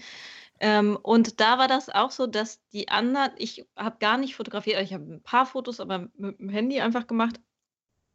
Ähm, 0.61 0.99
und 1.03 1.41
da 1.41 1.59
war 1.59 1.69
das 1.69 1.89
auch 1.89 2.11
so, 2.11 2.27
dass 2.27 2.61
die 2.69 2.89
anderen, 2.89 3.33
ich 3.37 3.67
habe 3.77 3.97
gar 3.99 4.19
nicht 4.19 4.37
fotografiert, 4.37 4.81
ich 4.83 4.93
habe 4.93 5.05
ein 5.05 5.23
paar 5.23 5.47
Fotos, 5.47 5.81
aber 5.81 6.11
mit 6.15 6.39
dem 6.39 6.51
Handy 6.51 6.81
einfach 6.81 7.07
gemacht. 7.07 7.41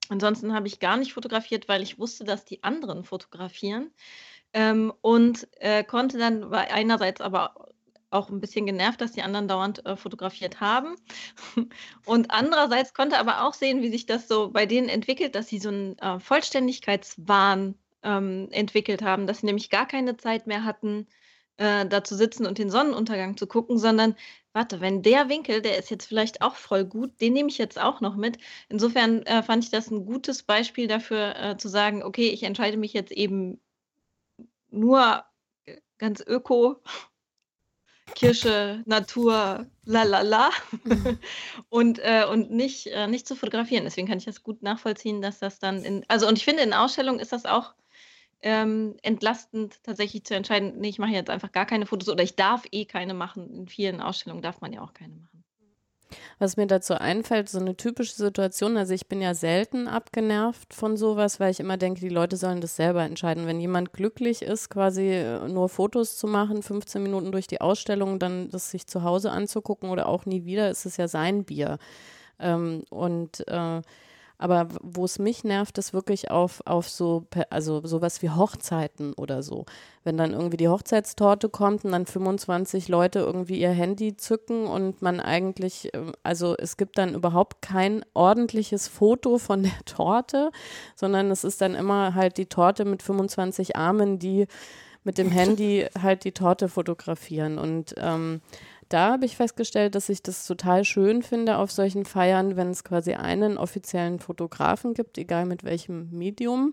Ansonsten 0.10 0.54
habe 0.54 0.68
ich 0.68 0.80
gar 0.80 0.98
nicht 0.98 1.14
fotografiert, 1.14 1.68
weil 1.68 1.82
ich 1.82 1.98
wusste, 1.98 2.24
dass 2.24 2.46
die 2.46 2.64
anderen 2.64 3.04
fotografieren. 3.04 3.92
Ähm, 4.54 4.94
und 5.02 5.48
äh, 5.60 5.84
konnte 5.84 6.20
dann, 6.20 6.52
war 6.52 6.72
einerseits 6.72 7.20
aber 7.20 7.74
auch 8.12 8.30
ein 8.30 8.40
bisschen 8.40 8.66
genervt, 8.66 9.02
dass 9.02 9.12
die 9.12 9.24
anderen 9.24 9.48
dauernd 9.48 9.86
äh, 9.86 9.96
fotografiert 9.96 10.62
haben. 10.62 10.96
Und 12.06 12.32
andererseits 12.32 12.94
konnte 12.94 13.20
aber 13.20 13.44
auch 13.44 13.54
sehen, 13.54 13.82
wie 13.82 13.90
sich 13.90 14.06
das 14.06 14.28
so 14.28 14.52
bei 14.52 14.66
denen 14.66 14.88
entwickelt, 14.90 15.36
dass 15.36 15.48
sie 15.48 15.60
so 15.60 15.70
einen 15.70 15.98
äh, 16.00 16.20
Vollständigkeitswahn 16.20 17.76
ähm, 18.04 18.48
entwickelt 18.52 19.02
haben, 19.02 19.28
dass 19.28 19.40
sie 19.40 19.48
nämlich 19.48 19.70
gar 19.70 19.88
keine 19.88 20.16
Zeit 20.16 20.48
mehr 20.48 20.64
hatten, 20.64 21.08
äh, 21.58 21.86
da 21.86 22.04
zu 22.04 22.16
sitzen 22.16 22.46
und 22.46 22.58
den 22.58 22.70
Sonnenuntergang 22.70 23.38
zu 23.38 23.48
gucken, 23.48 23.78
sondern 23.78 24.16
warte, 24.54 24.82
wenn 24.82 25.04
der 25.04 25.30
Winkel, 25.30 25.62
der 25.62 25.78
ist 25.78 25.90
jetzt 25.90 26.06
vielleicht 26.06 26.42
auch 26.42 26.56
voll 26.56 26.86
gut, 26.86 27.20
den 27.22 27.34
nehme 27.34 27.50
ich 27.50 27.58
jetzt 27.58 27.80
auch 27.80 28.02
noch 28.02 28.16
mit. 28.16 28.38
Insofern 28.70 29.24
äh, 29.24 29.44
fand 29.44 29.64
ich 29.64 29.70
das 29.70 29.92
ein 29.92 30.06
gutes 30.06 30.44
Beispiel 30.44 30.88
dafür, 30.88 31.36
äh, 31.38 31.58
zu 31.58 31.68
sagen, 31.68 32.04
okay, 32.04 32.30
ich 32.30 32.44
entscheide 32.44 32.78
mich 32.78 32.94
jetzt 32.94 33.12
eben 33.12 33.60
nur 34.70 35.24
äh, 35.66 35.78
ganz 35.98 36.22
öko, 36.26 36.82
Kirsche, 38.16 38.84
Natur, 38.86 39.66
la 39.84 40.04
la 40.04 40.22
la 40.22 40.50
und, 41.70 42.00
äh, 42.00 42.26
und 42.30 42.52
nicht, 42.52 42.88
äh, 42.88 43.08
nicht 43.08 43.28
zu 43.28 43.36
fotografieren. 43.36 43.84
Deswegen 43.84 44.08
kann 44.08 44.20
ich 44.20 44.26
das 44.26 44.44
gut 44.44 44.62
nachvollziehen, 44.62 45.22
dass 45.22 45.40
das 45.40 45.60
dann 45.60 45.84
in, 45.84 46.06
also 46.08 46.28
und 46.28 46.38
ich 46.38 46.46
finde, 46.46 46.64
in 46.64 46.74
Ausstellungen 46.74 47.20
ist 47.20 47.32
das 47.34 47.46
auch 47.46 47.74
ähm, 48.46 48.96
entlastend, 49.02 49.84
tatsächlich 49.84 50.24
zu 50.24 50.36
entscheiden, 50.36 50.74
nee, 50.78 50.90
ich 50.90 51.00
mache 51.00 51.12
jetzt 51.12 51.32
einfach 51.32 51.52
gar 51.52 51.66
keine 51.66 51.88
Fotos 51.88 52.10
oder 52.10 52.24
ich 52.24 52.36
darf 52.36 52.64
eh 52.72 52.86
keine 52.86 53.16
machen. 53.16 53.52
In 53.52 53.68
vielen 53.68 54.02
Ausstellungen 54.02 54.44
darf 54.44 54.62
man 54.62 54.72
ja 54.72 54.82
auch 54.82 54.94
keine 54.94 55.16
machen. 55.16 55.44
Was 56.38 56.56
mir 56.56 56.68
dazu 56.68 56.94
einfällt, 56.94 57.50
so 57.50 57.60
eine 57.60 57.76
typische 57.76 58.14
Situation, 58.14 58.78
also 58.78 58.94
ich 58.94 59.08
bin 59.08 59.20
ja 59.20 59.34
selten 59.34 59.88
abgenervt 59.88 60.76
von 60.76 60.96
sowas, 60.96 61.40
weil 61.40 61.50
ich 61.50 61.60
immer 61.60 61.78
denke, 61.78 62.00
die 62.02 62.10
Leute 62.10 62.38
sollen 62.38 62.62
das 62.62 62.76
selber 62.76 63.02
entscheiden. 63.02 63.48
Wenn 63.48 63.60
jemand 63.60 63.94
glücklich 63.94 64.44
ist, 64.44 64.70
quasi 64.70 65.08
äh, 65.08 65.48
nur 65.48 65.68
Fotos 65.68 66.16
zu 66.16 66.28
machen, 66.28 66.62
15 66.62 67.02
Minuten 67.02 67.32
durch 67.32 67.48
die 67.48 67.62
Ausstellung, 67.62 68.20
dann 68.20 68.52
das 68.52 68.70
sich 68.70 68.86
zu 68.86 69.02
Hause 69.02 69.32
anzugucken 69.32 69.90
oder 69.90 70.08
auch 70.08 70.28
nie 70.28 70.46
wieder, 70.46 70.70
ist 70.70 70.86
es 70.86 70.98
ja 70.98 71.08
sein 71.08 71.46
Bier. 71.46 71.80
Ähm, 72.38 72.84
und 72.92 73.48
äh, 73.48 73.82
aber 74.38 74.68
wo 74.82 75.06
es 75.06 75.18
mich 75.18 75.44
nervt, 75.44 75.78
ist 75.78 75.94
wirklich 75.94 76.30
auf, 76.30 76.62
auf 76.66 76.90
so, 76.90 77.26
also 77.50 77.86
sowas 77.86 78.22
wie 78.22 78.30
Hochzeiten 78.30 79.14
oder 79.14 79.44
so. 79.44 79.66
Wenn 80.04 80.18
dann 80.18 80.34
irgendwie 80.34 80.58
die 80.58 80.68
Hochzeitstorte 80.68 81.50
kommt 81.50 81.86
und 81.86 81.94
dann 81.94 82.06
25 82.06 82.90
Leute 82.90 83.20
irgendwie 83.20 83.60
ihr 83.60 83.70
Handy 83.70 84.18
zücken 84.18 84.68
und 84.68 85.02
man 85.02 85.20
eigentlich, 85.20 85.90
ähm, 85.94 86.12
also 86.24 86.56
es 86.58 86.76
gibt 86.78 86.98
dann 86.98 87.16
überhaupt 87.16 87.62
kein 87.62 88.04
ordentliches 88.14 88.88
Foto 88.88 89.38
von 89.38 89.64
der 89.64 89.80
Torte, 89.86 90.52
sondern 90.96 91.32
es 91.32 91.44
ist 91.44 91.62
dann 91.62 91.74
immer 91.74 92.14
halt 92.14 92.38
die 92.38 92.48
Torte 92.48 92.84
mit 92.84 93.04
25 93.04 93.76
Armen, 93.76 94.20
die 94.20 94.48
mit 95.06 95.18
dem 95.20 95.30
Handy 95.30 95.88
halt 96.02 96.24
die 96.24 96.32
Torte 96.32 96.68
fotografieren. 96.68 97.58
Und 97.58 97.94
ähm, 97.98 98.42
da 98.96 99.12
habe 99.12 99.26
ich 99.26 99.36
festgestellt, 99.36 99.94
dass 99.94 100.08
ich 100.08 100.24
das 100.24 100.48
total 100.48 100.86
schön 100.86 101.22
finde 101.22 101.58
auf 101.58 101.70
solchen 101.70 102.06
Feiern, 102.06 102.56
wenn 102.56 102.70
es 102.70 102.86
quasi 102.86 103.14
einen 103.14 103.58
offiziellen 103.58 104.20
Fotografen 104.20 104.94
gibt, 104.94 105.18
egal 105.18 105.46
mit 105.46 105.66
welchem 105.66 106.12
Medium. 106.12 106.72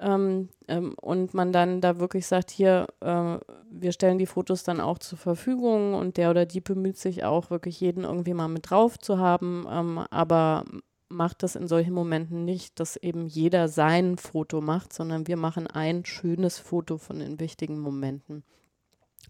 Ähm, 0.00 0.48
ähm, 0.68 0.94
und 0.94 1.34
man 1.34 1.52
dann 1.52 1.82
da 1.82 1.98
wirklich 2.00 2.26
sagt, 2.26 2.50
hier, 2.50 2.86
äh, 3.00 3.36
wir 3.70 3.92
stellen 3.92 4.16
die 4.16 4.24
Fotos 4.24 4.64
dann 4.64 4.80
auch 4.80 4.96
zur 4.96 5.18
Verfügung 5.18 5.92
und 5.92 6.16
der 6.16 6.30
oder 6.30 6.46
die 6.46 6.62
bemüht 6.62 6.96
sich 6.96 7.24
auch 7.24 7.50
wirklich 7.50 7.78
jeden 7.78 8.04
irgendwie 8.04 8.32
mal 8.32 8.48
mit 8.48 8.70
drauf 8.70 8.98
zu 8.98 9.18
haben, 9.18 9.66
ähm, 9.70 9.98
aber 9.98 10.64
macht 11.10 11.42
das 11.42 11.56
in 11.56 11.68
solchen 11.68 11.92
Momenten 11.92 12.46
nicht, 12.46 12.80
dass 12.80 12.96
eben 12.96 13.26
jeder 13.26 13.68
sein 13.68 14.16
Foto 14.16 14.62
macht, 14.62 14.94
sondern 14.94 15.26
wir 15.26 15.36
machen 15.36 15.66
ein 15.66 16.06
schönes 16.06 16.58
Foto 16.58 16.96
von 16.96 17.18
den 17.18 17.38
wichtigen 17.38 17.78
Momenten. 17.80 18.44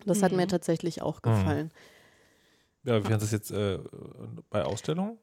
Das 0.06 0.22
hat 0.22 0.30
mir 0.30 0.44
mhm. 0.44 0.50
tatsächlich 0.50 1.02
auch 1.02 1.20
mhm. 1.24 1.70
Ja, 2.84 2.98
wie 2.98 3.08
fandest 3.08 3.10
du 3.20 3.24
das 3.24 3.32
jetzt 3.32 3.50
äh, 3.50 3.78
bei 4.50 4.62
Ausstellungen? 4.64 5.18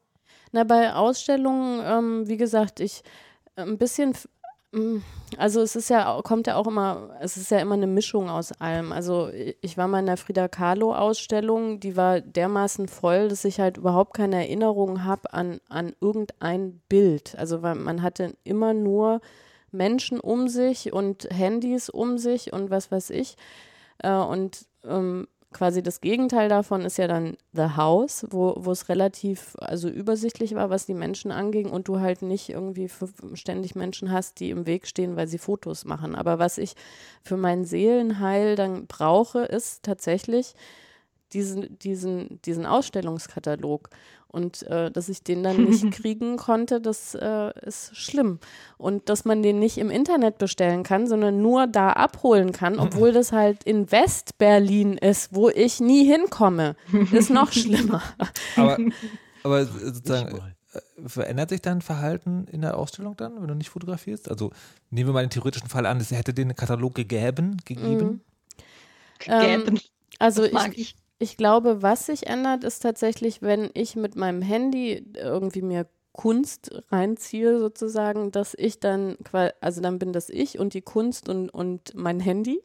Na, 0.50 0.64
bei 0.64 0.92
Ausstellungen, 0.92 1.80
ähm, 1.84 2.28
wie 2.28 2.36
gesagt, 2.36 2.80
ich 2.80 3.02
ein 3.56 3.78
bisschen 3.78 4.14
mm, 4.72 4.98
also 5.36 5.60
es 5.60 5.76
ist 5.76 5.88
ja, 5.88 6.20
kommt 6.22 6.46
ja 6.46 6.56
auch 6.56 6.66
immer, 6.66 7.16
es 7.20 7.36
ist 7.36 7.50
ja 7.50 7.58
immer 7.58 7.74
eine 7.74 7.86
Mischung 7.86 8.28
aus 8.28 8.52
allem. 8.60 8.92
Also 8.92 9.30
ich 9.60 9.78
war 9.78 9.88
mal 9.88 10.00
in 10.00 10.06
der 10.06 10.16
Frida 10.16 10.48
Kahlo 10.48 10.94
Ausstellung, 10.94 11.80
die 11.80 11.96
war 11.96 12.20
dermaßen 12.20 12.88
voll, 12.88 13.28
dass 13.28 13.44
ich 13.44 13.60
halt 13.60 13.76
überhaupt 13.76 14.14
keine 14.14 14.36
Erinnerung 14.36 15.04
habe 15.04 15.32
an, 15.32 15.60
an 15.68 15.94
irgendein 16.00 16.80
Bild. 16.88 17.36
Also 17.38 17.62
weil 17.62 17.76
man 17.76 18.02
hatte 18.02 18.34
immer 18.44 18.74
nur 18.74 19.20
Menschen 19.70 20.20
um 20.20 20.48
sich 20.48 20.92
und 20.92 21.28
Handys 21.30 21.88
um 21.88 22.18
sich 22.18 22.52
und 22.52 22.70
was 22.70 22.90
weiß 22.90 23.10
ich. 23.10 23.36
Äh, 23.98 24.12
und 24.12 24.66
ähm, 24.84 25.28
quasi 25.52 25.82
das 25.82 26.00
Gegenteil 26.00 26.48
davon 26.48 26.82
ist 26.82 26.98
ja 26.98 27.06
dann 27.06 27.36
The 27.52 27.76
House, 27.76 28.26
wo, 28.30 28.54
wo 28.58 28.70
es 28.72 28.88
relativ 28.88 29.54
also 29.58 29.88
übersichtlich 29.88 30.54
war, 30.54 30.70
was 30.70 30.86
die 30.86 30.94
Menschen 30.94 31.30
anging 31.30 31.70
und 31.70 31.88
du 31.88 32.00
halt 32.00 32.22
nicht 32.22 32.48
irgendwie 32.48 32.90
ständig 33.34 33.74
Menschen 33.74 34.10
hast, 34.10 34.40
die 34.40 34.50
im 34.50 34.66
Weg 34.66 34.86
stehen, 34.86 35.16
weil 35.16 35.28
sie 35.28 35.38
Fotos 35.38 35.84
machen. 35.84 36.14
Aber 36.14 36.38
was 36.38 36.58
ich 36.58 36.74
für 37.22 37.36
mein 37.36 37.64
Seelenheil 37.64 38.56
dann 38.56 38.86
brauche, 38.86 39.40
ist 39.40 39.82
tatsächlich 39.82 40.54
diesen, 41.32 41.78
diesen, 41.78 42.40
diesen 42.42 42.66
Ausstellungskatalog. 42.66 43.90
Und 44.32 44.62
äh, 44.62 44.90
dass 44.90 45.10
ich 45.10 45.22
den 45.22 45.42
dann 45.42 45.64
nicht 45.64 45.90
kriegen 45.92 46.36
konnte, 46.36 46.80
das 46.80 47.14
äh, 47.14 47.52
ist 47.60 47.94
schlimm. 47.94 48.38
Und 48.78 49.10
dass 49.10 49.26
man 49.26 49.42
den 49.42 49.58
nicht 49.58 49.76
im 49.76 49.90
Internet 49.90 50.38
bestellen 50.38 50.82
kann, 50.82 51.06
sondern 51.06 51.42
nur 51.42 51.66
da 51.66 51.90
abholen 51.90 52.52
kann, 52.52 52.78
obwohl 52.78 53.12
das 53.12 53.30
halt 53.30 53.62
in 53.64 53.92
West-Berlin 53.92 54.94
ist, 54.94 55.34
wo 55.34 55.50
ich 55.50 55.80
nie 55.80 56.04
hinkomme, 56.04 56.76
ist 57.12 57.28
noch 57.28 57.52
schlimmer. 57.52 58.02
Aber, 58.56 58.78
aber 59.42 59.66
sozusagen, 59.66 60.38
äh, 60.72 60.80
verändert 61.06 61.50
sich 61.50 61.60
dein 61.60 61.82
Verhalten 61.82 62.46
in 62.50 62.62
der 62.62 62.78
Ausstellung 62.78 63.14
dann, 63.16 63.38
wenn 63.38 63.48
du 63.48 63.54
nicht 63.54 63.68
fotografierst? 63.68 64.30
Also 64.30 64.52
nehmen 64.88 65.10
wir 65.10 65.12
mal 65.12 65.24
den 65.24 65.30
theoretischen 65.30 65.68
Fall 65.68 65.84
an, 65.84 66.00
es 66.00 66.10
hätte 66.10 66.32
den 66.32 66.56
Katalog 66.56 66.94
gegeben, 66.94 67.58
gegeben? 67.66 68.08
Mhm. 68.08 68.20
Ähm, 69.26 69.78
also 70.18 70.44
ich, 70.44 70.54
ich, 70.76 70.96
ich 71.22 71.36
glaube, 71.36 71.82
was 71.82 72.06
sich 72.06 72.26
ändert, 72.26 72.64
ist 72.64 72.80
tatsächlich, 72.80 73.42
wenn 73.42 73.70
ich 73.74 73.94
mit 73.94 74.16
meinem 74.16 74.42
Handy 74.42 75.06
irgendwie 75.14 75.62
mir 75.62 75.86
Kunst 76.10 76.82
reinziehe, 76.90 77.60
sozusagen, 77.60 78.32
dass 78.32 78.54
ich 78.58 78.80
dann, 78.80 79.16
also 79.60 79.80
dann 79.80 80.00
bin 80.00 80.12
das 80.12 80.28
ich 80.28 80.58
und 80.58 80.74
die 80.74 80.82
Kunst 80.82 81.28
und, 81.28 81.48
und 81.48 81.94
mein 81.94 82.18
Handy. 82.18 82.60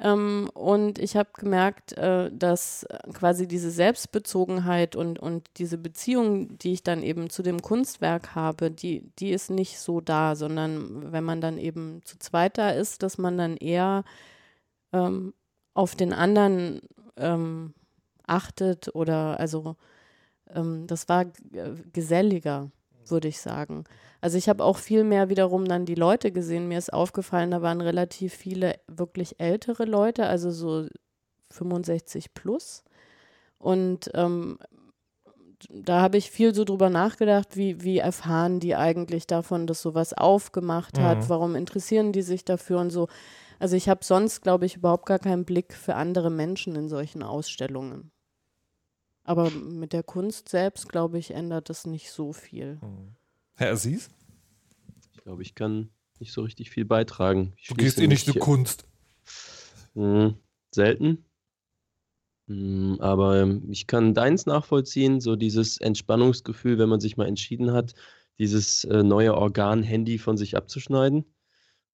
Ähm, 0.00 0.50
und 0.54 0.98
ich 0.98 1.16
habe 1.16 1.30
gemerkt, 1.38 1.92
äh, 1.92 2.32
dass 2.32 2.84
quasi 3.14 3.46
diese 3.46 3.70
Selbstbezogenheit 3.70 4.96
und, 4.96 5.20
und 5.20 5.48
diese 5.58 5.78
Beziehung, 5.78 6.58
die 6.58 6.72
ich 6.72 6.82
dann 6.82 7.04
eben 7.04 7.30
zu 7.30 7.44
dem 7.44 7.62
Kunstwerk 7.62 8.34
habe, 8.34 8.72
die, 8.72 9.12
die 9.20 9.30
ist 9.30 9.50
nicht 9.50 9.78
so 9.78 10.00
da, 10.00 10.34
sondern 10.34 11.12
wenn 11.12 11.22
man 11.22 11.40
dann 11.40 11.58
eben 11.58 12.00
zu 12.04 12.18
zweit 12.18 12.58
da 12.58 12.70
ist, 12.70 13.04
dass 13.04 13.18
man 13.18 13.38
dann 13.38 13.56
eher 13.56 14.02
ähm, 14.92 15.32
auf 15.74 15.94
den 15.94 16.12
anderen 16.12 16.80
ähm, 17.16 17.74
achtet 18.26 18.94
oder 18.94 19.38
also 19.38 19.76
ähm, 20.54 20.86
das 20.86 21.08
war 21.08 21.26
geselliger, 21.92 22.70
würde 23.06 23.28
ich 23.28 23.40
sagen. 23.40 23.84
Also 24.20 24.38
ich 24.38 24.48
habe 24.48 24.64
auch 24.64 24.78
viel 24.78 25.04
mehr 25.04 25.28
wiederum 25.28 25.66
dann 25.66 25.86
die 25.86 25.94
Leute 25.94 26.30
gesehen. 26.30 26.68
Mir 26.68 26.78
ist 26.78 26.92
aufgefallen, 26.92 27.50
da 27.50 27.62
waren 27.62 27.80
relativ 27.80 28.34
viele 28.34 28.78
wirklich 28.86 29.40
ältere 29.40 29.84
Leute, 29.84 30.26
also 30.26 30.50
so 30.50 30.86
65 31.50 32.34
plus. 32.34 32.84
Und 33.58 34.10
ähm, 34.14 34.58
da 35.70 36.00
habe 36.00 36.18
ich 36.18 36.30
viel 36.30 36.54
so 36.54 36.64
drüber 36.64 36.90
nachgedacht, 36.90 37.56
wie, 37.56 37.82
wie 37.82 37.98
erfahren 37.98 38.60
die 38.60 38.74
eigentlich 38.74 39.26
davon, 39.26 39.66
dass 39.66 39.82
sowas 39.82 40.12
aufgemacht 40.12 40.98
hat, 40.98 41.18
mhm. 41.18 41.28
warum 41.28 41.56
interessieren 41.56 42.12
die 42.12 42.22
sich 42.22 42.44
dafür 42.44 42.80
und 42.80 42.90
so. 42.90 43.08
Also 43.62 43.76
ich 43.76 43.88
habe 43.88 44.04
sonst, 44.04 44.40
glaube 44.42 44.66
ich, 44.66 44.74
überhaupt 44.74 45.06
gar 45.06 45.20
keinen 45.20 45.44
Blick 45.44 45.72
für 45.72 45.94
andere 45.94 46.30
Menschen 46.30 46.74
in 46.74 46.88
solchen 46.88 47.22
Ausstellungen. 47.22 48.10
Aber 49.22 49.50
mit 49.52 49.92
der 49.92 50.02
Kunst 50.02 50.48
selbst, 50.48 50.88
glaube 50.88 51.20
ich, 51.20 51.30
ändert 51.30 51.70
das 51.70 51.86
nicht 51.86 52.10
so 52.10 52.32
viel. 52.32 52.80
Hm. 52.80 53.14
Herr 53.54 53.70
Aziz? 53.74 54.10
Ich 55.14 55.22
glaube, 55.22 55.42
ich 55.42 55.54
kann 55.54 55.90
nicht 56.18 56.32
so 56.32 56.42
richtig 56.42 56.70
viel 56.70 56.84
beitragen. 56.84 57.52
Ich 57.56 57.68
du 57.68 57.76
gehst 57.76 58.00
eh 58.00 58.08
nicht 58.08 58.26
zur 58.26 58.40
Kunst. 58.40 58.84
Mh, 59.94 60.34
selten. 60.72 61.24
Mh, 62.48 62.96
aber 62.98 63.60
ich 63.68 63.86
kann 63.86 64.12
deins 64.12 64.44
nachvollziehen, 64.44 65.20
so 65.20 65.36
dieses 65.36 65.78
Entspannungsgefühl, 65.78 66.78
wenn 66.78 66.88
man 66.88 66.98
sich 66.98 67.16
mal 67.16 67.28
entschieden 67.28 67.72
hat, 67.72 67.94
dieses 68.40 68.82
äh, 68.82 69.04
neue 69.04 69.36
Organ 69.36 69.84
Handy 69.84 70.18
von 70.18 70.36
sich 70.36 70.56
abzuschneiden. 70.56 71.31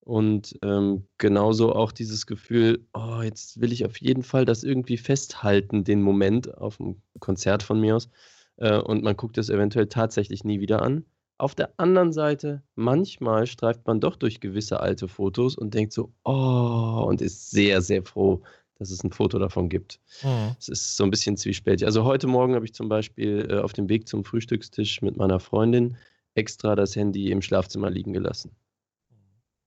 Und 0.09 0.57
ähm, 0.63 1.05
genauso 1.19 1.75
auch 1.75 1.91
dieses 1.91 2.25
Gefühl, 2.25 2.83
oh, 2.95 3.21
jetzt 3.21 3.61
will 3.61 3.71
ich 3.71 3.85
auf 3.85 3.97
jeden 3.97 4.23
Fall 4.23 4.43
das 4.43 4.63
irgendwie 4.63 4.97
festhalten, 4.97 5.83
den 5.83 6.01
Moment 6.01 6.57
auf 6.57 6.77
dem 6.77 7.03
Konzert 7.19 7.61
von 7.61 7.79
mir 7.79 7.95
aus. 7.95 8.09
Äh, 8.57 8.79
und 8.79 9.03
man 9.03 9.15
guckt 9.15 9.37
es 9.37 9.49
eventuell 9.49 9.85
tatsächlich 9.85 10.43
nie 10.43 10.61
wieder 10.61 10.81
an. 10.81 11.05
Auf 11.37 11.53
der 11.53 11.73
anderen 11.77 12.11
Seite, 12.11 12.63
manchmal 12.73 13.45
streift 13.45 13.85
man 13.85 13.99
doch 13.99 14.15
durch 14.15 14.39
gewisse 14.39 14.79
alte 14.79 15.07
Fotos 15.07 15.55
und 15.55 15.75
denkt 15.75 15.93
so, 15.93 16.11
oh, 16.23 17.05
und 17.07 17.21
ist 17.21 17.51
sehr, 17.51 17.83
sehr 17.83 18.01
froh, 18.01 18.41
dass 18.79 18.89
es 18.89 19.03
ein 19.03 19.11
Foto 19.11 19.37
davon 19.37 19.69
gibt. 19.69 19.99
Mhm. 20.23 20.55
Es 20.57 20.69
ist 20.69 20.97
so 20.97 21.03
ein 21.03 21.11
bisschen 21.11 21.37
zwiespältig. 21.37 21.85
Also 21.85 22.03
heute 22.03 22.25
Morgen 22.25 22.55
habe 22.55 22.65
ich 22.65 22.73
zum 22.73 22.89
Beispiel 22.89 23.47
äh, 23.47 23.59
auf 23.59 23.73
dem 23.73 23.87
Weg 23.89 24.07
zum 24.07 24.25
Frühstückstisch 24.25 25.03
mit 25.03 25.17
meiner 25.17 25.39
Freundin 25.39 25.97
extra 26.33 26.75
das 26.75 26.95
Handy 26.95 27.29
im 27.29 27.43
Schlafzimmer 27.43 27.91
liegen 27.91 28.11
gelassen. 28.11 28.55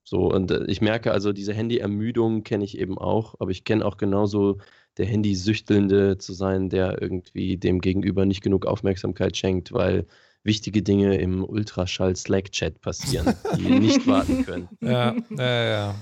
So, 0.03 0.31
und 0.31 0.51
äh, 0.51 0.65
ich 0.65 0.81
merke 0.81 1.11
also, 1.11 1.33
diese 1.33 1.53
Handy-Ermüdung 1.53 2.43
kenne 2.43 2.65
ich 2.65 2.77
eben 2.77 2.97
auch, 2.97 3.35
aber 3.39 3.51
ich 3.51 3.63
kenne 3.63 3.85
auch 3.85 3.97
genauso 3.97 4.57
der 4.97 5.05
Handy-Süchtelnde 5.05 6.17
zu 6.17 6.33
sein, 6.33 6.69
der 6.69 7.01
irgendwie 7.01 7.57
dem 7.57 7.79
Gegenüber 7.79 8.25
nicht 8.25 8.41
genug 8.41 8.65
Aufmerksamkeit 8.65 9.37
schenkt, 9.37 9.71
weil 9.71 10.05
wichtige 10.43 10.83
Dinge 10.83 11.17
im 11.17 11.43
Ultraschall-Slack-Chat 11.43 12.81
passieren, 12.81 13.33
die 13.57 13.63
nicht 13.79 14.05
warten 14.05 14.45
können. 14.45 14.69
Ja, 14.81 15.15
ja, 15.29 15.63
ja. 15.63 15.95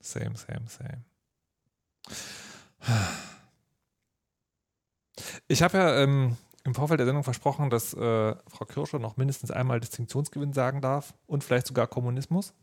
Same, 0.00 0.36
same, 0.36 0.66
same. 0.66 1.04
Ich 5.48 5.62
habe 5.62 5.78
ja 5.78 6.02
ähm, 6.02 6.36
im 6.64 6.74
Vorfeld 6.74 7.00
der 7.00 7.06
Sendung 7.06 7.24
versprochen, 7.24 7.70
dass 7.70 7.92
äh, 7.92 8.34
Frau 8.46 8.64
Kirscher 8.66 9.00
noch 9.00 9.16
mindestens 9.16 9.50
einmal 9.50 9.80
Distinktionsgewinn 9.80 10.52
sagen 10.52 10.80
darf 10.80 11.12
und 11.26 11.42
vielleicht 11.42 11.66
sogar 11.66 11.88
Kommunismus. 11.88 12.54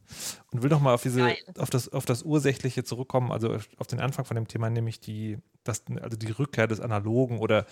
Und 0.51 0.63
will 0.63 0.69
nochmal 0.69 0.93
auf 0.93 1.01
diese, 1.01 1.35
auf 1.57 1.69
das, 1.69 1.89
auf 1.89 2.05
das 2.05 2.23
Ursächliche 2.23 2.85
zurückkommen, 2.85 3.31
also 3.31 3.57
auf 3.77 3.87
den 3.87 3.99
Anfang 3.99 4.23
von 4.23 4.35
dem 4.35 4.47
Thema, 4.47 4.69
nämlich 4.69 5.01
die, 5.01 5.37
das, 5.65 5.83
also 6.01 6.15
die 6.15 6.31
Rückkehr 6.31 6.67
des 6.67 6.79
Analogen 6.79 7.39
oder 7.39 7.65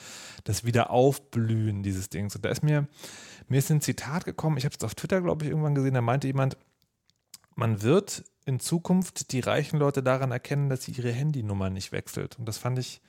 das 0.43 0.65
Wiederaufblühen 0.65 1.81
dieses 1.81 2.09
Dings. 2.09 2.35
Und 2.35 2.43
da 2.43 2.49
ist 2.49 2.63
mir, 2.63 2.87
mir 3.47 3.59
ist 3.59 3.71
ein 3.71 3.81
Zitat 3.81 4.25
gekommen, 4.25 4.57
ich 4.57 4.65
habe 4.65 4.75
es 4.77 4.83
auf 4.83 4.95
Twitter, 4.95 5.21
glaube 5.21 5.45
ich, 5.45 5.49
irgendwann 5.49 5.75
gesehen, 5.75 5.93
da 5.93 6.01
meinte 6.01 6.27
jemand, 6.27 6.57
man 7.55 7.81
wird 7.81 8.25
in 8.45 8.59
Zukunft 8.59 9.31
die 9.31 9.39
reichen 9.39 9.77
Leute 9.77 10.03
daran 10.03 10.31
erkennen, 10.31 10.69
dass 10.69 10.83
sie 10.83 10.91
ihre 10.91 11.11
Handynummer 11.11 11.69
nicht 11.69 11.91
wechselt. 11.91 12.37
Und 12.37 12.45
das 12.47 12.57
fand 12.57 12.79
ich 12.79 13.01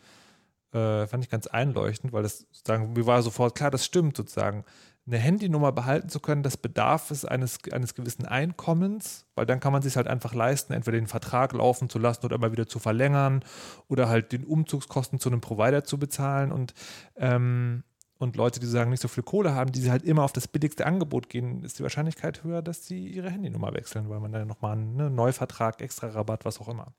äh, 0.72 1.06
fand 1.06 1.24
ich 1.24 1.30
ganz 1.30 1.46
einleuchtend, 1.46 2.12
weil 2.12 2.22
das 2.22 2.46
sozusagen, 2.52 2.92
mir 2.92 3.06
war 3.06 3.22
sofort 3.22 3.54
klar, 3.54 3.70
das 3.70 3.84
stimmt 3.84 4.16
sozusagen. 4.16 4.64
Eine 5.06 5.18
Handynummer 5.18 5.72
behalten 5.72 6.10
zu 6.10 6.20
können, 6.20 6.42
das 6.42 6.58
bedarf 6.58 7.10
es 7.10 7.24
eines, 7.24 7.60
eines 7.72 7.94
gewissen 7.94 8.26
Einkommens, 8.26 9.24
weil 9.34 9.46
dann 9.46 9.58
kann 9.58 9.72
man 9.72 9.80
sich 9.80 9.96
halt 9.96 10.06
einfach 10.06 10.34
leisten, 10.34 10.74
entweder 10.74 10.98
den 10.98 11.06
Vertrag 11.06 11.54
laufen 11.54 11.88
zu 11.88 11.98
lassen 11.98 12.26
oder 12.26 12.36
immer 12.36 12.52
wieder 12.52 12.66
zu 12.66 12.78
verlängern 12.78 13.42
oder 13.88 14.10
halt 14.10 14.32
den 14.32 14.44
Umzugskosten 14.44 15.18
zu 15.18 15.30
einem 15.30 15.40
Provider 15.40 15.84
zu 15.84 15.98
bezahlen 15.98 16.52
und 16.52 16.74
ähm, 17.16 17.84
und 18.18 18.34
Leute, 18.34 18.58
die 18.58 18.66
sagen, 18.66 18.90
nicht 18.90 19.00
so 19.00 19.08
viel 19.08 19.22
Kohle 19.22 19.54
haben, 19.54 19.70
die 19.70 19.90
halt 19.90 20.02
immer 20.02 20.24
auf 20.24 20.32
das 20.32 20.48
billigste 20.48 20.84
Angebot 20.86 21.28
gehen, 21.28 21.62
ist 21.62 21.78
die 21.78 21.84
Wahrscheinlichkeit 21.84 22.42
höher, 22.42 22.62
dass 22.62 22.84
sie 22.84 23.06
ihre 23.06 23.30
Handynummer 23.30 23.72
wechseln, 23.74 24.10
weil 24.10 24.18
man 24.18 24.32
dann 24.32 24.48
nochmal 24.48 24.72
einen 24.72 24.96
ne, 24.96 25.08
Neuvertrag, 25.08 25.80
extra 25.80 26.08
Rabatt, 26.08 26.44
was 26.44 26.60
auch 26.60 26.68
immer. 26.68 26.92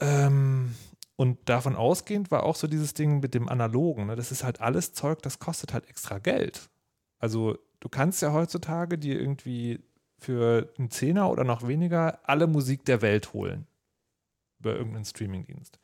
Ähm, 0.00 0.74
und 1.22 1.38
davon 1.48 1.76
ausgehend 1.76 2.32
war 2.32 2.42
auch 2.42 2.56
so 2.56 2.66
dieses 2.66 2.94
Ding 2.94 3.20
mit 3.20 3.32
dem 3.32 3.48
Analogen. 3.48 4.06
Ne? 4.06 4.16
Das 4.16 4.32
ist 4.32 4.42
halt 4.42 4.60
alles 4.60 4.92
Zeug, 4.92 5.22
das 5.22 5.38
kostet 5.38 5.72
halt 5.72 5.88
extra 5.88 6.18
Geld. 6.18 6.68
Also 7.20 7.56
du 7.78 7.88
kannst 7.88 8.22
ja 8.22 8.32
heutzutage 8.32 8.98
dir 8.98 9.20
irgendwie 9.20 9.78
für 10.18 10.74
einen 10.76 10.90
Zehner 10.90 11.30
oder 11.30 11.44
noch 11.44 11.64
weniger 11.64 12.18
alle 12.28 12.48
Musik 12.48 12.84
der 12.86 13.02
Welt 13.02 13.34
holen. 13.34 13.68
Über 14.58 14.74
irgendeinen 14.74 15.04
Streamingdienst. 15.04 15.78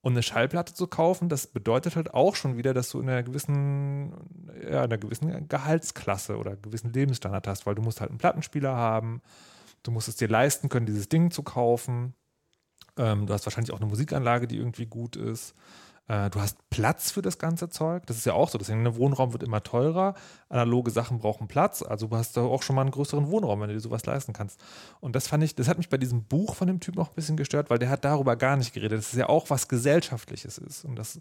Und 0.00 0.14
eine 0.14 0.24
Schallplatte 0.24 0.74
zu 0.74 0.88
kaufen, 0.88 1.28
das 1.28 1.46
bedeutet 1.46 1.94
halt 1.94 2.12
auch 2.12 2.34
schon 2.34 2.56
wieder, 2.56 2.74
dass 2.74 2.90
du 2.90 2.98
in 2.98 3.08
einer 3.08 3.22
gewissen, 3.22 4.12
ja, 4.68 4.82
einer 4.82 4.98
gewissen 4.98 5.46
Gehaltsklasse 5.46 6.38
oder 6.38 6.56
gewissen 6.56 6.92
Lebensstandard 6.92 7.46
hast, 7.46 7.66
weil 7.66 7.76
du 7.76 7.82
musst 7.82 8.00
halt 8.00 8.10
einen 8.10 8.18
Plattenspieler 8.18 8.74
haben, 8.74 9.22
du 9.84 9.92
musst 9.92 10.08
es 10.08 10.16
dir 10.16 10.26
leisten 10.26 10.68
können, 10.68 10.86
dieses 10.86 11.08
Ding 11.08 11.30
zu 11.30 11.44
kaufen. 11.44 12.14
Ähm, 12.96 13.26
du 13.26 13.32
hast 13.32 13.46
wahrscheinlich 13.46 13.72
auch 13.72 13.80
eine 13.80 13.88
Musikanlage, 13.88 14.46
die 14.46 14.56
irgendwie 14.56 14.86
gut 14.86 15.16
ist. 15.16 15.54
Äh, 16.08 16.30
du 16.30 16.40
hast 16.40 16.58
Platz 16.70 17.10
für 17.10 17.22
das 17.22 17.38
ganze 17.38 17.68
Zeug. 17.68 18.06
Das 18.06 18.16
ist 18.16 18.26
ja 18.26 18.34
auch 18.34 18.48
so. 18.48 18.58
Deswegen, 18.58 18.84
der 18.84 18.96
Wohnraum 18.96 19.32
wird 19.32 19.42
immer 19.42 19.62
teurer. 19.62 20.14
Analoge 20.48 20.90
Sachen 20.90 21.18
brauchen 21.18 21.48
Platz. 21.48 21.82
Also 21.82 22.08
du 22.08 22.16
hast 22.16 22.36
da 22.36 22.42
auch 22.42 22.62
schon 22.62 22.76
mal 22.76 22.82
einen 22.82 22.90
größeren 22.90 23.30
Wohnraum, 23.30 23.60
wenn 23.60 23.68
du 23.68 23.74
dir 23.74 23.80
sowas 23.80 24.04
leisten 24.04 24.32
kannst. 24.32 24.60
Und 25.00 25.14
das 25.16 25.28
fand 25.28 25.44
ich, 25.44 25.54
das 25.54 25.68
hat 25.68 25.78
mich 25.78 25.88
bei 25.88 25.98
diesem 25.98 26.24
Buch 26.24 26.54
von 26.54 26.66
dem 26.66 26.80
Typen 26.80 27.00
auch 27.00 27.10
ein 27.10 27.14
bisschen 27.14 27.36
gestört, 27.36 27.70
weil 27.70 27.78
der 27.78 27.90
hat 27.90 28.04
darüber 28.04 28.36
gar 28.36 28.56
nicht 28.56 28.74
geredet. 28.74 28.98
Das 28.98 29.12
ist 29.12 29.18
ja 29.18 29.28
auch 29.28 29.48
was 29.50 29.68
Gesellschaftliches 29.68 30.58
ist. 30.58 30.84
Und 30.84 30.96
das, 30.96 31.20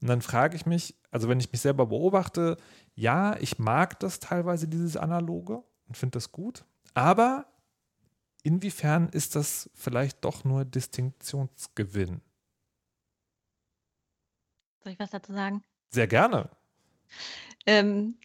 und 0.00 0.08
dann 0.08 0.22
frage 0.22 0.56
ich 0.56 0.66
mich, 0.66 0.96
also 1.10 1.28
wenn 1.28 1.40
ich 1.40 1.52
mich 1.52 1.60
selber 1.60 1.86
beobachte, 1.86 2.56
ja, 2.94 3.36
ich 3.38 3.58
mag 3.58 4.00
das 4.00 4.20
teilweise, 4.20 4.68
dieses 4.68 4.96
Analoge 4.96 5.62
und 5.86 5.96
finde 5.96 6.16
das 6.16 6.32
gut. 6.32 6.64
Aber 6.94 7.46
inwiefern 8.44 9.08
ist 9.08 9.34
das 9.34 9.68
vielleicht 9.74 10.24
doch 10.24 10.44
nur 10.44 10.64
Distinktionsgewinn? 10.64 12.20
Soll 14.84 14.92
ich 14.92 14.98
was 14.98 15.10
dazu 15.10 15.32
sagen? 15.32 15.64
Sehr 15.90 16.06
gerne. 16.06 16.50
Ähm, 17.66 18.16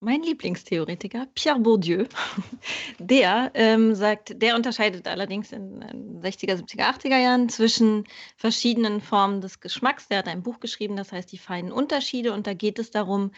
mein 0.00 0.22
Lieblingstheoretiker, 0.22 1.26
Pierre 1.34 1.60
Bourdieu, 1.60 2.06
der 2.98 3.52
ähm, 3.54 3.94
sagt, 3.94 4.42
der 4.42 4.56
unterscheidet 4.56 5.06
allerdings 5.06 5.52
in 5.52 5.80
den 5.80 6.22
60er, 6.22 6.56
70er, 6.56 6.90
80er 6.90 7.18
Jahren 7.18 7.48
zwischen 7.48 8.06
verschiedenen 8.36 9.00
Formen 9.00 9.40
des 9.40 9.60
Geschmacks. 9.60 10.08
Der 10.08 10.18
hat 10.18 10.28
ein 10.28 10.42
Buch 10.42 10.58
geschrieben, 10.58 10.96
das 10.96 11.12
heißt 11.12 11.30
Die 11.30 11.38
feinen 11.38 11.70
Unterschiede. 11.70 12.32
Und 12.32 12.46
da 12.46 12.54
geht 12.54 12.78
es 12.78 12.90
darum, 12.90 13.30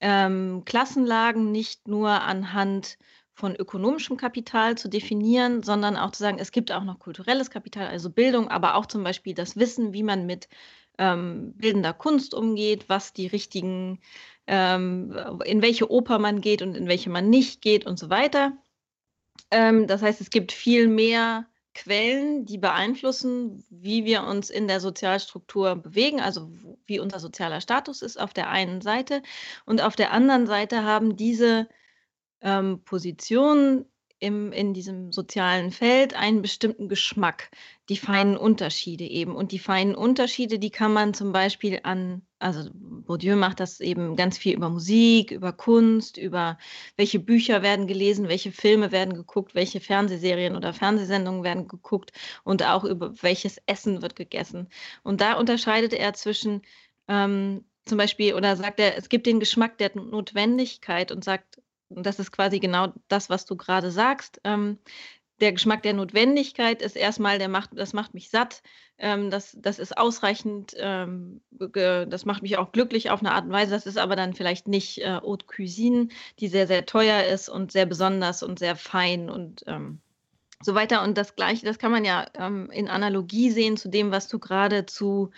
ähm, 0.00 0.62
Klassenlagen 0.64 1.52
nicht 1.52 1.86
nur 1.86 2.22
anhand 2.22 2.98
von 3.36 3.54
ökonomischem 3.54 4.16
Kapital 4.16 4.78
zu 4.78 4.88
definieren, 4.88 5.62
sondern 5.62 5.96
auch 5.96 6.10
zu 6.10 6.22
sagen, 6.22 6.38
es 6.40 6.52
gibt 6.52 6.72
auch 6.72 6.84
noch 6.84 6.98
kulturelles 6.98 7.50
Kapital, 7.50 7.86
also 7.86 8.08
Bildung, 8.08 8.48
aber 8.48 8.76
auch 8.76 8.86
zum 8.86 9.04
Beispiel 9.04 9.34
das 9.34 9.56
Wissen, 9.56 9.92
wie 9.92 10.02
man 10.02 10.24
mit 10.24 10.48
ähm, 10.98 11.52
bildender 11.54 11.92
Kunst 11.92 12.32
umgeht, 12.32 12.88
was 12.88 13.12
die 13.12 13.26
richtigen, 13.26 14.00
ähm, 14.46 15.14
in 15.44 15.60
welche 15.60 15.90
Oper 15.90 16.18
man 16.18 16.40
geht 16.40 16.62
und 16.62 16.74
in 16.74 16.88
welche 16.88 17.10
man 17.10 17.28
nicht 17.28 17.60
geht 17.60 17.84
und 17.84 17.98
so 17.98 18.08
weiter. 18.08 18.56
Ähm, 19.50 19.86
das 19.86 20.00
heißt, 20.00 20.22
es 20.22 20.30
gibt 20.30 20.50
viel 20.50 20.88
mehr 20.88 21.46
Quellen, 21.74 22.46
die 22.46 22.56
beeinflussen, 22.56 23.66
wie 23.68 24.06
wir 24.06 24.22
uns 24.24 24.48
in 24.48 24.66
der 24.66 24.80
Sozialstruktur 24.80 25.76
bewegen, 25.76 26.22
also 26.22 26.50
wie 26.86 27.00
unser 27.00 27.20
sozialer 27.20 27.60
Status 27.60 28.00
ist 28.00 28.18
auf 28.18 28.32
der 28.32 28.48
einen 28.48 28.80
Seite. 28.80 29.22
Und 29.66 29.82
auf 29.82 29.94
der 29.94 30.12
anderen 30.12 30.46
Seite 30.46 30.84
haben 30.84 31.18
diese 31.18 31.68
ähm, 32.46 32.80
Positionen 32.84 33.86
im, 34.18 34.50
in 34.52 34.72
diesem 34.72 35.12
sozialen 35.12 35.70
Feld 35.70 36.14
einen 36.14 36.40
bestimmten 36.40 36.88
Geschmack, 36.88 37.50
die 37.90 37.98
feinen 37.98 38.38
Unterschiede 38.38 39.04
eben. 39.04 39.34
Und 39.34 39.52
die 39.52 39.58
feinen 39.58 39.94
Unterschiede, 39.94 40.58
die 40.58 40.70
kann 40.70 40.92
man 40.92 41.12
zum 41.12 41.32
Beispiel 41.32 41.80
an, 41.82 42.22
also 42.38 42.70
Bourdieu 42.72 43.36
macht 43.36 43.60
das 43.60 43.80
eben 43.80 44.16
ganz 44.16 44.38
viel 44.38 44.54
über 44.54 44.70
Musik, 44.70 45.32
über 45.32 45.52
Kunst, 45.52 46.16
über 46.16 46.56
welche 46.96 47.18
Bücher 47.18 47.62
werden 47.62 47.86
gelesen, 47.86 48.28
welche 48.28 48.52
Filme 48.52 48.90
werden 48.90 49.14
geguckt, 49.14 49.54
welche 49.54 49.80
Fernsehserien 49.80 50.56
oder 50.56 50.72
Fernsehsendungen 50.72 51.44
werden 51.44 51.68
geguckt 51.68 52.12
und 52.42 52.62
auch 52.64 52.84
über 52.84 53.12
welches 53.22 53.60
Essen 53.66 54.00
wird 54.00 54.16
gegessen. 54.16 54.68
Und 55.02 55.20
da 55.20 55.34
unterscheidet 55.34 55.92
er 55.92 56.14
zwischen 56.14 56.62
ähm, 57.08 57.64
zum 57.84 57.98
Beispiel, 57.98 58.34
oder 58.34 58.56
sagt 58.56 58.80
er, 58.80 58.96
es 58.96 59.08
gibt 59.08 59.26
den 59.26 59.40
Geschmack 59.40 59.78
der 59.78 59.94
Notwendigkeit 59.94 61.12
und 61.12 61.22
sagt, 61.22 61.60
das 61.88 62.18
ist 62.18 62.32
quasi 62.32 62.58
genau 62.58 62.92
das, 63.08 63.30
was 63.30 63.46
du 63.46 63.56
gerade 63.56 63.90
sagst. 63.90 64.40
Ähm, 64.44 64.78
der 65.40 65.52
Geschmack 65.52 65.82
der 65.82 65.92
Notwendigkeit 65.92 66.80
ist 66.80 66.96
erstmal, 66.96 67.38
der 67.38 67.48
macht, 67.48 67.70
das 67.74 67.92
macht 67.92 68.14
mich 68.14 68.30
satt, 68.30 68.62
ähm, 68.98 69.30
das, 69.30 69.56
das 69.60 69.78
ist 69.78 69.96
ausreichend, 69.96 70.74
ähm, 70.78 71.42
das 71.50 72.24
macht 72.24 72.42
mich 72.42 72.56
auch 72.56 72.72
glücklich 72.72 73.10
auf 73.10 73.20
eine 73.20 73.32
Art 73.32 73.44
und 73.44 73.52
Weise. 73.52 73.72
Das 73.72 73.86
ist 73.86 73.98
aber 73.98 74.16
dann 74.16 74.32
vielleicht 74.32 74.68
nicht 74.68 74.98
äh, 75.02 75.20
Haute 75.20 75.46
Cuisine, 75.46 76.08
die 76.40 76.48
sehr, 76.48 76.66
sehr 76.66 76.86
teuer 76.86 77.24
ist 77.24 77.48
und 77.48 77.72
sehr 77.72 77.86
besonders 77.86 78.42
und 78.42 78.58
sehr 78.58 78.76
fein 78.76 79.28
und 79.28 79.64
ähm, 79.66 80.00
so 80.62 80.74
weiter. 80.74 81.02
Und 81.02 81.18
das 81.18 81.36
Gleiche, 81.36 81.66
das 81.66 81.78
kann 81.78 81.92
man 81.92 82.06
ja 82.06 82.26
ähm, 82.34 82.70
in 82.70 82.88
Analogie 82.88 83.50
sehen 83.50 83.76
zu 83.76 83.90
dem, 83.90 84.10
was 84.10 84.28
du 84.28 84.38
gerade 84.38 84.86
zu 84.86 85.30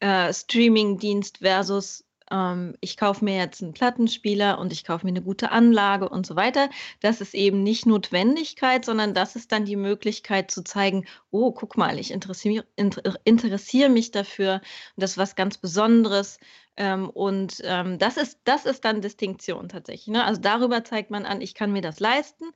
äh, 0.00 0.32
Streaming-Dienst 0.32 1.38
versus 1.38 2.04
ähm, 2.32 2.74
ich 2.80 2.96
kaufe 2.96 3.24
mir 3.24 3.36
jetzt 3.36 3.62
einen 3.62 3.74
Plattenspieler 3.74 4.58
und 4.58 4.72
ich 4.72 4.84
kaufe 4.84 5.04
mir 5.06 5.10
eine 5.10 5.22
gute 5.22 5.50
Anlage 5.50 6.08
und 6.08 6.26
so 6.26 6.34
weiter. 6.34 6.70
Das 7.00 7.20
ist 7.20 7.34
eben 7.34 7.62
nicht 7.62 7.86
Notwendigkeit, 7.86 8.84
sondern 8.84 9.14
das 9.14 9.36
ist 9.36 9.52
dann 9.52 9.64
die 9.64 9.76
Möglichkeit 9.76 10.50
zu 10.50 10.64
zeigen, 10.64 11.06
oh, 11.30 11.52
guck 11.52 11.76
mal, 11.76 11.98
ich 11.98 12.10
interessiere, 12.10 12.64
inter, 12.76 13.14
interessiere 13.24 13.90
mich 13.90 14.10
dafür 14.10 14.54
und 14.96 15.02
das 15.02 15.12
ist 15.12 15.18
was 15.18 15.36
ganz 15.36 15.58
Besonderes. 15.58 16.38
Ähm, 16.76 17.10
und 17.10 17.60
ähm, 17.64 17.98
das, 17.98 18.16
ist, 18.16 18.40
das 18.44 18.64
ist 18.64 18.84
dann 18.86 19.02
Distinktion 19.02 19.68
tatsächlich. 19.68 20.08
Ne? 20.08 20.24
Also 20.24 20.40
darüber 20.40 20.84
zeigt 20.84 21.10
man 21.10 21.26
an, 21.26 21.42
ich 21.42 21.54
kann 21.54 21.70
mir 21.70 21.82
das 21.82 22.00
leisten 22.00 22.46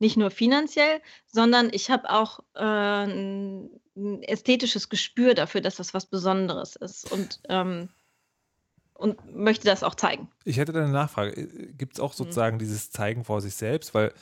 nicht 0.00 0.16
nur 0.16 0.30
finanziell, 0.30 1.00
sondern 1.26 1.70
ich 1.72 1.90
habe 1.90 2.10
auch 2.10 2.40
äh, 2.54 3.04
ein, 3.06 3.70
ästhetisches 4.22 4.88
Gespür 4.88 5.34
dafür, 5.34 5.60
dass 5.60 5.76
das 5.76 5.94
was 5.94 6.06
Besonderes 6.06 6.74
ist. 6.74 7.10
Und 7.12 7.40
ähm, 7.48 7.88
und 8.94 9.34
möchte 9.34 9.66
das 9.66 9.82
auch 9.82 9.94
zeigen. 9.94 10.28
Ich 10.44 10.56
hätte 10.56 10.72
da 10.72 10.82
eine 10.82 10.92
Nachfrage. 10.92 11.46
Gibt 11.76 11.94
es 11.94 12.00
auch 12.00 12.12
sozusagen 12.12 12.56
mhm. 12.56 12.60
dieses 12.60 12.90
Zeigen 12.90 13.24
vor 13.24 13.40
sich 13.40 13.54
selbst? 13.54 13.94
Weil, 13.94 14.12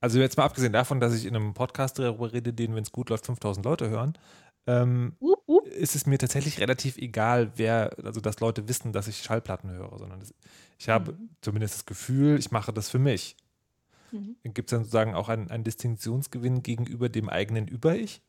also 0.00 0.18
jetzt 0.18 0.36
mal 0.36 0.44
abgesehen 0.44 0.72
davon, 0.72 1.00
dass 1.00 1.14
ich 1.14 1.24
in 1.24 1.34
einem 1.34 1.54
Podcast 1.54 1.98
darüber 1.98 2.32
rede, 2.32 2.52
den, 2.52 2.74
wenn 2.74 2.82
es 2.82 2.92
gut 2.92 3.10
läuft, 3.10 3.26
5000 3.26 3.64
Leute 3.64 3.88
hören, 3.88 4.18
ähm, 4.66 5.16
uh, 5.20 5.34
uh. 5.46 5.60
ist 5.60 5.94
es 5.94 6.04
mir 6.04 6.18
tatsächlich 6.18 6.60
relativ 6.60 6.98
egal, 6.98 7.52
wer, 7.56 7.96
also 8.04 8.20
dass 8.20 8.40
Leute 8.40 8.68
wissen, 8.68 8.92
dass 8.92 9.08
ich 9.08 9.22
Schallplatten 9.22 9.70
höre, 9.70 9.98
sondern 9.98 10.20
das, 10.20 10.34
ich 10.78 10.88
habe 10.88 11.12
mhm. 11.12 11.30
zumindest 11.40 11.74
das 11.74 11.86
Gefühl, 11.86 12.38
ich 12.38 12.50
mache 12.50 12.72
das 12.72 12.90
für 12.90 12.98
mich. 12.98 13.36
Mhm. 14.12 14.36
Gibt 14.42 14.70
es 14.70 14.76
dann 14.76 14.80
sozusagen 14.80 15.14
auch 15.14 15.28
einen, 15.28 15.50
einen 15.50 15.64
Distinktionsgewinn 15.64 16.62
gegenüber 16.62 17.08
dem 17.08 17.28
eigenen 17.28 17.66
Über-Ich? 17.66 18.22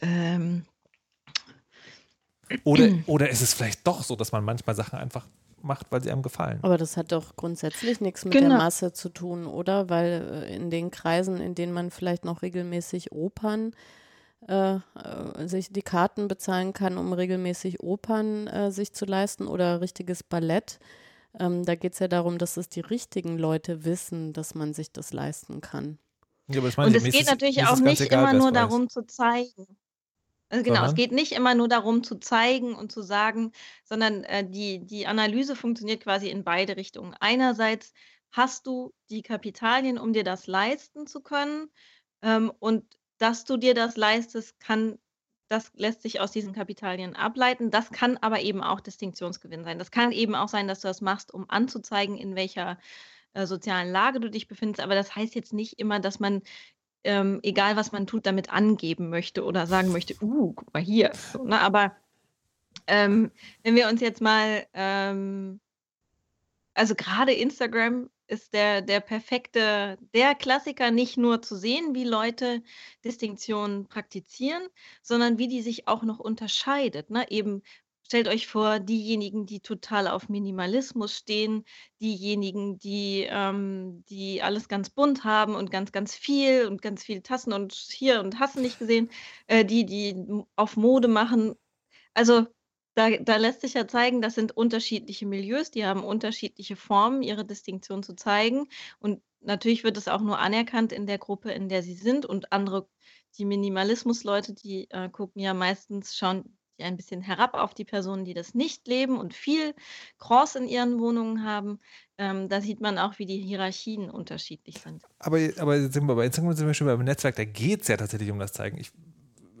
Ähm, 0.00 0.64
oder, 2.64 2.88
oder 3.06 3.28
ist 3.28 3.42
es 3.42 3.54
vielleicht 3.54 3.86
doch 3.86 4.02
so, 4.02 4.16
dass 4.16 4.32
man 4.32 4.44
manchmal 4.44 4.74
Sachen 4.74 4.98
einfach 4.98 5.26
macht, 5.62 5.86
weil 5.90 6.02
sie 6.02 6.10
einem 6.10 6.22
gefallen? 6.22 6.58
Aber 6.62 6.78
das 6.78 6.96
hat 6.96 7.12
doch 7.12 7.36
grundsätzlich 7.36 8.00
nichts 8.00 8.24
mit 8.24 8.34
genau. 8.34 8.48
der 8.48 8.58
Masse 8.58 8.92
zu 8.92 9.08
tun, 9.08 9.46
oder? 9.46 9.88
Weil 9.88 10.44
äh, 10.48 10.54
in 10.54 10.70
den 10.70 10.90
Kreisen, 10.90 11.40
in 11.40 11.54
denen 11.54 11.72
man 11.72 11.90
vielleicht 11.90 12.24
noch 12.24 12.42
regelmäßig 12.42 13.12
Opern 13.12 13.72
äh, 14.48 14.74
äh, 14.74 15.46
sich 15.46 15.72
die 15.72 15.82
Karten 15.82 16.26
bezahlen 16.28 16.72
kann, 16.72 16.98
um 16.98 17.12
regelmäßig 17.12 17.80
Opern 17.80 18.48
äh, 18.48 18.72
sich 18.72 18.92
zu 18.92 19.04
leisten 19.04 19.46
oder 19.46 19.80
richtiges 19.80 20.22
Ballett. 20.22 20.80
Ähm, 21.38 21.64
da 21.64 21.76
geht 21.76 21.94
es 21.94 22.00
ja 22.00 22.08
darum, 22.08 22.38
dass 22.38 22.56
es 22.56 22.68
die 22.68 22.80
richtigen 22.80 23.38
Leute 23.38 23.84
wissen, 23.84 24.32
dass 24.32 24.54
man 24.54 24.74
sich 24.74 24.92
das 24.92 25.12
leisten 25.12 25.60
kann. 25.60 25.98
Ja, 26.48 26.60
und 26.60 26.94
es 26.96 27.04
geht 27.04 27.26
natürlich 27.26 27.64
auch 27.64 27.78
nicht 27.78 28.00
egal, 28.00 28.34
immer 28.34 28.38
nur 28.38 28.52
darum 28.52 28.88
zu 28.88 29.06
zeigen. 29.06 29.76
Also 30.52 30.64
genau, 30.64 30.84
es 30.84 30.94
geht 30.94 31.12
nicht 31.12 31.32
immer 31.32 31.54
nur 31.54 31.66
darum 31.66 32.04
zu 32.04 32.16
zeigen 32.16 32.74
und 32.74 32.92
zu 32.92 33.00
sagen, 33.00 33.52
sondern 33.84 34.22
äh, 34.24 34.46
die, 34.46 34.84
die 34.84 35.06
Analyse 35.06 35.56
funktioniert 35.56 36.02
quasi 36.02 36.28
in 36.28 36.44
beide 36.44 36.76
Richtungen. 36.76 37.14
Einerseits 37.20 37.94
hast 38.32 38.66
du 38.66 38.92
die 39.08 39.22
Kapitalien, 39.22 39.96
um 39.96 40.12
dir 40.12 40.24
das 40.24 40.46
leisten 40.46 41.06
zu 41.06 41.22
können. 41.22 41.70
Ähm, 42.20 42.52
und 42.58 42.84
dass 43.16 43.44
du 43.46 43.56
dir 43.56 43.72
das 43.72 43.96
leistest, 43.96 44.60
kann, 44.60 44.98
das 45.48 45.72
lässt 45.74 46.02
sich 46.02 46.20
aus 46.20 46.32
diesen 46.32 46.52
Kapitalien 46.52 47.16
ableiten. 47.16 47.70
Das 47.70 47.90
kann 47.90 48.18
aber 48.18 48.40
eben 48.42 48.62
auch 48.62 48.80
Distinktionsgewinn 48.80 49.64
sein. 49.64 49.78
Das 49.78 49.90
kann 49.90 50.12
eben 50.12 50.34
auch 50.34 50.48
sein, 50.48 50.68
dass 50.68 50.80
du 50.80 50.88
das 50.88 51.00
machst, 51.00 51.32
um 51.32 51.48
anzuzeigen, 51.48 52.18
in 52.18 52.36
welcher 52.36 52.78
äh, 53.32 53.46
sozialen 53.46 53.90
Lage 53.90 54.20
du 54.20 54.28
dich 54.28 54.48
befindest. 54.48 54.82
Aber 54.82 54.94
das 54.94 55.16
heißt 55.16 55.34
jetzt 55.34 55.54
nicht 55.54 55.78
immer, 55.78 55.98
dass 55.98 56.20
man 56.20 56.42
ähm, 57.04 57.40
egal 57.42 57.76
was 57.76 57.92
man 57.92 58.06
tut, 58.06 58.26
damit 58.26 58.52
angeben 58.52 59.10
möchte 59.10 59.44
oder 59.44 59.66
sagen 59.66 59.92
möchte, 59.92 60.14
uh, 60.22 60.52
guck 60.52 60.72
mal 60.72 60.82
hier. 60.82 61.12
So, 61.14 61.44
ne? 61.44 61.60
Aber 61.60 61.96
ähm, 62.86 63.30
wenn 63.62 63.74
wir 63.74 63.88
uns 63.88 64.00
jetzt 64.00 64.20
mal, 64.20 64.66
ähm, 64.74 65.60
also 66.74 66.94
gerade 66.94 67.32
Instagram 67.32 68.08
ist 68.26 68.54
der, 68.54 68.80
der 68.80 69.00
perfekte, 69.00 69.98
der 70.14 70.34
Klassiker, 70.34 70.90
nicht 70.90 71.18
nur 71.18 71.42
zu 71.42 71.56
sehen, 71.56 71.94
wie 71.94 72.04
Leute 72.04 72.62
Distinktionen 73.04 73.86
praktizieren, 73.86 74.62
sondern 75.02 75.38
wie 75.38 75.48
die 75.48 75.60
sich 75.60 75.86
auch 75.86 76.02
noch 76.02 76.18
unterscheidet. 76.18 77.10
Ne? 77.10 77.30
Eben 77.30 77.62
Stellt 78.04 78.28
euch 78.28 78.46
vor, 78.46 78.78
diejenigen, 78.80 79.46
die 79.46 79.60
total 79.60 80.08
auf 80.08 80.28
Minimalismus 80.28 81.16
stehen, 81.16 81.64
diejenigen, 82.00 82.78
die, 82.78 83.26
ähm, 83.28 84.04
die 84.08 84.42
alles 84.42 84.68
ganz 84.68 84.90
bunt 84.90 85.24
haben 85.24 85.54
und 85.54 85.70
ganz, 85.70 85.92
ganz 85.92 86.14
viel 86.14 86.66
und 86.66 86.82
ganz 86.82 87.04
viele 87.04 87.22
Tassen 87.22 87.52
und 87.52 87.72
hier 87.72 88.20
und 88.20 88.38
hast 88.38 88.56
nicht 88.56 88.78
gesehen, 88.78 89.10
äh, 89.46 89.64
die, 89.64 89.86
die 89.86 90.14
auf 90.56 90.76
Mode 90.76 91.08
machen. 91.08 91.54
Also 92.14 92.46
da, 92.94 93.10
da 93.10 93.36
lässt 93.36 93.62
sich 93.62 93.74
ja 93.74 93.86
zeigen, 93.88 94.20
das 94.20 94.34
sind 94.34 94.52
unterschiedliche 94.56 95.26
Milieus, 95.26 95.70
die 95.70 95.86
haben 95.86 96.04
unterschiedliche 96.04 96.76
Formen, 96.76 97.22
ihre 97.22 97.44
Distinktion 97.44 98.02
zu 98.02 98.14
zeigen. 98.14 98.68
Und 98.98 99.22
natürlich 99.40 99.84
wird 99.84 99.96
es 99.96 100.08
auch 100.08 100.20
nur 100.20 100.38
anerkannt 100.38 100.92
in 100.92 101.06
der 101.06 101.18
Gruppe, 101.18 101.52
in 101.52 101.68
der 101.68 101.82
sie 101.82 101.94
sind. 101.94 102.26
Und 102.26 102.52
andere, 102.52 102.88
die 103.38 103.46
Minimalismus-Leute, 103.46 104.52
die 104.52 104.90
äh, 104.90 105.08
gucken 105.08 105.40
ja 105.40 105.54
meistens, 105.54 106.16
schauen 106.16 106.58
die 106.78 106.84
ein 106.84 106.96
bisschen 106.96 107.20
herab 107.20 107.54
auf 107.54 107.74
die 107.74 107.84
Personen, 107.84 108.24
die 108.24 108.34
das 108.34 108.54
nicht 108.54 108.86
leben 108.88 109.18
und 109.18 109.34
viel 109.34 109.74
Cross 110.18 110.56
in 110.56 110.66
ihren 110.66 110.98
Wohnungen 110.98 111.44
haben. 111.44 111.80
Ähm, 112.18 112.48
da 112.48 112.60
sieht 112.60 112.80
man 112.80 112.98
auch, 112.98 113.18
wie 113.18 113.26
die 113.26 113.38
Hierarchien 113.38 114.10
unterschiedlich 114.10 114.78
sind. 114.78 115.02
Aber, 115.18 115.38
aber 115.58 115.76
jetzt 115.76 115.94
sind 115.94 116.06
wir 116.06 116.14
bei 116.14 116.26
Instagram 116.26 116.56
zum 116.56 116.66
Beispiel 116.66 116.86
beim 116.86 117.04
Netzwerk, 117.04 117.36
da 117.36 117.44
geht 117.44 117.82
es 117.82 117.88
ja 117.88 117.96
tatsächlich 117.96 118.30
um 118.30 118.38
das 118.38 118.52
Zeigen. 118.52 118.78
Ich, 118.78 118.92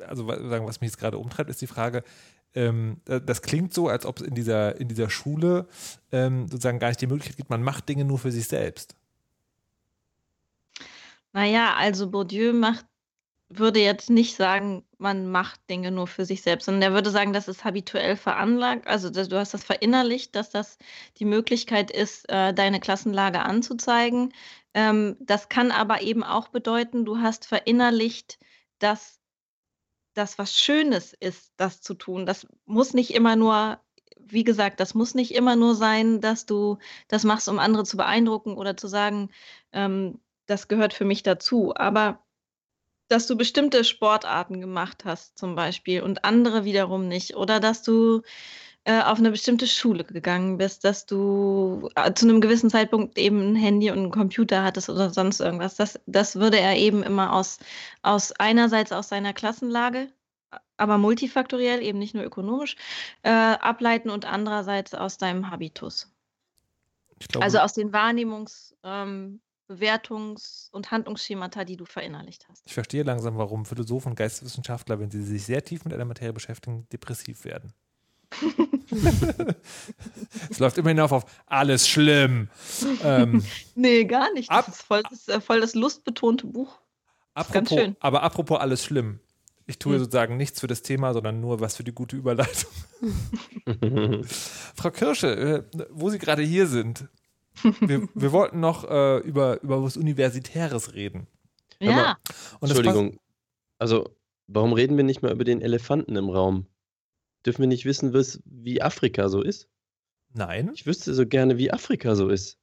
also 0.06 0.26
was 0.26 0.80
mich 0.80 0.90
jetzt 0.90 0.98
gerade 0.98 1.18
umtreibt, 1.18 1.50
ist 1.50 1.60
die 1.60 1.66
Frage, 1.66 2.02
ähm, 2.54 3.00
das 3.04 3.42
klingt 3.42 3.72
so, 3.72 3.88
als 3.88 4.04
ob 4.04 4.20
es 4.20 4.26
in 4.26 4.34
dieser, 4.34 4.78
in 4.78 4.88
dieser 4.88 5.08
Schule 5.08 5.68
ähm, 6.10 6.48
sozusagen 6.48 6.78
gar 6.78 6.88
nicht 6.88 7.00
die 7.00 7.06
Möglichkeit 7.06 7.36
gibt, 7.36 7.50
man 7.50 7.62
macht 7.62 7.88
Dinge 7.88 8.04
nur 8.04 8.18
für 8.18 8.30
sich 8.30 8.46
selbst. 8.46 8.94
Naja, 11.32 11.74
also 11.76 12.10
Bourdieu 12.10 12.52
macht 12.52 12.84
würde 13.58 13.80
jetzt 13.80 14.10
nicht 14.10 14.36
sagen, 14.36 14.84
man 14.98 15.30
macht 15.30 15.60
Dinge 15.70 15.90
nur 15.90 16.06
für 16.06 16.24
sich 16.24 16.42
selbst, 16.42 16.66
sondern 16.66 16.82
er 16.82 16.92
würde 16.92 17.10
sagen, 17.10 17.32
das 17.32 17.48
ist 17.48 17.64
habituell 17.64 18.16
veranlagt. 18.16 18.86
Also 18.86 19.10
du 19.10 19.38
hast 19.38 19.54
das 19.54 19.64
verinnerlicht, 19.64 20.34
dass 20.34 20.50
das 20.50 20.78
die 21.18 21.24
Möglichkeit 21.24 21.90
ist, 21.90 22.28
äh, 22.28 22.54
deine 22.54 22.80
Klassenlage 22.80 23.40
anzuzeigen. 23.40 24.32
Ähm, 24.74 25.16
das 25.20 25.48
kann 25.48 25.70
aber 25.70 26.02
eben 26.02 26.22
auch 26.22 26.48
bedeuten, 26.48 27.04
du 27.04 27.18
hast 27.18 27.46
verinnerlicht, 27.46 28.38
dass 28.78 29.20
das 30.14 30.38
was 30.38 30.58
Schönes 30.58 31.12
ist, 31.12 31.52
das 31.56 31.80
zu 31.80 31.94
tun. 31.94 32.26
Das 32.26 32.46
muss 32.66 32.94
nicht 32.94 33.14
immer 33.14 33.36
nur, 33.36 33.80
wie 34.18 34.44
gesagt, 34.44 34.80
das 34.80 34.94
muss 34.94 35.14
nicht 35.14 35.34
immer 35.34 35.56
nur 35.56 35.74
sein, 35.74 36.20
dass 36.20 36.46
du 36.46 36.78
das 37.08 37.24
machst, 37.24 37.48
um 37.48 37.58
andere 37.58 37.84
zu 37.84 37.96
beeindrucken 37.96 38.56
oder 38.56 38.76
zu 38.76 38.88
sagen, 38.88 39.30
ähm, 39.72 40.20
das 40.46 40.68
gehört 40.68 40.94
für 40.94 41.04
mich 41.04 41.22
dazu. 41.22 41.74
Aber 41.74 42.22
dass 43.12 43.26
du 43.26 43.36
bestimmte 43.36 43.84
Sportarten 43.84 44.60
gemacht 44.60 45.04
hast, 45.04 45.38
zum 45.38 45.54
Beispiel, 45.54 46.02
und 46.02 46.24
andere 46.24 46.64
wiederum 46.64 47.08
nicht. 47.08 47.36
Oder 47.36 47.60
dass 47.60 47.82
du 47.82 48.22
äh, 48.84 49.02
auf 49.02 49.18
eine 49.18 49.30
bestimmte 49.30 49.66
Schule 49.66 50.04
gegangen 50.04 50.56
bist, 50.56 50.84
dass 50.84 51.06
du 51.06 51.88
äh, 51.94 52.12
zu 52.14 52.26
einem 52.26 52.40
gewissen 52.40 52.70
Zeitpunkt 52.70 53.18
eben 53.18 53.52
ein 53.52 53.54
Handy 53.54 53.90
und 53.90 53.98
einen 53.98 54.10
Computer 54.10 54.64
hattest 54.64 54.88
oder 54.88 55.10
sonst 55.10 55.40
irgendwas. 55.40 55.76
Das, 55.76 56.00
das 56.06 56.36
würde 56.36 56.58
er 56.58 56.76
eben 56.76 57.02
immer 57.02 57.32
aus, 57.32 57.58
aus 58.02 58.32
einerseits 58.32 58.90
aus 58.92 59.08
seiner 59.08 59.32
Klassenlage, 59.32 60.08
aber 60.76 60.98
multifaktoriell, 60.98 61.82
eben 61.82 61.98
nicht 61.98 62.14
nur 62.14 62.24
ökonomisch, 62.24 62.76
äh, 63.22 63.30
ableiten 63.30 64.10
und 64.10 64.24
andererseits 64.24 64.94
aus 64.94 65.18
deinem 65.18 65.50
Habitus. 65.50 66.10
Glaube, 67.28 67.44
also 67.44 67.58
aus 67.58 67.74
den 67.74 67.92
Wahrnehmungs- 67.92 68.74
ähm, 68.82 69.40
Bewertungs- 69.68 70.70
und 70.72 70.90
Handlungsschemata, 70.90 71.64
die 71.64 71.76
du 71.76 71.84
verinnerlicht 71.84 72.48
hast. 72.48 72.62
Ich 72.66 72.74
verstehe 72.74 73.02
langsam, 73.02 73.38
warum 73.38 73.64
Philosophen 73.64 74.10
und 74.10 74.16
Geisteswissenschaftler, 74.16 75.00
wenn 75.00 75.10
sie 75.10 75.22
sich 75.22 75.44
sehr 75.44 75.64
tief 75.64 75.84
mit 75.84 75.94
einer 75.94 76.04
Materie 76.04 76.32
beschäftigen, 76.32 76.86
depressiv 76.92 77.44
werden. 77.44 77.72
es 80.50 80.58
läuft 80.58 80.78
immer 80.78 80.88
hinauf 80.88 81.12
auf 81.12 81.24
alles 81.46 81.88
schlimm. 81.88 82.48
Ähm, 83.02 83.44
nee, 83.74 84.04
gar 84.04 84.32
nicht. 84.32 84.50
Das 84.50 84.68
ist 84.68 84.82
voll 84.82 85.02
das, 85.08 85.28
äh, 85.28 85.40
voll 85.40 85.60
das 85.60 85.74
lustbetonte 85.74 86.46
Buch. 86.46 86.80
Apropos, 87.34 87.54
ganz 87.54 87.68
schön. 87.70 87.96
Aber 88.00 88.22
apropos 88.22 88.58
alles 88.58 88.84
schlimm. 88.84 89.20
Ich 89.66 89.78
tue 89.78 89.94
hm. 89.94 90.00
sozusagen 90.00 90.36
nichts 90.36 90.60
für 90.60 90.66
das 90.66 90.82
Thema, 90.82 91.12
sondern 91.12 91.40
nur 91.40 91.60
was 91.60 91.76
für 91.76 91.84
die 91.84 91.92
gute 91.92 92.16
Überleitung. 92.16 92.70
Frau 94.74 94.90
Kirsche, 94.90 95.66
äh, 95.72 95.84
wo 95.90 96.10
Sie 96.10 96.18
gerade 96.18 96.42
hier 96.42 96.66
sind, 96.66 97.08
wir, 97.80 98.08
wir 98.14 98.32
wollten 98.32 98.60
noch 98.60 98.88
äh, 98.88 99.18
über, 99.18 99.62
über 99.62 99.82
was 99.82 99.96
Universitäres 99.96 100.94
reden. 100.94 101.26
Ja. 101.80 102.16
Entschuldigung. 102.60 103.18
Also, 103.78 104.16
warum 104.46 104.72
reden 104.72 104.96
wir 104.96 105.04
nicht 105.04 105.22
mal 105.22 105.32
über 105.32 105.44
den 105.44 105.60
Elefanten 105.60 106.16
im 106.16 106.30
Raum? 106.30 106.66
Dürfen 107.44 107.62
wir 107.62 107.68
nicht 107.68 107.84
wissen, 107.84 108.14
wie 108.44 108.82
Afrika 108.82 109.28
so 109.28 109.42
ist? 109.42 109.68
Nein. 110.32 110.70
Ich 110.74 110.86
wüsste 110.86 111.12
so 111.12 111.26
gerne, 111.26 111.58
wie 111.58 111.72
Afrika 111.72 112.14
so 112.14 112.28
ist. 112.28 112.58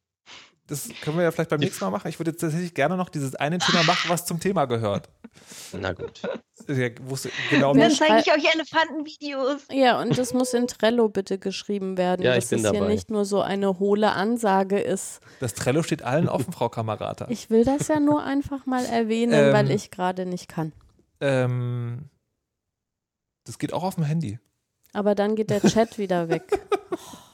Das 0.70 0.88
können 1.02 1.18
wir 1.18 1.24
ja 1.24 1.32
vielleicht 1.32 1.50
beim 1.50 1.60
nächsten 1.60 1.84
Mal 1.84 1.90
machen. 1.90 2.08
Ich 2.10 2.20
würde 2.20 2.30
jetzt 2.30 2.42
tatsächlich 2.42 2.76
gerne 2.76 2.96
noch 2.96 3.10
dieses 3.10 3.36
eine 3.36 3.58
Thema 3.58 3.84
machen, 3.84 4.08
was 4.08 4.26
zum 4.26 4.40
Thema 4.40 4.66
gehört. 4.66 5.10
Na 5.74 5.94
gut. 5.94 6.22
Ja, 6.68 6.90
wusste, 7.02 7.32
genau 7.50 7.74
Dann 7.74 7.92
zeige 7.92 8.20
ich 8.20 8.32
euch 8.32 8.54
Elefantenvideos. 8.54 9.62
Ja, 9.72 10.00
und 10.00 10.16
das 10.16 10.34
muss 10.34 10.54
in 10.54 10.68
Trello 10.68 11.10
bitte 11.10 11.40
geschrieben 11.40 11.98
werden, 11.98 12.22
ja, 12.22 12.36
dass 12.36 12.52
es 12.52 12.62
dabei. 12.62 12.78
hier 12.78 12.88
nicht 12.88 13.10
nur 13.10 13.26
so 13.26 13.42
eine 13.42 13.80
hohle 13.80 14.12
Ansage 14.12 14.80
ist. 14.80 15.22
Das 15.40 15.56
Trello 15.56 15.82
steht 15.82 16.04
allen 16.04 16.30
offen, 16.30 16.54
Frau 16.54 16.70
Kamerata. 16.70 17.26
Ich 17.30 17.50
will 17.50 17.66
das 17.66 17.88
ja 17.88 18.00
nur 18.00 18.24
einfach 18.24 18.68
mal 18.68 18.86
erwähnen, 18.86 19.34
ähm, 19.34 19.54
weil 19.54 19.72
ich 19.72 19.90
gerade 19.90 20.28
nicht 20.28 20.48
kann. 20.48 20.72
Ähm, 21.20 22.10
das 23.46 23.58
geht 23.58 23.74
auch 23.74 23.84
auf 23.84 23.96
dem 23.96 24.04
Handy. 24.04 24.38
Aber 24.94 25.16
dann 25.16 25.36
geht 25.36 25.50
der 25.50 25.62
Chat 25.62 25.98
wieder 25.98 26.30
weg. 26.30 26.44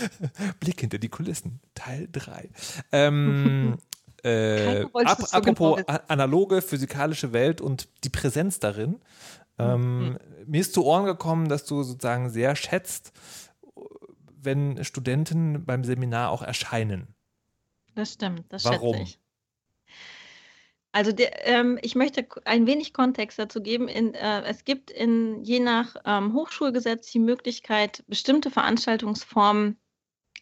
Blick 0.60 0.80
hinter 0.80 0.98
die 0.98 1.08
Kulissen, 1.08 1.60
Teil 1.74 2.08
3. 2.10 2.48
Ähm, 2.92 3.78
äh, 4.24 4.82
ap 4.82 5.22
so 5.22 5.36
apropos 5.36 5.76
genau 5.76 5.98
analoge 6.08 6.62
physikalische 6.62 7.32
Welt 7.32 7.60
und 7.60 7.88
die 8.04 8.10
Präsenz 8.10 8.60
darin. 8.60 9.00
Ähm, 9.58 10.10
mhm. 10.10 10.18
Mir 10.46 10.60
ist 10.60 10.74
zu 10.74 10.84
Ohren 10.84 11.04
gekommen, 11.04 11.48
dass 11.48 11.64
du 11.64 11.82
sozusagen 11.82 12.30
sehr 12.30 12.56
schätzt, 12.56 13.12
wenn 14.40 14.82
Studenten 14.84 15.64
beim 15.64 15.84
Seminar 15.84 16.30
auch 16.30 16.42
erscheinen. 16.42 17.14
Das 17.94 18.14
stimmt, 18.14 18.44
das 18.48 18.64
Warum? 18.64 18.94
schätze 18.94 19.10
ich. 19.10 19.18
Also 20.94 21.10
der, 21.10 21.46
ähm, 21.46 21.78
ich 21.80 21.94
möchte 21.94 22.26
ein 22.44 22.66
wenig 22.66 22.92
Kontext 22.92 23.38
dazu 23.38 23.62
geben. 23.62 23.88
In, 23.88 24.12
äh, 24.12 24.42
es 24.42 24.64
gibt 24.64 24.90
in, 24.90 25.42
je 25.42 25.58
nach 25.58 25.96
ähm, 26.04 26.34
Hochschulgesetz 26.34 27.10
die 27.10 27.18
Möglichkeit, 27.18 28.04
bestimmte 28.08 28.50
Veranstaltungsformen 28.50 29.78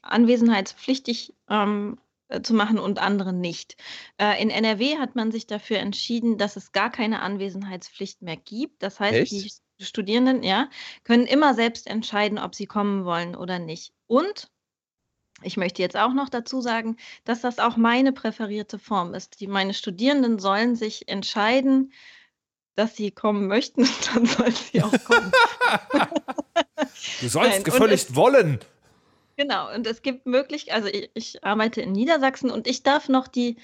anwesenheitspflichtig 0.02 1.34
ähm, 1.48 1.98
äh, 2.28 2.42
zu 2.42 2.54
machen 2.54 2.78
und 2.78 2.98
andere 2.98 3.32
nicht. 3.32 3.76
Äh, 4.18 4.40
in 4.40 4.50
NRW 4.50 4.98
hat 4.98 5.16
man 5.16 5.32
sich 5.32 5.46
dafür 5.46 5.78
entschieden, 5.78 6.38
dass 6.38 6.56
es 6.56 6.72
gar 6.72 6.90
keine 6.90 7.22
Anwesenheitspflicht 7.22 8.22
mehr 8.22 8.36
gibt. 8.36 8.82
Das 8.82 9.00
heißt, 9.00 9.32
Echt? 9.32 9.32
die 9.78 9.84
Studierenden 9.84 10.42
ja, 10.42 10.68
können 11.04 11.26
immer 11.26 11.54
selbst 11.54 11.86
entscheiden, 11.86 12.38
ob 12.38 12.54
sie 12.54 12.66
kommen 12.66 13.04
wollen 13.04 13.34
oder 13.34 13.58
nicht. 13.58 13.92
Und 14.06 14.50
ich 15.42 15.56
möchte 15.56 15.82
jetzt 15.82 15.96
auch 15.96 16.12
noch 16.12 16.28
dazu 16.28 16.60
sagen, 16.60 16.96
dass 17.24 17.40
das 17.40 17.58
auch 17.58 17.76
meine 17.76 18.12
präferierte 18.12 18.78
Form 18.78 19.14
ist. 19.14 19.40
Die, 19.40 19.46
meine 19.46 19.74
Studierenden 19.74 20.38
sollen 20.38 20.76
sich 20.76 21.08
entscheiden, 21.08 21.92
dass 22.74 22.96
sie 22.96 23.10
kommen 23.10 23.46
möchten, 23.46 23.88
dann 24.14 24.26
sollen 24.26 24.54
sie 24.54 24.82
auch 24.82 25.04
kommen. 25.04 25.32
du 27.20 27.28
sollst 27.28 27.50
Nein, 27.50 27.64
gefälligst 27.64 28.14
wollen. 28.14 28.60
Genau, 29.40 29.74
und 29.74 29.86
es 29.86 30.02
gibt 30.02 30.26
möglich, 30.26 30.70
also 30.74 30.88
ich, 30.88 31.10
ich 31.14 31.42
arbeite 31.42 31.80
in 31.80 31.92
Niedersachsen 31.92 32.50
und 32.50 32.66
ich 32.66 32.82
darf 32.82 33.08
noch 33.08 33.26
die, 33.26 33.56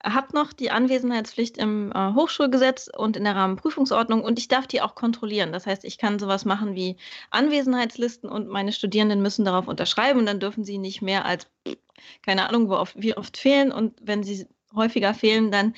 habe 0.00 0.32
noch 0.36 0.52
die 0.52 0.70
Anwesenheitspflicht 0.70 1.58
im 1.58 1.90
äh, 1.92 2.14
Hochschulgesetz 2.14 2.88
und 2.96 3.16
in 3.16 3.24
der 3.24 3.34
Rahmenprüfungsordnung 3.34 4.22
und 4.22 4.38
ich 4.38 4.46
darf 4.46 4.68
die 4.68 4.80
auch 4.80 4.94
kontrollieren. 4.94 5.50
Das 5.52 5.66
heißt, 5.66 5.84
ich 5.84 5.98
kann 5.98 6.20
sowas 6.20 6.44
machen 6.44 6.76
wie 6.76 6.96
Anwesenheitslisten 7.32 8.30
und 8.30 8.46
meine 8.46 8.70
Studierenden 8.70 9.20
müssen 9.20 9.44
darauf 9.44 9.66
unterschreiben 9.66 10.20
und 10.20 10.26
dann 10.26 10.38
dürfen 10.38 10.64
sie 10.64 10.78
nicht 10.78 11.02
mehr 11.02 11.24
als, 11.24 11.50
keine 12.22 12.48
Ahnung, 12.48 12.70
oft, 12.70 12.94
wie 12.96 13.16
oft 13.16 13.36
fehlen 13.36 13.72
und 13.72 13.98
wenn 14.00 14.22
sie 14.22 14.46
häufiger 14.76 15.12
fehlen, 15.12 15.50
dann 15.50 15.74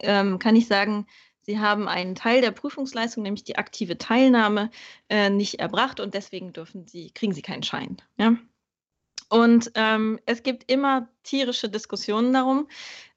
ähm, 0.00 0.38
kann 0.38 0.56
ich 0.56 0.68
sagen, 0.68 1.06
Sie 1.42 1.60
haben 1.60 1.86
einen 1.86 2.14
Teil 2.14 2.40
der 2.40 2.50
Prüfungsleistung, 2.50 3.22
nämlich 3.22 3.44
die 3.44 3.56
aktive 3.56 3.98
Teilnahme, 3.98 4.70
äh, 5.08 5.30
nicht 5.30 5.60
erbracht 5.60 6.00
und 6.00 6.14
deswegen 6.14 6.52
dürfen 6.52 6.88
Sie, 6.88 7.10
kriegen 7.12 7.34
Sie 7.34 7.42
keinen 7.42 7.62
Schein. 7.62 7.98
Ja? 8.18 8.36
Und 9.28 9.72
ähm, 9.74 10.20
es 10.26 10.42
gibt 10.42 10.70
immer 10.70 11.08
tierische 11.22 11.68
Diskussionen 11.68 12.32
darum, 12.32 12.68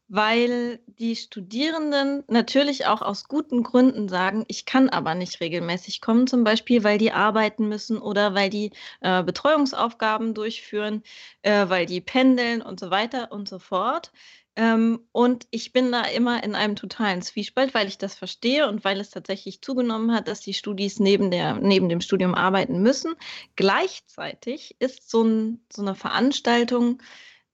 weil 0.09 0.79
die 0.87 1.15
Studierenden 1.15 2.23
natürlich 2.27 2.87
auch 2.87 3.03
aus 3.03 3.27
guten 3.27 3.61
Gründen 3.61 4.09
sagen, 4.09 4.43
ich 4.47 4.65
kann 4.65 4.89
aber 4.89 5.13
nicht 5.13 5.39
regelmäßig 5.39 6.01
kommen, 6.01 6.25
zum 6.25 6.43
Beispiel, 6.43 6.83
weil 6.83 6.97
die 6.97 7.11
arbeiten 7.11 7.69
müssen 7.69 7.99
oder 7.99 8.33
weil 8.33 8.49
die 8.49 8.71
äh, 9.01 9.21
Betreuungsaufgaben 9.23 10.33
durchführen, 10.33 11.03
äh, 11.43 11.69
weil 11.69 11.85
die 11.85 12.01
pendeln 12.01 12.63
und 12.63 12.79
so 12.79 12.89
weiter 12.89 13.31
und 13.31 13.47
so 13.47 13.59
fort. 13.59 14.11
Ähm, 14.59 15.07
und 15.13 15.47
ich 15.51 15.71
bin 15.71 15.89
da 15.89 16.03
immer 16.03 16.43
in 16.43 16.53
einem 16.53 16.75
totalen 16.75 17.21
Zwiespalt, 17.21 17.73
weil 17.73 17.87
ich 17.87 17.97
das 17.97 18.15
verstehe 18.15 18.67
und 18.67 18.83
weil 18.83 18.99
es 18.99 19.09
tatsächlich 19.09 19.61
zugenommen 19.61 20.13
hat, 20.13 20.27
dass 20.27 20.41
die 20.41 20.53
Studis 20.53 20.99
neben, 20.99 21.31
der, 21.31 21.55
neben 21.55 21.87
dem 21.87 22.01
Studium 22.01 22.35
arbeiten 22.35 22.81
müssen. 22.81 23.15
Gleichzeitig 23.55 24.75
ist 24.79 25.09
so, 25.09 25.23
ein, 25.23 25.65
so 25.71 25.81
eine 25.81 25.95
Veranstaltung 25.95 27.01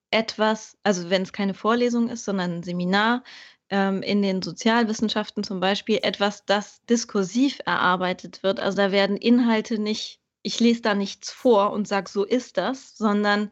etwas, 0.10 0.80
also 0.82 1.12
wenn 1.12 1.22
es 1.22 1.32
keine 1.32 1.54
Vorlesung 1.54 2.10
ist, 2.10 2.26
sondern 2.26 2.56
ein 2.56 2.64
Seminar, 2.64 3.24
ähm, 3.70 4.02
in 4.02 4.24
den 4.24 4.42
Sozialwissenschaften 4.42 5.44
zum 5.44 5.60
Beispiel 5.60 6.00
etwas, 6.02 6.46
das 6.46 6.84
diskursiv 6.86 7.60
erarbeitet 7.68 8.42
wird. 8.42 8.60
Also 8.60 8.78
da 8.78 8.92
werden 8.92 9.18
Inhalte 9.18 9.78
nicht, 9.78 10.22
ich 10.42 10.60
lese 10.60 10.82
da 10.82 10.96
nichts 10.96 11.32
vor 11.32 11.72
und 11.72 11.88
sage, 11.88 12.10
so 12.10 12.24
ist 12.24 12.58
das, 12.58 12.98
sondern 12.98 13.52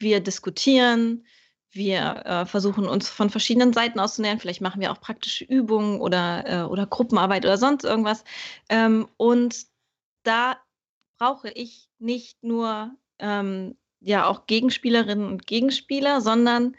wir 0.00 0.18
diskutieren, 0.18 1.24
wir 1.72 2.22
äh, 2.24 2.46
versuchen 2.46 2.86
uns 2.86 3.08
von 3.08 3.30
verschiedenen 3.30 3.72
Seiten 3.72 4.00
auszunähern. 4.00 4.40
Vielleicht 4.40 4.60
machen 4.60 4.80
wir 4.80 4.90
auch 4.90 5.00
praktische 5.00 5.44
Übungen 5.44 6.00
oder, 6.00 6.46
äh, 6.46 6.62
oder 6.64 6.86
Gruppenarbeit 6.86 7.44
oder 7.44 7.58
sonst 7.58 7.84
irgendwas. 7.84 8.24
Ähm, 8.68 9.08
und 9.16 9.66
da 10.24 10.56
brauche 11.18 11.50
ich 11.50 11.88
nicht 11.98 12.42
nur 12.42 12.94
ähm, 13.18 13.76
ja 14.00 14.26
auch 14.26 14.46
Gegenspielerinnen 14.46 15.26
und 15.26 15.46
Gegenspieler, 15.46 16.20
sondern 16.20 16.76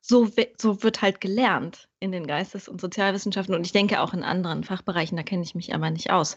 so, 0.00 0.28
so 0.58 0.82
wird 0.82 1.02
halt 1.02 1.20
gelernt 1.20 1.88
in 2.00 2.12
den 2.12 2.26
Geistes- 2.26 2.68
und 2.68 2.80
Sozialwissenschaften 2.80 3.54
und 3.54 3.64
ich 3.64 3.72
denke 3.72 4.00
auch 4.00 4.14
in 4.14 4.22
anderen 4.22 4.64
Fachbereichen, 4.64 5.16
da 5.16 5.22
kenne 5.22 5.42
ich 5.42 5.54
mich 5.54 5.74
aber 5.74 5.90
nicht 5.90 6.10
aus. 6.10 6.36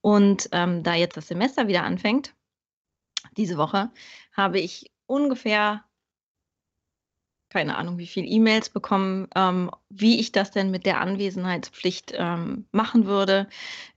Und 0.00 0.48
ähm, 0.52 0.82
da 0.82 0.94
jetzt 0.94 1.16
das 1.16 1.28
Semester 1.28 1.68
wieder 1.68 1.82
anfängt, 1.82 2.34
diese 3.36 3.56
Woche, 3.56 3.90
habe 4.32 4.60
ich 4.60 4.90
ungefähr 5.06 5.84
keine 7.50 7.76
Ahnung, 7.76 7.98
wie 7.98 8.06
viele 8.06 8.26
E-Mails 8.26 8.70
bekommen, 8.70 9.28
ähm, 9.34 9.70
wie 9.90 10.20
ich 10.20 10.32
das 10.32 10.52
denn 10.52 10.70
mit 10.70 10.86
der 10.86 11.00
Anwesenheitspflicht 11.00 12.14
ähm, 12.16 12.64
machen 12.70 13.06
würde, 13.06 13.48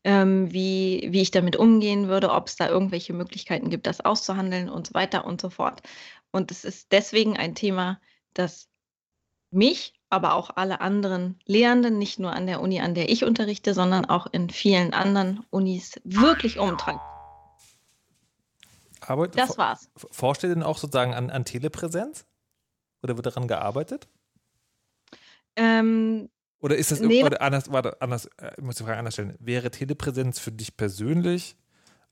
ähm, 0.03 0.51
wie, 0.51 1.07
wie 1.11 1.21
ich 1.21 1.31
damit 1.31 1.55
umgehen 1.55 2.07
würde, 2.07 2.31
ob 2.31 2.47
es 2.47 2.55
da 2.55 2.67
irgendwelche 2.67 3.13
Möglichkeiten 3.13 3.69
gibt, 3.69 3.85
das 3.85 4.01
auszuhandeln 4.01 4.69
und 4.69 4.87
so 4.87 4.93
weiter 4.95 5.25
und 5.25 5.39
so 5.39 5.49
fort. 5.49 5.83
Und 6.31 6.51
es 6.51 6.65
ist 6.65 6.91
deswegen 6.91 7.37
ein 7.37 7.53
Thema, 7.53 8.01
das 8.33 8.67
mich, 9.51 9.93
aber 10.09 10.33
auch 10.33 10.49
alle 10.55 10.81
anderen 10.81 11.39
Lehrenden, 11.45 11.99
nicht 11.99 12.19
nur 12.19 12.33
an 12.33 12.47
der 12.47 12.59
Uni, 12.59 12.81
an 12.81 12.95
der 12.95 13.09
ich 13.09 13.23
unterrichte, 13.23 13.75
sondern 13.75 14.05
auch 14.05 14.25
in 14.31 14.49
vielen 14.49 14.93
anderen 14.93 15.45
Unis 15.51 16.01
wirklich 16.03 16.57
umtreibt. 16.57 16.99
Aber 19.01 19.27
das 19.27 19.57
war's. 19.57 19.89
Forscht 19.95 20.43
ihr 20.43 20.49
denn 20.49 20.63
auch 20.63 20.77
sozusagen 20.77 21.13
an, 21.13 21.29
an 21.29 21.45
Telepräsenz? 21.45 22.25
Oder 23.03 23.17
wird 23.17 23.25
daran 23.25 23.47
gearbeitet? 23.47 24.07
Ähm, 25.55 26.29
oder 26.59 26.77
ist 26.77 26.91
das 26.91 27.01
nee, 27.01 27.23
oder 27.23 27.41
anders, 27.41 27.71
warte, 27.71 28.01
anders, 28.01 28.25
äh, 28.37 28.51
ich 28.57 28.63
muss 28.63 28.77
die 28.77 28.83
Frage 28.83 28.97
anders 28.97 29.15
stellen. 29.15 29.35
Wäre 29.39 29.69
Telepräsenz 29.69 30.39
für 30.39 30.51
dich 30.51 30.77
persönlich 30.77 31.57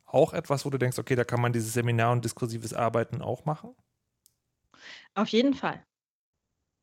auch 0.06 0.34
etwas, 0.34 0.66
wo 0.66 0.70
du 0.70 0.78
denkst, 0.78 1.00
okay, 1.00 1.16
da 1.16 1.24
kann 1.24 1.40
man 1.40 1.54
dieses 1.54 1.74
Seminar 1.74 2.12
und 2.12 2.26
diskursives 2.26 2.74
Arbeiten 2.74 3.22
auch 3.22 3.46
machen? 3.46 3.74
Auf 5.16 5.30
jeden 5.30 5.54
Fall. 5.54 5.86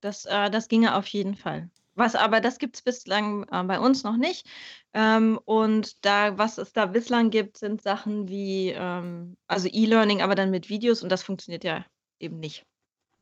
Das, 0.00 0.24
äh, 0.24 0.50
das 0.50 0.68
ginge 0.68 0.94
auf 0.94 1.06
jeden 1.08 1.34
Fall. 1.34 1.70
Was 1.94 2.14
aber, 2.14 2.40
das 2.40 2.58
gibt 2.58 2.76
es 2.76 2.82
bislang 2.82 3.44
äh, 3.50 3.64
bei 3.64 3.78
uns 3.80 4.04
noch 4.04 4.16
nicht. 4.16 4.46
Ähm, 4.94 5.38
und 5.44 6.04
da, 6.06 6.38
was 6.38 6.56
es 6.56 6.72
da 6.72 6.86
bislang 6.86 7.30
gibt, 7.30 7.58
sind 7.58 7.82
Sachen 7.82 8.28
wie, 8.28 8.70
ähm, 8.70 9.36
also 9.46 9.68
E-Learning, 9.68 10.22
aber 10.22 10.34
dann 10.34 10.50
mit 10.50 10.68
Videos 10.68 11.02
und 11.02 11.10
das 11.10 11.22
funktioniert 11.22 11.64
ja 11.64 11.84
eben 12.20 12.38
nicht. 12.38 12.64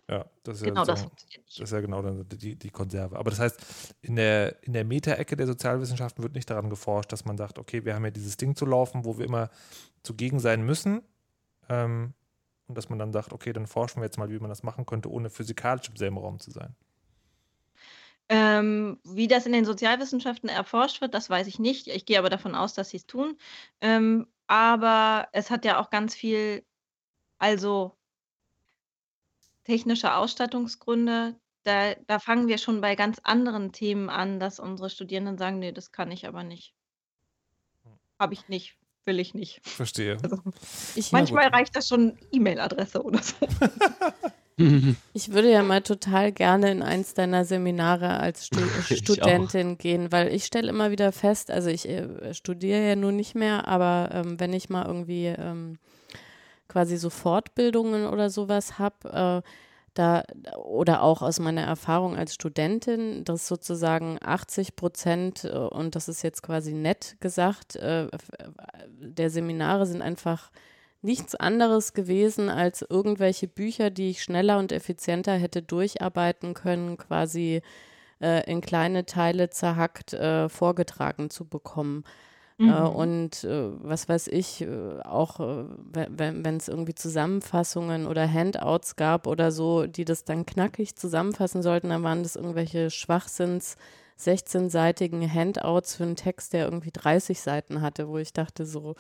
Ja, 0.09 0.25
das 0.45 0.59
ist 0.59 0.65
genau 0.65 0.83
ja, 0.83 0.87
das, 0.87 1.09
das 1.47 1.59
ist 1.59 1.73
ja 1.73 1.81
genau 1.81 2.01
die, 2.03 2.55
die 2.55 2.71
Konserve. 2.71 3.19
Aber 3.19 3.31
das 3.31 3.41
heißt, 3.41 3.95
in 4.03 4.15
der, 4.15 4.63
in 4.63 4.73
der 4.73 4.85
Meta-Ecke 4.85 5.37
der 5.37 5.49
Sozialwissenschaften 5.49 6.23
wird 6.23 6.35
nicht 6.35 6.49
daran 6.49 6.71
geforscht, 6.71 7.11
dass 7.11 7.25
man 7.25 7.37
sagt, 7.37 7.59
okay, 7.59 7.85
wir 7.85 7.95
haben 7.95 8.05
ja 8.05 8.13
dieses 8.13 8.37
Ding 8.37 8.55
zu 8.55 8.67
laufen, 8.67 9.05
wo 9.05 9.19
wir 9.19 9.25
immer 9.25 9.51
zugegen 10.05 10.39
sein 10.39 10.63
müssen. 10.65 11.03
Ähm, 11.69 12.15
und 12.69 12.79
dass 12.79 12.89
man 12.89 13.01
dann 13.01 13.13
sagt, 13.13 13.33
okay, 13.33 13.53
dann 13.53 13.67
forschen 13.67 14.01
wir 14.01 14.05
jetzt 14.05 14.19
mal, 14.19 14.31
wie 14.31 14.39
man 14.39 14.49
das 14.49 14.63
machen 14.63 14.87
könnte, 14.87 15.11
ohne 15.11 15.29
physikalisch 15.29 15.89
im 15.89 15.97
selben 15.97 16.19
Raum 16.19 16.39
zu 16.39 16.53
sein. 16.53 16.77
Ähm, 18.29 18.99
wie 19.05 19.29
das 19.29 19.47
in 19.47 19.53
den 19.53 19.65
Sozialwissenschaften 19.65 20.49
erforscht 20.49 21.01
wird, 21.01 21.15
das 21.15 21.31
weiß 21.31 21.47
ich 21.49 21.59
nicht. 21.59 21.89
Ich 21.89 22.07
gehe 22.07 22.19
aber 22.19 22.31
davon 22.31 22.55
aus, 22.55 22.75
dass 22.75 22.91
sie 22.91 22.97
es 22.97 23.07
tun. 23.07 23.37
Ähm, 23.81 24.27
aber 24.47 25.29
es 25.33 25.51
hat 25.51 25.65
ja 25.65 25.81
auch 25.81 25.91
ganz 25.91 26.15
viel, 26.15 26.65
also 27.39 27.97
technische 29.67 30.15
Ausstattungsgründe, 30.15 31.35
da, 31.65 31.95
da 32.07 32.19
fangen 32.21 32.47
wir 32.47 32.59
schon 32.59 32.81
bei 32.81 32.95
ganz 32.95 33.19
anderen 33.25 33.73
Themen 33.73 34.09
an, 34.09 34.39
dass 34.39 34.61
unsere 34.61 34.89
Studierenden 34.89 35.37
sagen, 35.37 35.59
nee, 35.59 35.73
das 35.73 35.91
kann 35.91 36.13
ich 36.13 36.29
aber 36.29 36.45
nicht. 36.45 36.73
Habe 38.19 38.35
ich 38.35 38.49
nicht, 38.49 38.77
will 39.05 39.19
ich 39.19 39.35
nicht. 39.35 39.61
Verstehe. 39.67 40.17
Also, 40.23 40.39
ich, 40.95 41.13
manchmal 41.13 41.49
reicht 41.49 41.75
das 41.75 41.89
schon 41.89 42.17
E-Mail-Adresse 42.31 43.03
oder 43.03 43.21
so. 43.23 43.35
Ich 45.13 45.33
würde 45.33 45.51
ja 45.51 45.63
mal 45.63 45.83
total 45.83 46.33
gerne 46.33 46.71
in 46.71 46.83
eins 46.83 47.13
deiner 47.13 47.45
Seminare 47.45 48.19
als 48.19 48.47
Stu 48.47 48.61
Studentin 48.81 49.77
gehen, 49.77 50.11
weil 50.13 50.33
ich 50.33 50.47
stelle 50.47 50.71
immer 50.71 50.91
wieder 50.91 51.13
fest, 51.13 51.51
also 51.51 51.69
ich 51.69 51.87
äh, 51.87 52.33
studiere 52.33 52.89
ja 52.89 52.97
nun 52.97 53.17
nicht 53.17 53.35
mehr, 53.35 53.69
aber 53.69 54.11
ähm, 54.13 54.41
wenn 54.41 54.55
ich 54.55 54.71
mal 54.71 54.87
irgendwie 54.87 55.27
ähm, 55.27 55.79
quasi 56.77 56.99
so 56.99 57.09
Fortbildungen 57.09 58.07
oder 58.07 58.29
sowas 58.29 58.79
habe, 58.79 59.43
äh, 59.43 59.49
da 59.95 60.25
oder 60.59 61.03
auch 61.03 61.23
aus 61.23 61.41
meiner 61.41 61.63
Erfahrung 61.63 62.19
als 62.19 62.35
Studentin, 62.35 63.25
dass 63.25 63.49
sozusagen 63.49 64.19
80 64.23 64.77
Prozent, 64.77 65.45
äh, 65.45 65.57
und 65.57 65.97
das 65.97 66.07
ist 66.09 66.21
jetzt 66.21 66.43
quasi 66.43 66.75
nett 66.75 67.17
gesagt, 67.19 67.77
äh, 67.77 68.09
der 68.91 69.31
Seminare 69.31 69.87
sind 69.87 70.03
einfach 70.03 70.51
nichts 71.01 71.35
anderes 71.35 71.95
gewesen 71.95 72.51
als 72.51 72.83
irgendwelche 72.83 73.49
Bücher, 73.49 73.89
die 73.89 74.11
ich 74.11 74.23
schneller 74.23 74.59
und 74.59 74.71
effizienter 74.71 75.33
hätte 75.33 75.63
durcharbeiten 75.63 76.53
können, 76.53 76.99
quasi 76.99 77.63
äh, 78.21 78.51
in 78.51 78.61
kleine 78.61 79.07
Teile 79.07 79.49
zerhackt 79.49 80.13
äh, 80.13 80.51
vorgetragen 80.51 81.31
zu 81.31 81.47
bekommen. 81.47 82.05
Äh, 82.59 82.63
mhm. 82.65 82.71
Äh, 82.71 82.81
und 82.89 83.45
äh, 83.45 83.71
was 83.83 84.09
weiß 84.09 84.29
ich, 84.29 84.63
äh, 84.63 85.01
auch 85.05 85.41
äh, 85.41 85.65
wenn 85.93 86.57
es 86.57 86.69
irgendwie 86.69 86.95
Zusammenfassungen 86.95 88.07
oder 88.07 88.31
Handouts 88.31 88.97
gab 88.97 89.27
oder 89.27 89.53
so, 89.53 89.87
die 89.87 90.05
das 90.05 90.25
dann 90.25 90.47
knackig 90.47 90.97
zusammenfassen 90.97 91.63
sollten, 91.63 91.91
dann 91.91 92.03
waren 92.03 92.23
das 92.23 92.37
irgendwelche 92.37 92.91
Schwachsinns. 92.91 93.77
16-seitigen 94.19 95.31
Handouts 95.31 95.97
für 95.97 96.05
einen 96.05 96.17
Text, 96.17 96.55
der 96.55 96.65
irgendwie 96.65 96.91
30 96.91 97.39
Seiten 97.39 97.83
hatte, 97.83 98.09
wo 98.09 98.17
ich 98.17 98.33
dachte 98.33 98.65
so, 98.65 98.95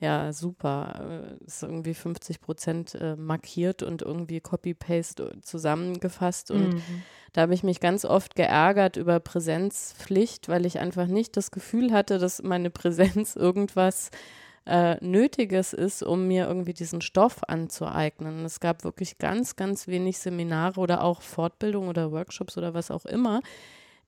ja, 0.00 0.32
super, 0.32 1.36
ist 1.44 1.62
irgendwie 1.62 1.94
50 1.94 2.40
Prozent 2.40 2.94
äh, 2.94 3.16
markiert 3.16 3.82
und 3.82 4.02
irgendwie 4.02 4.40
Copy-Paste 4.40 5.40
zusammengefasst 5.42 6.50
und 6.50 6.74
mhm. 6.74 7.02
Da 7.32 7.42
habe 7.42 7.54
ich 7.54 7.62
mich 7.62 7.80
ganz 7.80 8.04
oft 8.04 8.34
geärgert 8.34 8.96
über 8.96 9.20
Präsenzpflicht, 9.20 10.48
weil 10.48 10.66
ich 10.66 10.78
einfach 10.78 11.06
nicht 11.06 11.36
das 11.36 11.50
Gefühl 11.50 11.92
hatte, 11.92 12.18
dass 12.18 12.42
meine 12.42 12.70
Präsenz 12.70 13.36
irgendwas 13.36 14.10
äh, 14.66 14.96
Nötiges 15.04 15.72
ist, 15.72 16.02
um 16.02 16.26
mir 16.26 16.46
irgendwie 16.46 16.74
diesen 16.74 17.00
Stoff 17.00 17.42
anzueignen. 17.46 18.44
Es 18.44 18.60
gab 18.60 18.84
wirklich 18.84 19.18
ganz, 19.18 19.56
ganz 19.56 19.88
wenig 19.88 20.18
Seminare 20.18 20.80
oder 20.80 21.02
auch 21.02 21.22
Fortbildungen 21.22 21.88
oder 21.88 22.12
Workshops 22.12 22.58
oder 22.58 22.74
was 22.74 22.90
auch 22.90 23.04
immer, 23.04 23.40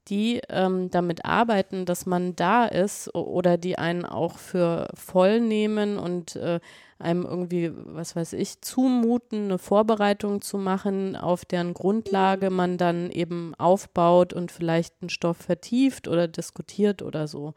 die 0.09 0.41
ähm, 0.49 0.91
damit 0.91 1.25
arbeiten, 1.25 1.85
dass 1.85 2.07
man 2.07 2.35
da 2.35 2.67
ist 2.67 3.15
oder 3.15 3.59
die 3.59 3.79
einen 3.79 4.05
auch 4.05 4.39
für 4.39 4.89
voll 4.95 5.41
nehmen 5.41 5.99
und 5.99 6.37
äh, 6.37 6.61
einem 6.99 7.25
irgendwie, 7.25 7.71
was 7.75 8.17
weiß 8.17 8.35
ich, 8.35 8.61
zumuten, 8.61 9.45
eine 9.45 9.59
Vorbereitung 9.59 10.43
zu 10.43 10.59
machen, 10.59 11.17
auf 11.17 11.45
deren 11.45 11.75
Grundlage 11.75 12.51
man 12.51 12.77
dann 12.77 13.11
eben 13.11 13.55
aufbaut 13.57 14.33
und 14.33 14.53
vielleicht 14.53 14.95
einen 15.01 15.11
Stoff 15.11 15.39
vertieft 15.39 16.09
oder 16.09 16.29
diskutiert 16.29 17.03
oder 17.03 17.27
so. 17.29 17.55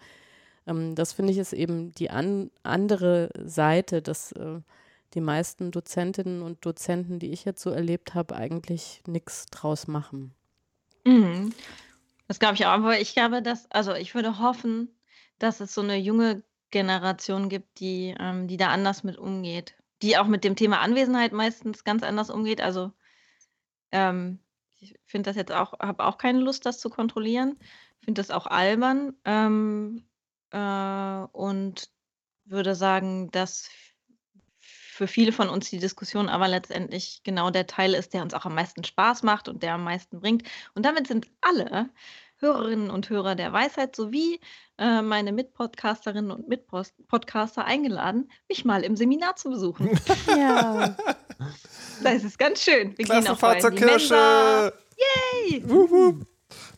Ähm, 0.68 0.96
das 0.96 1.14
finde 1.14 1.32
ich 1.34 1.40
ist 1.40 1.54
eben 1.54 1.92
die 1.94 2.10
an, 2.10 2.52
andere 2.64 3.30
Seite, 3.44 4.02
dass 4.02 4.32
äh, 4.34 4.60
die 5.14 5.22
meisten 5.22 5.72
Dozentinnen 5.72 6.42
und 6.42 6.66
Dozenten, 6.66 7.20
die 7.20 7.32
ich 7.32 7.46
jetzt 7.46 7.62
so 7.62 7.70
erlebt 7.70 8.16
habe, 8.16 8.36
eigentlich 8.36 9.02
nichts 9.08 9.46
draus 9.48 9.88
machen. 9.88 10.34
Mhm. 11.06 11.54
Das 12.28 12.40
glaube 12.40 12.56
ich 12.56 12.66
auch, 12.66 12.72
aber 12.72 13.00
ich 13.00 13.14
glaube, 13.14 13.42
dass, 13.42 13.70
also 13.72 13.94
ich 13.94 14.16
würde 14.16 14.40
hoffen, 14.40 14.90
dass 15.40 15.60
es 15.60 15.74
so 15.74 15.82
eine 15.82 15.98
junge 15.98 16.44
Generation 16.72 17.50
gibt, 17.50 17.80
die, 17.80 18.16
ähm, 18.20 18.48
die 18.48 18.58
da 18.58 18.70
anders 18.70 19.04
mit 19.04 19.18
umgeht. 19.18 19.76
Die 20.02 20.18
auch 20.18 20.28
mit 20.28 20.44
dem 20.44 20.56
Thema 20.56 20.80
Anwesenheit 20.80 21.32
meistens 21.32 21.84
ganz 21.84 22.04
anders 22.04 22.30
umgeht. 22.30 22.62
Also 22.62 22.92
ähm, 23.92 24.40
ich 24.80 24.96
finde 25.06 25.30
das 25.30 25.36
jetzt 25.38 25.52
auch, 25.52 25.80
habe 25.80 26.06
auch 26.06 26.18
keine 26.18 26.40
Lust, 26.40 26.66
das 26.66 26.80
zu 26.80 26.90
kontrollieren. 26.90 27.58
Finde 28.02 28.20
das 28.20 28.32
auch 28.32 28.48
albern 28.48 29.16
ähm, 29.24 30.06
äh, 30.52 31.26
und 31.32 31.90
würde 32.46 32.76
sagen, 32.76 33.32
dass 33.32 33.70
für 34.94 35.08
viele 35.08 35.32
von 35.32 35.50
uns 35.50 35.70
die 35.70 35.80
Diskussion 35.80 36.30
aber 36.30 36.48
letztendlich 36.48 37.22
genau 37.24 37.50
der 37.50 37.68
Teil 37.68 37.94
ist, 37.94 38.14
der 38.14 38.22
uns 38.22 38.34
auch 38.34 38.46
am 38.46 38.56
meisten 38.56 38.84
Spaß 38.84 39.24
macht 39.24 39.50
und 39.50 39.64
der 39.64 39.74
am 39.74 39.84
meisten 39.84 40.20
bringt. 40.20 40.44
Und 40.76 40.86
damit 40.86 41.08
sind 41.08 41.28
alle 41.42 41.90
Hörerinnen 42.38 42.90
und 42.90 43.10
Hörer 43.10 43.36
der 43.36 43.52
Weisheit 43.54 43.96
sowie 43.96 44.40
äh, 44.78 45.02
meine 45.02 45.32
Mitpodcasterinnen 45.32 46.32
und 46.32 46.48
Mitpodcaster 46.48 47.66
eingeladen, 47.66 48.30
mich 48.50 48.66
mal 48.66 48.84
im 48.84 48.96
Seminar 48.96 49.36
zu 49.36 49.50
besuchen. 49.50 49.90
Ja. 50.28 50.96
Das 52.02 52.24
ist 52.24 52.40
ganz 52.40 52.62
schön. 52.62 52.98
Wir 52.98 53.06
Klasse 53.06 53.22
gehen 53.22 53.44
auch 53.44 53.60
zur 53.60 53.72
Kirsche. 53.72 54.74
Yay! 54.98 55.64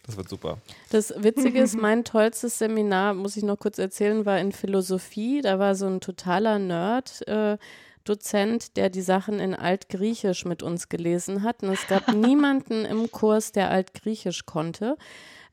Das 0.05 0.17
wird 0.17 0.29
super. 0.29 0.57
Das 0.89 1.13
Witzige 1.17 1.61
ist, 1.61 1.75
mein 1.81 2.03
tollstes 2.03 2.57
Seminar, 2.59 3.13
muss 3.13 3.37
ich 3.37 3.43
noch 3.43 3.57
kurz 3.57 3.77
erzählen, 3.77 4.25
war 4.25 4.39
in 4.39 4.51
Philosophie. 4.51 5.41
Da 5.41 5.59
war 5.59 5.75
so 5.75 5.87
ein 5.87 6.01
totaler 6.01 6.59
Nerd. 6.59 7.27
Äh, 7.27 7.57
Dozent, 8.05 8.77
der 8.77 8.89
die 8.89 9.01
Sachen 9.01 9.39
in 9.39 9.53
Altgriechisch 9.53 10.45
mit 10.45 10.63
uns 10.63 10.89
gelesen 10.89 11.43
hat. 11.43 11.63
Und 11.63 11.69
es 11.69 11.87
gab 11.87 12.07
niemanden 12.13 12.85
im 12.85 13.11
Kurs, 13.11 13.51
der 13.51 13.69
Altgriechisch 13.69 14.45
konnte. 14.45 14.97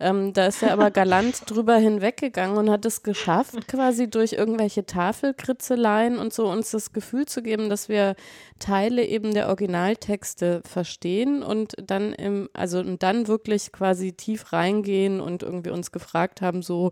Ähm, 0.03 0.33
da 0.33 0.47
ist 0.47 0.63
er 0.65 0.73
aber 0.73 0.91
galant 0.91 1.43
drüber 1.47 1.77
hinweggegangen 1.77 2.57
und 2.57 2.69
hat 2.71 2.85
es 2.85 3.05
geschafft, 3.05 3.69
quasi 3.69 4.11
durch 4.11 4.33
irgendwelche 4.33 4.85
Tafelkritzeleien 4.85 6.19
und 6.19 6.33
so 6.33 6.51
uns 6.51 6.73
das 6.73 6.93
Gefühl 6.93 7.27
zu 7.27 7.41
geben, 7.41 7.71
dass 7.71 7.89
wir 7.89 8.17
Teile 8.59 9.05
eben 9.05 9.33
der 9.33 9.47
Originaltexte 9.49 10.63
verstehen 10.65 11.45
und 11.45 11.75
dann 11.79 12.13
im, 12.15 12.49
also 12.53 12.81
und 12.81 13.05
dann 13.05 13.29
wirklich 13.29 13.71
quasi 13.71 14.13
tief 14.13 14.53
reingehen 14.53 15.21
und 15.21 15.45
irgendwie 15.45 15.71
uns 15.71 15.93
gefragt 15.93 16.43
haben, 16.43 16.63
so 16.63 16.91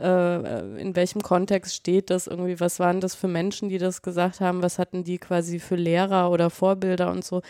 äh, 0.00 0.80
in 0.80 0.94
welchem 0.96 1.22
Kontext 1.22 1.74
steht 1.74 2.10
das 2.10 2.26
irgendwie, 2.26 2.60
was 2.60 2.80
waren 2.80 3.00
das 3.00 3.14
für 3.14 3.28
Menschen, 3.28 3.68
die 3.68 3.78
das 3.78 4.02
gesagt 4.02 4.40
haben, 4.40 4.62
was 4.62 4.78
hatten 4.78 5.04
die 5.04 5.18
quasi 5.18 5.58
für 5.58 5.76
Lehrer 5.76 6.30
oder 6.30 6.50
Vorbilder 6.50 7.10
und 7.10 7.24
so. 7.24 7.42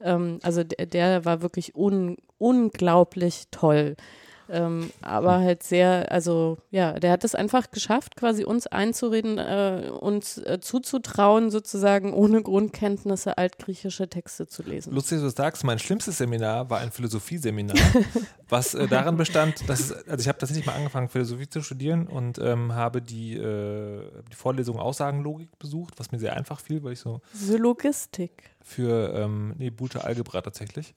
Ähm, 0.00 0.38
also 0.42 0.64
der, 0.64 0.86
der 0.86 1.24
war 1.24 1.42
wirklich 1.42 1.74
un, 1.74 2.16
unglaublich 2.38 3.44
toll. 3.50 3.96
Ähm, 4.48 4.90
aber 5.02 5.38
halt 5.38 5.62
sehr, 5.62 6.10
also 6.12 6.58
ja, 6.70 6.92
der 6.98 7.10
hat 7.10 7.24
es 7.24 7.34
einfach 7.34 7.70
geschafft, 7.70 8.16
quasi 8.16 8.44
uns 8.44 8.66
einzureden, 8.66 9.38
äh, 9.38 9.90
uns 9.90 10.38
äh, 10.38 10.60
zuzutrauen, 10.60 11.50
sozusagen 11.50 12.12
ohne 12.12 12.42
Grundkenntnisse 12.42 13.38
altgriechische 13.38 14.08
Texte 14.08 14.46
zu 14.46 14.62
lesen. 14.62 14.92
Lustig, 14.92 15.18
dass 15.18 15.34
du 15.34 15.42
sagst, 15.42 15.64
mein 15.64 15.78
schlimmstes 15.78 16.18
Seminar 16.18 16.70
war 16.70 16.80
ein 16.80 16.92
Philosophieseminar, 16.92 17.76
was 18.48 18.74
äh, 18.74 18.86
darin 18.86 19.16
bestand, 19.16 19.68
dass 19.68 19.80
es, 19.80 19.92
also 19.92 20.20
ich 20.20 20.28
habe 20.28 20.38
tatsächlich 20.38 20.66
mal 20.66 20.74
angefangen, 20.74 21.08
Philosophie 21.08 21.48
zu 21.48 21.62
studieren 21.62 22.06
und 22.06 22.38
ähm, 22.38 22.74
habe 22.74 23.02
die, 23.02 23.34
äh, 23.34 24.02
die 24.30 24.36
Vorlesung 24.36 24.78
Aussagenlogik 24.78 25.58
besucht, 25.58 25.94
was 25.98 26.12
mir 26.12 26.18
sehr 26.18 26.36
einfach 26.36 26.60
fiel, 26.60 26.82
weil 26.82 26.92
ich 26.92 27.00
so. 27.00 27.20
Syllogistik. 27.32 28.50
Für, 28.62 29.14
ähm, 29.14 29.54
nee, 29.58 29.70
Boolsche 29.70 30.02
Algebra 30.02 30.40
tatsächlich. 30.40 30.94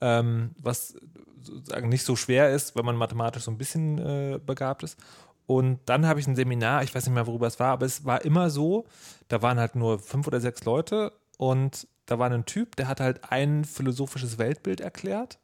Ähm, 0.00 0.50
was 0.60 0.96
sozusagen 1.42 1.88
nicht 1.88 2.04
so 2.04 2.16
schwer 2.16 2.50
ist, 2.50 2.76
wenn 2.76 2.84
man 2.84 2.96
mathematisch 2.96 3.44
so 3.44 3.50
ein 3.50 3.58
bisschen 3.58 3.98
äh, 3.98 4.38
begabt 4.44 4.82
ist. 4.82 4.98
Und 5.46 5.78
dann 5.86 6.06
habe 6.06 6.18
ich 6.18 6.26
ein 6.26 6.36
Seminar, 6.36 6.82
ich 6.82 6.94
weiß 6.94 7.06
nicht 7.06 7.14
mehr, 7.14 7.26
worüber 7.26 7.46
es 7.46 7.60
war, 7.60 7.72
aber 7.72 7.86
es 7.86 8.04
war 8.04 8.24
immer 8.24 8.50
so, 8.50 8.84
da 9.28 9.42
waren 9.42 9.58
halt 9.58 9.76
nur 9.76 9.98
fünf 9.98 10.26
oder 10.26 10.40
sechs 10.40 10.64
Leute 10.64 11.12
und 11.38 11.86
da 12.06 12.18
war 12.18 12.30
ein 12.30 12.46
Typ, 12.46 12.74
der 12.76 12.88
hat 12.88 13.00
halt 13.00 13.30
ein 13.30 13.64
philosophisches 13.64 14.38
Weltbild 14.38 14.80
erklärt 14.80 15.38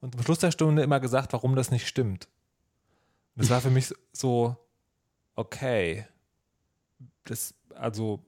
und 0.00 0.16
am 0.16 0.22
Schluss 0.22 0.38
der 0.38 0.52
Stunde 0.52 0.82
immer 0.82 1.00
gesagt, 1.00 1.32
warum 1.32 1.54
das 1.54 1.70
nicht 1.70 1.86
stimmt. 1.86 2.28
Und 3.34 3.42
das 3.42 3.50
war 3.50 3.60
für 3.60 3.70
mich 3.70 3.92
so, 4.12 4.56
okay, 5.34 6.06
das, 7.24 7.54
also, 7.74 8.24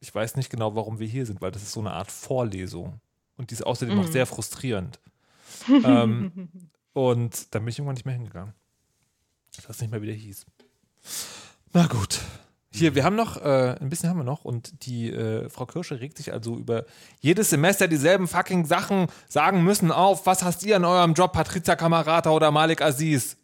ich 0.00 0.14
weiß 0.14 0.36
nicht 0.36 0.50
genau, 0.50 0.74
warum 0.74 0.98
wir 0.98 1.06
hier 1.06 1.24
sind, 1.24 1.40
weil 1.40 1.50
das 1.50 1.62
ist 1.62 1.72
so 1.72 1.80
eine 1.80 1.92
Art 1.92 2.10
Vorlesung. 2.10 3.00
Und 3.36 3.50
die 3.50 3.54
ist 3.54 3.66
außerdem 3.66 3.96
mhm. 3.96 4.00
auch 4.02 4.08
sehr 4.08 4.26
frustrierend 4.26 4.98
ähm, 5.68 6.48
und 6.92 7.54
dann 7.54 7.62
bin 7.62 7.70
ich 7.70 7.78
irgendwann 7.78 7.94
nicht 7.94 8.06
mehr 8.06 8.14
hingegangen. 8.14 8.54
Das 9.66 9.80
nicht 9.80 9.90
mehr 9.90 10.02
wieder 10.02 10.12
hieß. 10.12 10.44
Na 11.72 11.86
gut. 11.86 12.20
Hier, 12.70 12.94
wir 12.94 13.04
haben 13.04 13.16
noch, 13.16 13.38
äh, 13.38 13.76
ein 13.80 13.88
bisschen 13.88 14.10
haben 14.10 14.18
wir 14.18 14.24
noch 14.24 14.44
und 14.44 14.84
die 14.84 15.10
äh, 15.10 15.48
Frau 15.48 15.64
Kirsche 15.64 15.98
regt 15.98 16.18
sich 16.18 16.34
also 16.34 16.56
über 16.56 16.84
jedes 17.20 17.48
Semester 17.48 17.88
dieselben 17.88 18.28
fucking 18.28 18.66
Sachen 18.66 19.06
sagen 19.28 19.64
müssen 19.64 19.90
auf. 19.90 20.26
Was 20.26 20.42
hast 20.42 20.62
ihr 20.62 20.76
an 20.76 20.84
eurem 20.84 21.14
Job, 21.14 21.32
Patricia 21.32 21.74
Kamerata 21.74 22.30
oder 22.30 22.50
Malik 22.50 22.82
Aziz? 22.82 23.38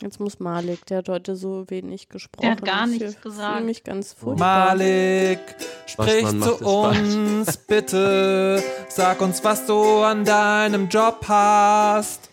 Jetzt 0.00 0.20
muss 0.20 0.38
Malik, 0.38 0.86
der 0.86 0.98
hat 0.98 1.08
heute 1.08 1.34
so 1.34 1.68
wenig 1.70 2.08
gesprochen. 2.08 2.42
Der 2.42 2.52
hat 2.52 2.64
gar 2.64 2.86
nichts 2.86 3.14
ich 3.14 3.20
gesagt. 3.20 3.64
mich 3.64 3.82
ganz 3.82 4.12
furchtbar. 4.12 4.68
Malik, 4.68 5.40
sprich 5.86 6.24
zu 6.28 6.64
uns, 6.64 7.56
bitte. 7.56 8.62
Sag 8.88 9.20
uns, 9.20 9.42
was 9.42 9.66
du 9.66 10.02
an 10.02 10.24
deinem 10.24 10.88
Job 10.88 11.24
hast. 11.26 12.30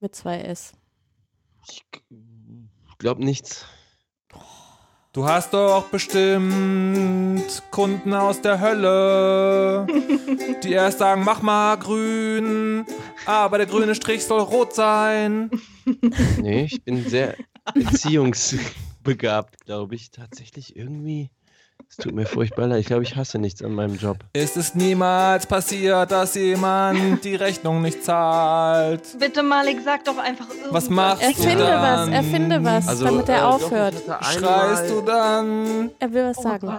Mit 0.00 0.16
zwei 0.16 0.40
S. 0.40 0.72
Ich 1.68 1.84
glaube 2.98 3.24
nichts. 3.24 3.66
Du 5.12 5.24
hast 5.24 5.54
doch 5.54 5.88
bestimmt 5.88 7.62
Kunden 7.72 8.14
aus 8.14 8.40
der 8.42 8.60
Hölle, 8.60 9.84
die 10.62 10.72
erst 10.72 10.98
sagen, 11.00 11.24
mach 11.24 11.42
mal 11.42 11.76
grün, 11.78 12.86
aber 13.26 13.58
der 13.58 13.66
grüne 13.66 13.94
Strich 13.94 14.24
soll 14.24 14.40
rot 14.40 14.74
sein. 14.74 15.50
Nee, 16.40 16.64
ich 16.64 16.84
bin 16.84 17.08
sehr 17.08 17.34
beziehungsbegabt, 17.74 19.64
glaube 19.64 19.96
ich. 19.96 20.12
Tatsächlich 20.12 20.76
irgendwie 20.76 21.30
es 21.88 21.96
tut 21.96 22.14
mir 22.14 22.26
furchtbar 22.26 22.68
leid. 22.68 22.80
Ich 22.80 22.86
glaube, 22.86 23.02
ich 23.02 23.16
hasse 23.16 23.38
nichts 23.38 23.62
an 23.62 23.72
meinem 23.72 23.96
Job. 23.96 24.18
Ist 24.32 24.56
es 24.56 24.74
niemals 24.74 25.46
passiert, 25.46 26.10
dass 26.12 26.36
jemand 26.36 27.24
die 27.24 27.34
Rechnung 27.34 27.82
nicht 27.82 28.04
zahlt? 28.04 29.02
Bitte, 29.18 29.42
Malik, 29.42 29.78
sag 29.84 30.04
doch 30.04 30.18
einfach 30.18 30.48
irgendwas. 30.48 30.72
Was 30.72 30.88
machst 30.90 31.22
erfinde 31.22 31.56
du 31.56 31.64
dann? 31.64 31.82
was, 31.82 32.14
erfinde 32.14 32.64
was, 32.64 32.88
also, 32.88 33.04
damit 33.06 33.28
er 33.28 33.38
äh, 33.38 33.42
aufhört. 33.42 33.94
Doch, 34.06 34.22
Schreist 34.22 34.90
du 34.90 35.00
dann? 35.00 35.90
Er 35.98 36.12
will 36.12 36.24
was 36.26 36.38
oh 36.38 36.42
sagen. 36.42 36.78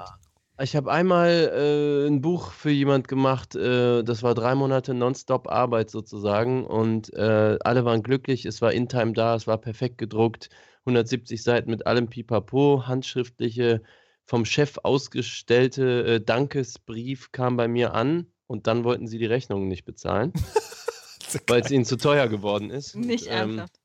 Ich 0.62 0.76
habe 0.76 0.92
einmal 0.92 1.52
äh, 1.54 2.08
ein 2.08 2.22
Buch 2.22 2.52
für 2.52 2.70
jemand 2.70 3.08
gemacht, 3.08 3.56
äh, 3.56 4.04
das 4.04 4.22
war 4.22 4.36
drei 4.36 4.54
Monate 4.54 4.94
Nonstop 4.94 5.48
Arbeit 5.48 5.90
sozusagen 5.90 6.66
und 6.66 7.12
äh, 7.14 7.58
alle 7.64 7.84
waren 7.86 8.04
glücklich, 8.04 8.46
es 8.46 8.62
war 8.62 8.72
in 8.72 8.88
Time 8.88 9.14
da, 9.14 9.36
es 9.36 9.48
war 9.48 9.58
perfekt 9.58 9.98
gedruckt, 9.98 10.50
170 10.82 11.42
Seiten 11.42 11.72
mit 11.72 11.88
allem 11.88 12.10
Pipapo, 12.10 12.84
handschriftliche 12.86 13.82
vom 14.26 14.46
Chef 14.46 14.78
ausgestellte 14.84 16.04
äh, 16.06 16.22
Dankesbrief 16.22 17.32
kam 17.32 17.58
bei 17.58 17.68
mir 17.68 17.94
an 17.96 18.28
und 18.46 18.68
dann 18.68 18.84
wollten 18.84 19.08
sie 19.08 19.18
die 19.18 19.26
Rechnungen 19.26 19.68
nicht 19.68 19.86
bezahlen, 19.86 20.32
weil 21.48 21.62
es 21.62 21.72
ihnen 21.72 21.86
zu 21.86 21.98
teuer 21.98 22.28
geworden 22.28 22.70
ist. 22.70 22.96
Nicht 22.96 23.28
und, 23.28 23.34
ähm, 23.34 23.40
ernsthaft. 23.40 23.81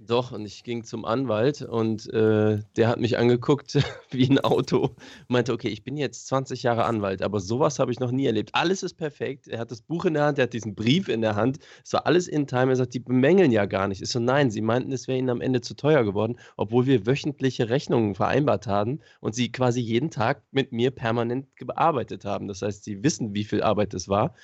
Doch, 0.00 0.30
und 0.30 0.46
ich 0.46 0.62
ging 0.62 0.84
zum 0.84 1.04
Anwalt 1.04 1.60
und 1.60 2.08
äh, 2.14 2.60
der 2.76 2.88
hat 2.88 3.00
mich 3.00 3.18
angeguckt 3.18 3.78
wie 4.12 4.30
ein 4.30 4.38
Auto. 4.38 4.94
Meinte, 5.26 5.52
okay, 5.52 5.66
ich 5.68 5.82
bin 5.82 5.96
jetzt 5.96 6.28
20 6.28 6.62
Jahre 6.62 6.84
Anwalt, 6.84 7.20
aber 7.20 7.40
sowas 7.40 7.80
habe 7.80 7.90
ich 7.90 7.98
noch 7.98 8.12
nie 8.12 8.26
erlebt. 8.26 8.50
Alles 8.52 8.84
ist 8.84 8.94
perfekt. 8.94 9.48
Er 9.48 9.58
hat 9.58 9.72
das 9.72 9.82
Buch 9.82 10.04
in 10.04 10.14
der 10.14 10.22
Hand, 10.22 10.38
er 10.38 10.44
hat 10.44 10.52
diesen 10.52 10.76
Brief 10.76 11.08
in 11.08 11.20
der 11.20 11.34
Hand. 11.34 11.58
Es 11.84 11.92
war 11.94 12.06
alles 12.06 12.28
in 12.28 12.46
Time. 12.46 12.70
Er 12.70 12.76
sagt, 12.76 12.94
die 12.94 13.00
bemängeln 13.00 13.50
ja 13.50 13.66
gar 13.66 13.88
nicht. 13.88 14.00
Ich 14.00 14.10
so, 14.10 14.20
nein, 14.20 14.52
sie 14.52 14.60
meinten, 14.60 14.92
es 14.92 15.08
wäre 15.08 15.18
ihnen 15.18 15.30
am 15.30 15.40
Ende 15.40 15.62
zu 15.62 15.74
teuer 15.74 16.04
geworden, 16.04 16.38
obwohl 16.56 16.86
wir 16.86 17.04
wöchentliche 17.04 17.68
Rechnungen 17.68 18.14
vereinbart 18.14 18.68
haben 18.68 19.00
und 19.18 19.34
sie 19.34 19.50
quasi 19.50 19.80
jeden 19.80 20.12
Tag 20.12 20.44
mit 20.52 20.70
mir 20.70 20.92
permanent 20.92 21.56
gearbeitet 21.56 22.24
haben. 22.24 22.46
Das 22.46 22.62
heißt, 22.62 22.84
sie 22.84 23.02
wissen, 23.02 23.34
wie 23.34 23.44
viel 23.44 23.64
Arbeit 23.64 23.94
es 23.94 24.08
war. 24.08 24.36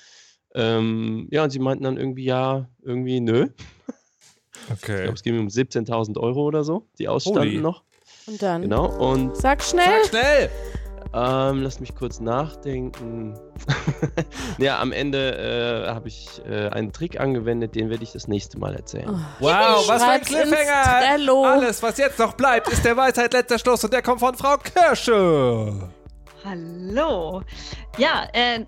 Ähm, 0.53 1.29
ja, 1.31 1.45
und 1.45 1.49
sie 1.51 1.59
meinten 1.59 1.85
dann 1.85 1.95
irgendwie, 1.95 2.25
ja, 2.25 2.67
irgendwie, 2.81 3.21
nö. 3.21 3.47
Okay. 4.71 4.95
Ich 4.95 5.01
glaube, 5.03 5.13
es 5.13 5.23
ging 5.23 5.39
um 5.39 5.47
17.000 5.47 6.19
Euro 6.19 6.43
oder 6.43 6.63
so, 6.63 6.87
die 6.97 7.07
ausstanden 7.07 7.43
Holy. 7.43 7.57
noch. 7.57 7.83
Und 8.27 8.41
dann? 8.41 8.61
Genau, 8.63 8.87
und. 8.87 9.35
Sag 9.37 9.63
schnell! 9.63 10.03
Sag 10.03 10.09
schnell! 10.09 10.49
Ähm, 11.13 11.61
lass 11.63 11.79
mich 11.79 11.95
kurz 11.95 12.19
nachdenken. 12.19 13.39
ja, 14.57 14.81
am 14.81 14.91
Ende 14.91 15.85
äh, 15.87 15.89
habe 15.89 16.09
ich 16.09 16.41
äh, 16.45 16.67
einen 16.69 16.91
Trick 16.91 17.19
angewendet, 17.19 17.73
den 17.75 17.89
werde 17.89 18.03
ich 18.03 18.11
das 18.11 18.27
nächste 18.27 18.59
Mal 18.59 18.75
erzählen. 18.75 19.09
Oh, 19.09 19.19
wow, 19.39 19.87
was 19.87 20.03
für 20.03 20.09
ein 20.09 20.21
Cliffhanger! 20.21 21.47
Alles, 21.47 21.81
was 21.81 21.97
jetzt 21.99 22.19
noch 22.19 22.33
bleibt, 22.33 22.67
ist 22.67 22.83
der 22.83 22.97
Weisheit 22.97 23.31
letzter 23.31 23.57
Schluss 23.59 23.83
und 23.85 23.93
der 23.93 24.01
kommt 24.01 24.19
von 24.19 24.35
Frau 24.35 24.57
Kirsche. 24.57 25.89
Hallo. 26.43 27.41
Ja, 27.97 28.27
äh, 28.33 28.65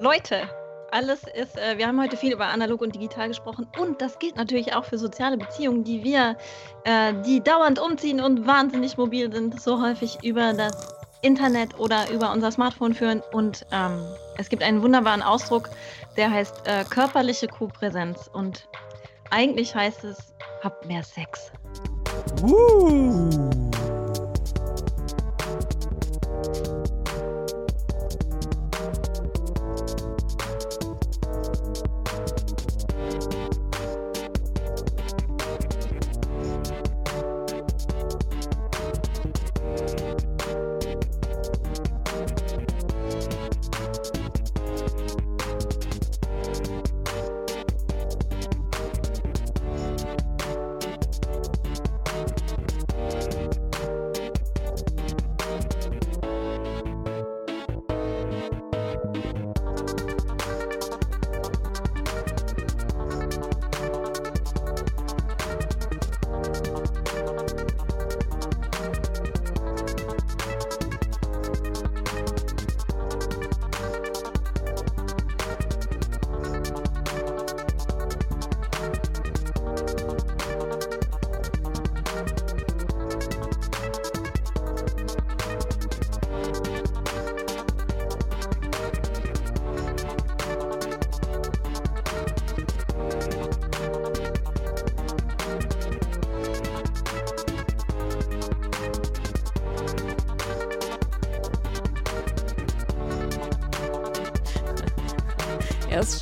Leute, 0.00 0.48
alles 0.94 1.24
ist, 1.24 1.58
äh, 1.58 1.76
wir 1.76 1.88
haben 1.88 2.00
heute 2.00 2.16
viel 2.16 2.32
über 2.32 2.46
analog 2.46 2.80
und 2.80 2.94
digital 2.94 3.28
gesprochen 3.28 3.66
und 3.78 4.00
das 4.00 4.18
gilt 4.20 4.36
natürlich 4.36 4.74
auch 4.74 4.84
für 4.84 4.96
soziale 4.96 5.36
Beziehungen, 5.36 5.82
die 5.82 6.04
wir, 6.04 6.36
äh, 6.84 7.12
die 7.26 7.42
dauernd 7.42 7.80
umziehen 7.80 8.20
und 8.20 8.46
wahnsinnig 8.46 8.96
mobil 8.96 9.32
sind, 9.32 9.60
so 9.60 9.82
häufig 9.82 10.18
über 10.22 10.52
das 10.52 10.94
Internet 11.20 11.78
oder 11.80 12.08
über 12.10 12.30
unser 12.32 12.52
Smartphone 12.52 12.94
führen. 12.94 13.22
Und 13.32 13.66
ähm, 13.72 14.04
es 14.38 14.48
gibt 14.48 14.62
einen 14.62 14.82
wunderbaren 14.82 15.22
Ausdruck, 15.22 15.68
der 16.16 16.30
heißt 16.30 16.66
äh, 16.66 16.84
körperliche 16.84 17.48
Co-Präsenz 17.48 18.30
und 18.32 18.68
eigentlich 19.30 19.74
heißt 19.74 20.04
es, 20.04 20.34
habt 20.62 20.86
mehr 20.86 21.02
Sex. 21.02 21.50
Uh. 22.42 23.30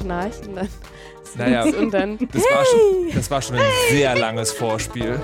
Schnarchen, 0.02 0.56
dann 0.56 0.68
Naja, 1.36 1.64
und 1.78 1.92
dann 1.92 2.18
das 2.18 2.42
war, 2.42 2.64
schon, 2.64 3.14
das 3.14 3.30
war 3.30 3.42
schon 3.42 3.56
ein 3.56 3.62
sehr 3.90 4.14
langes 4.16 4.52
Vorspiel. 4.52 5.20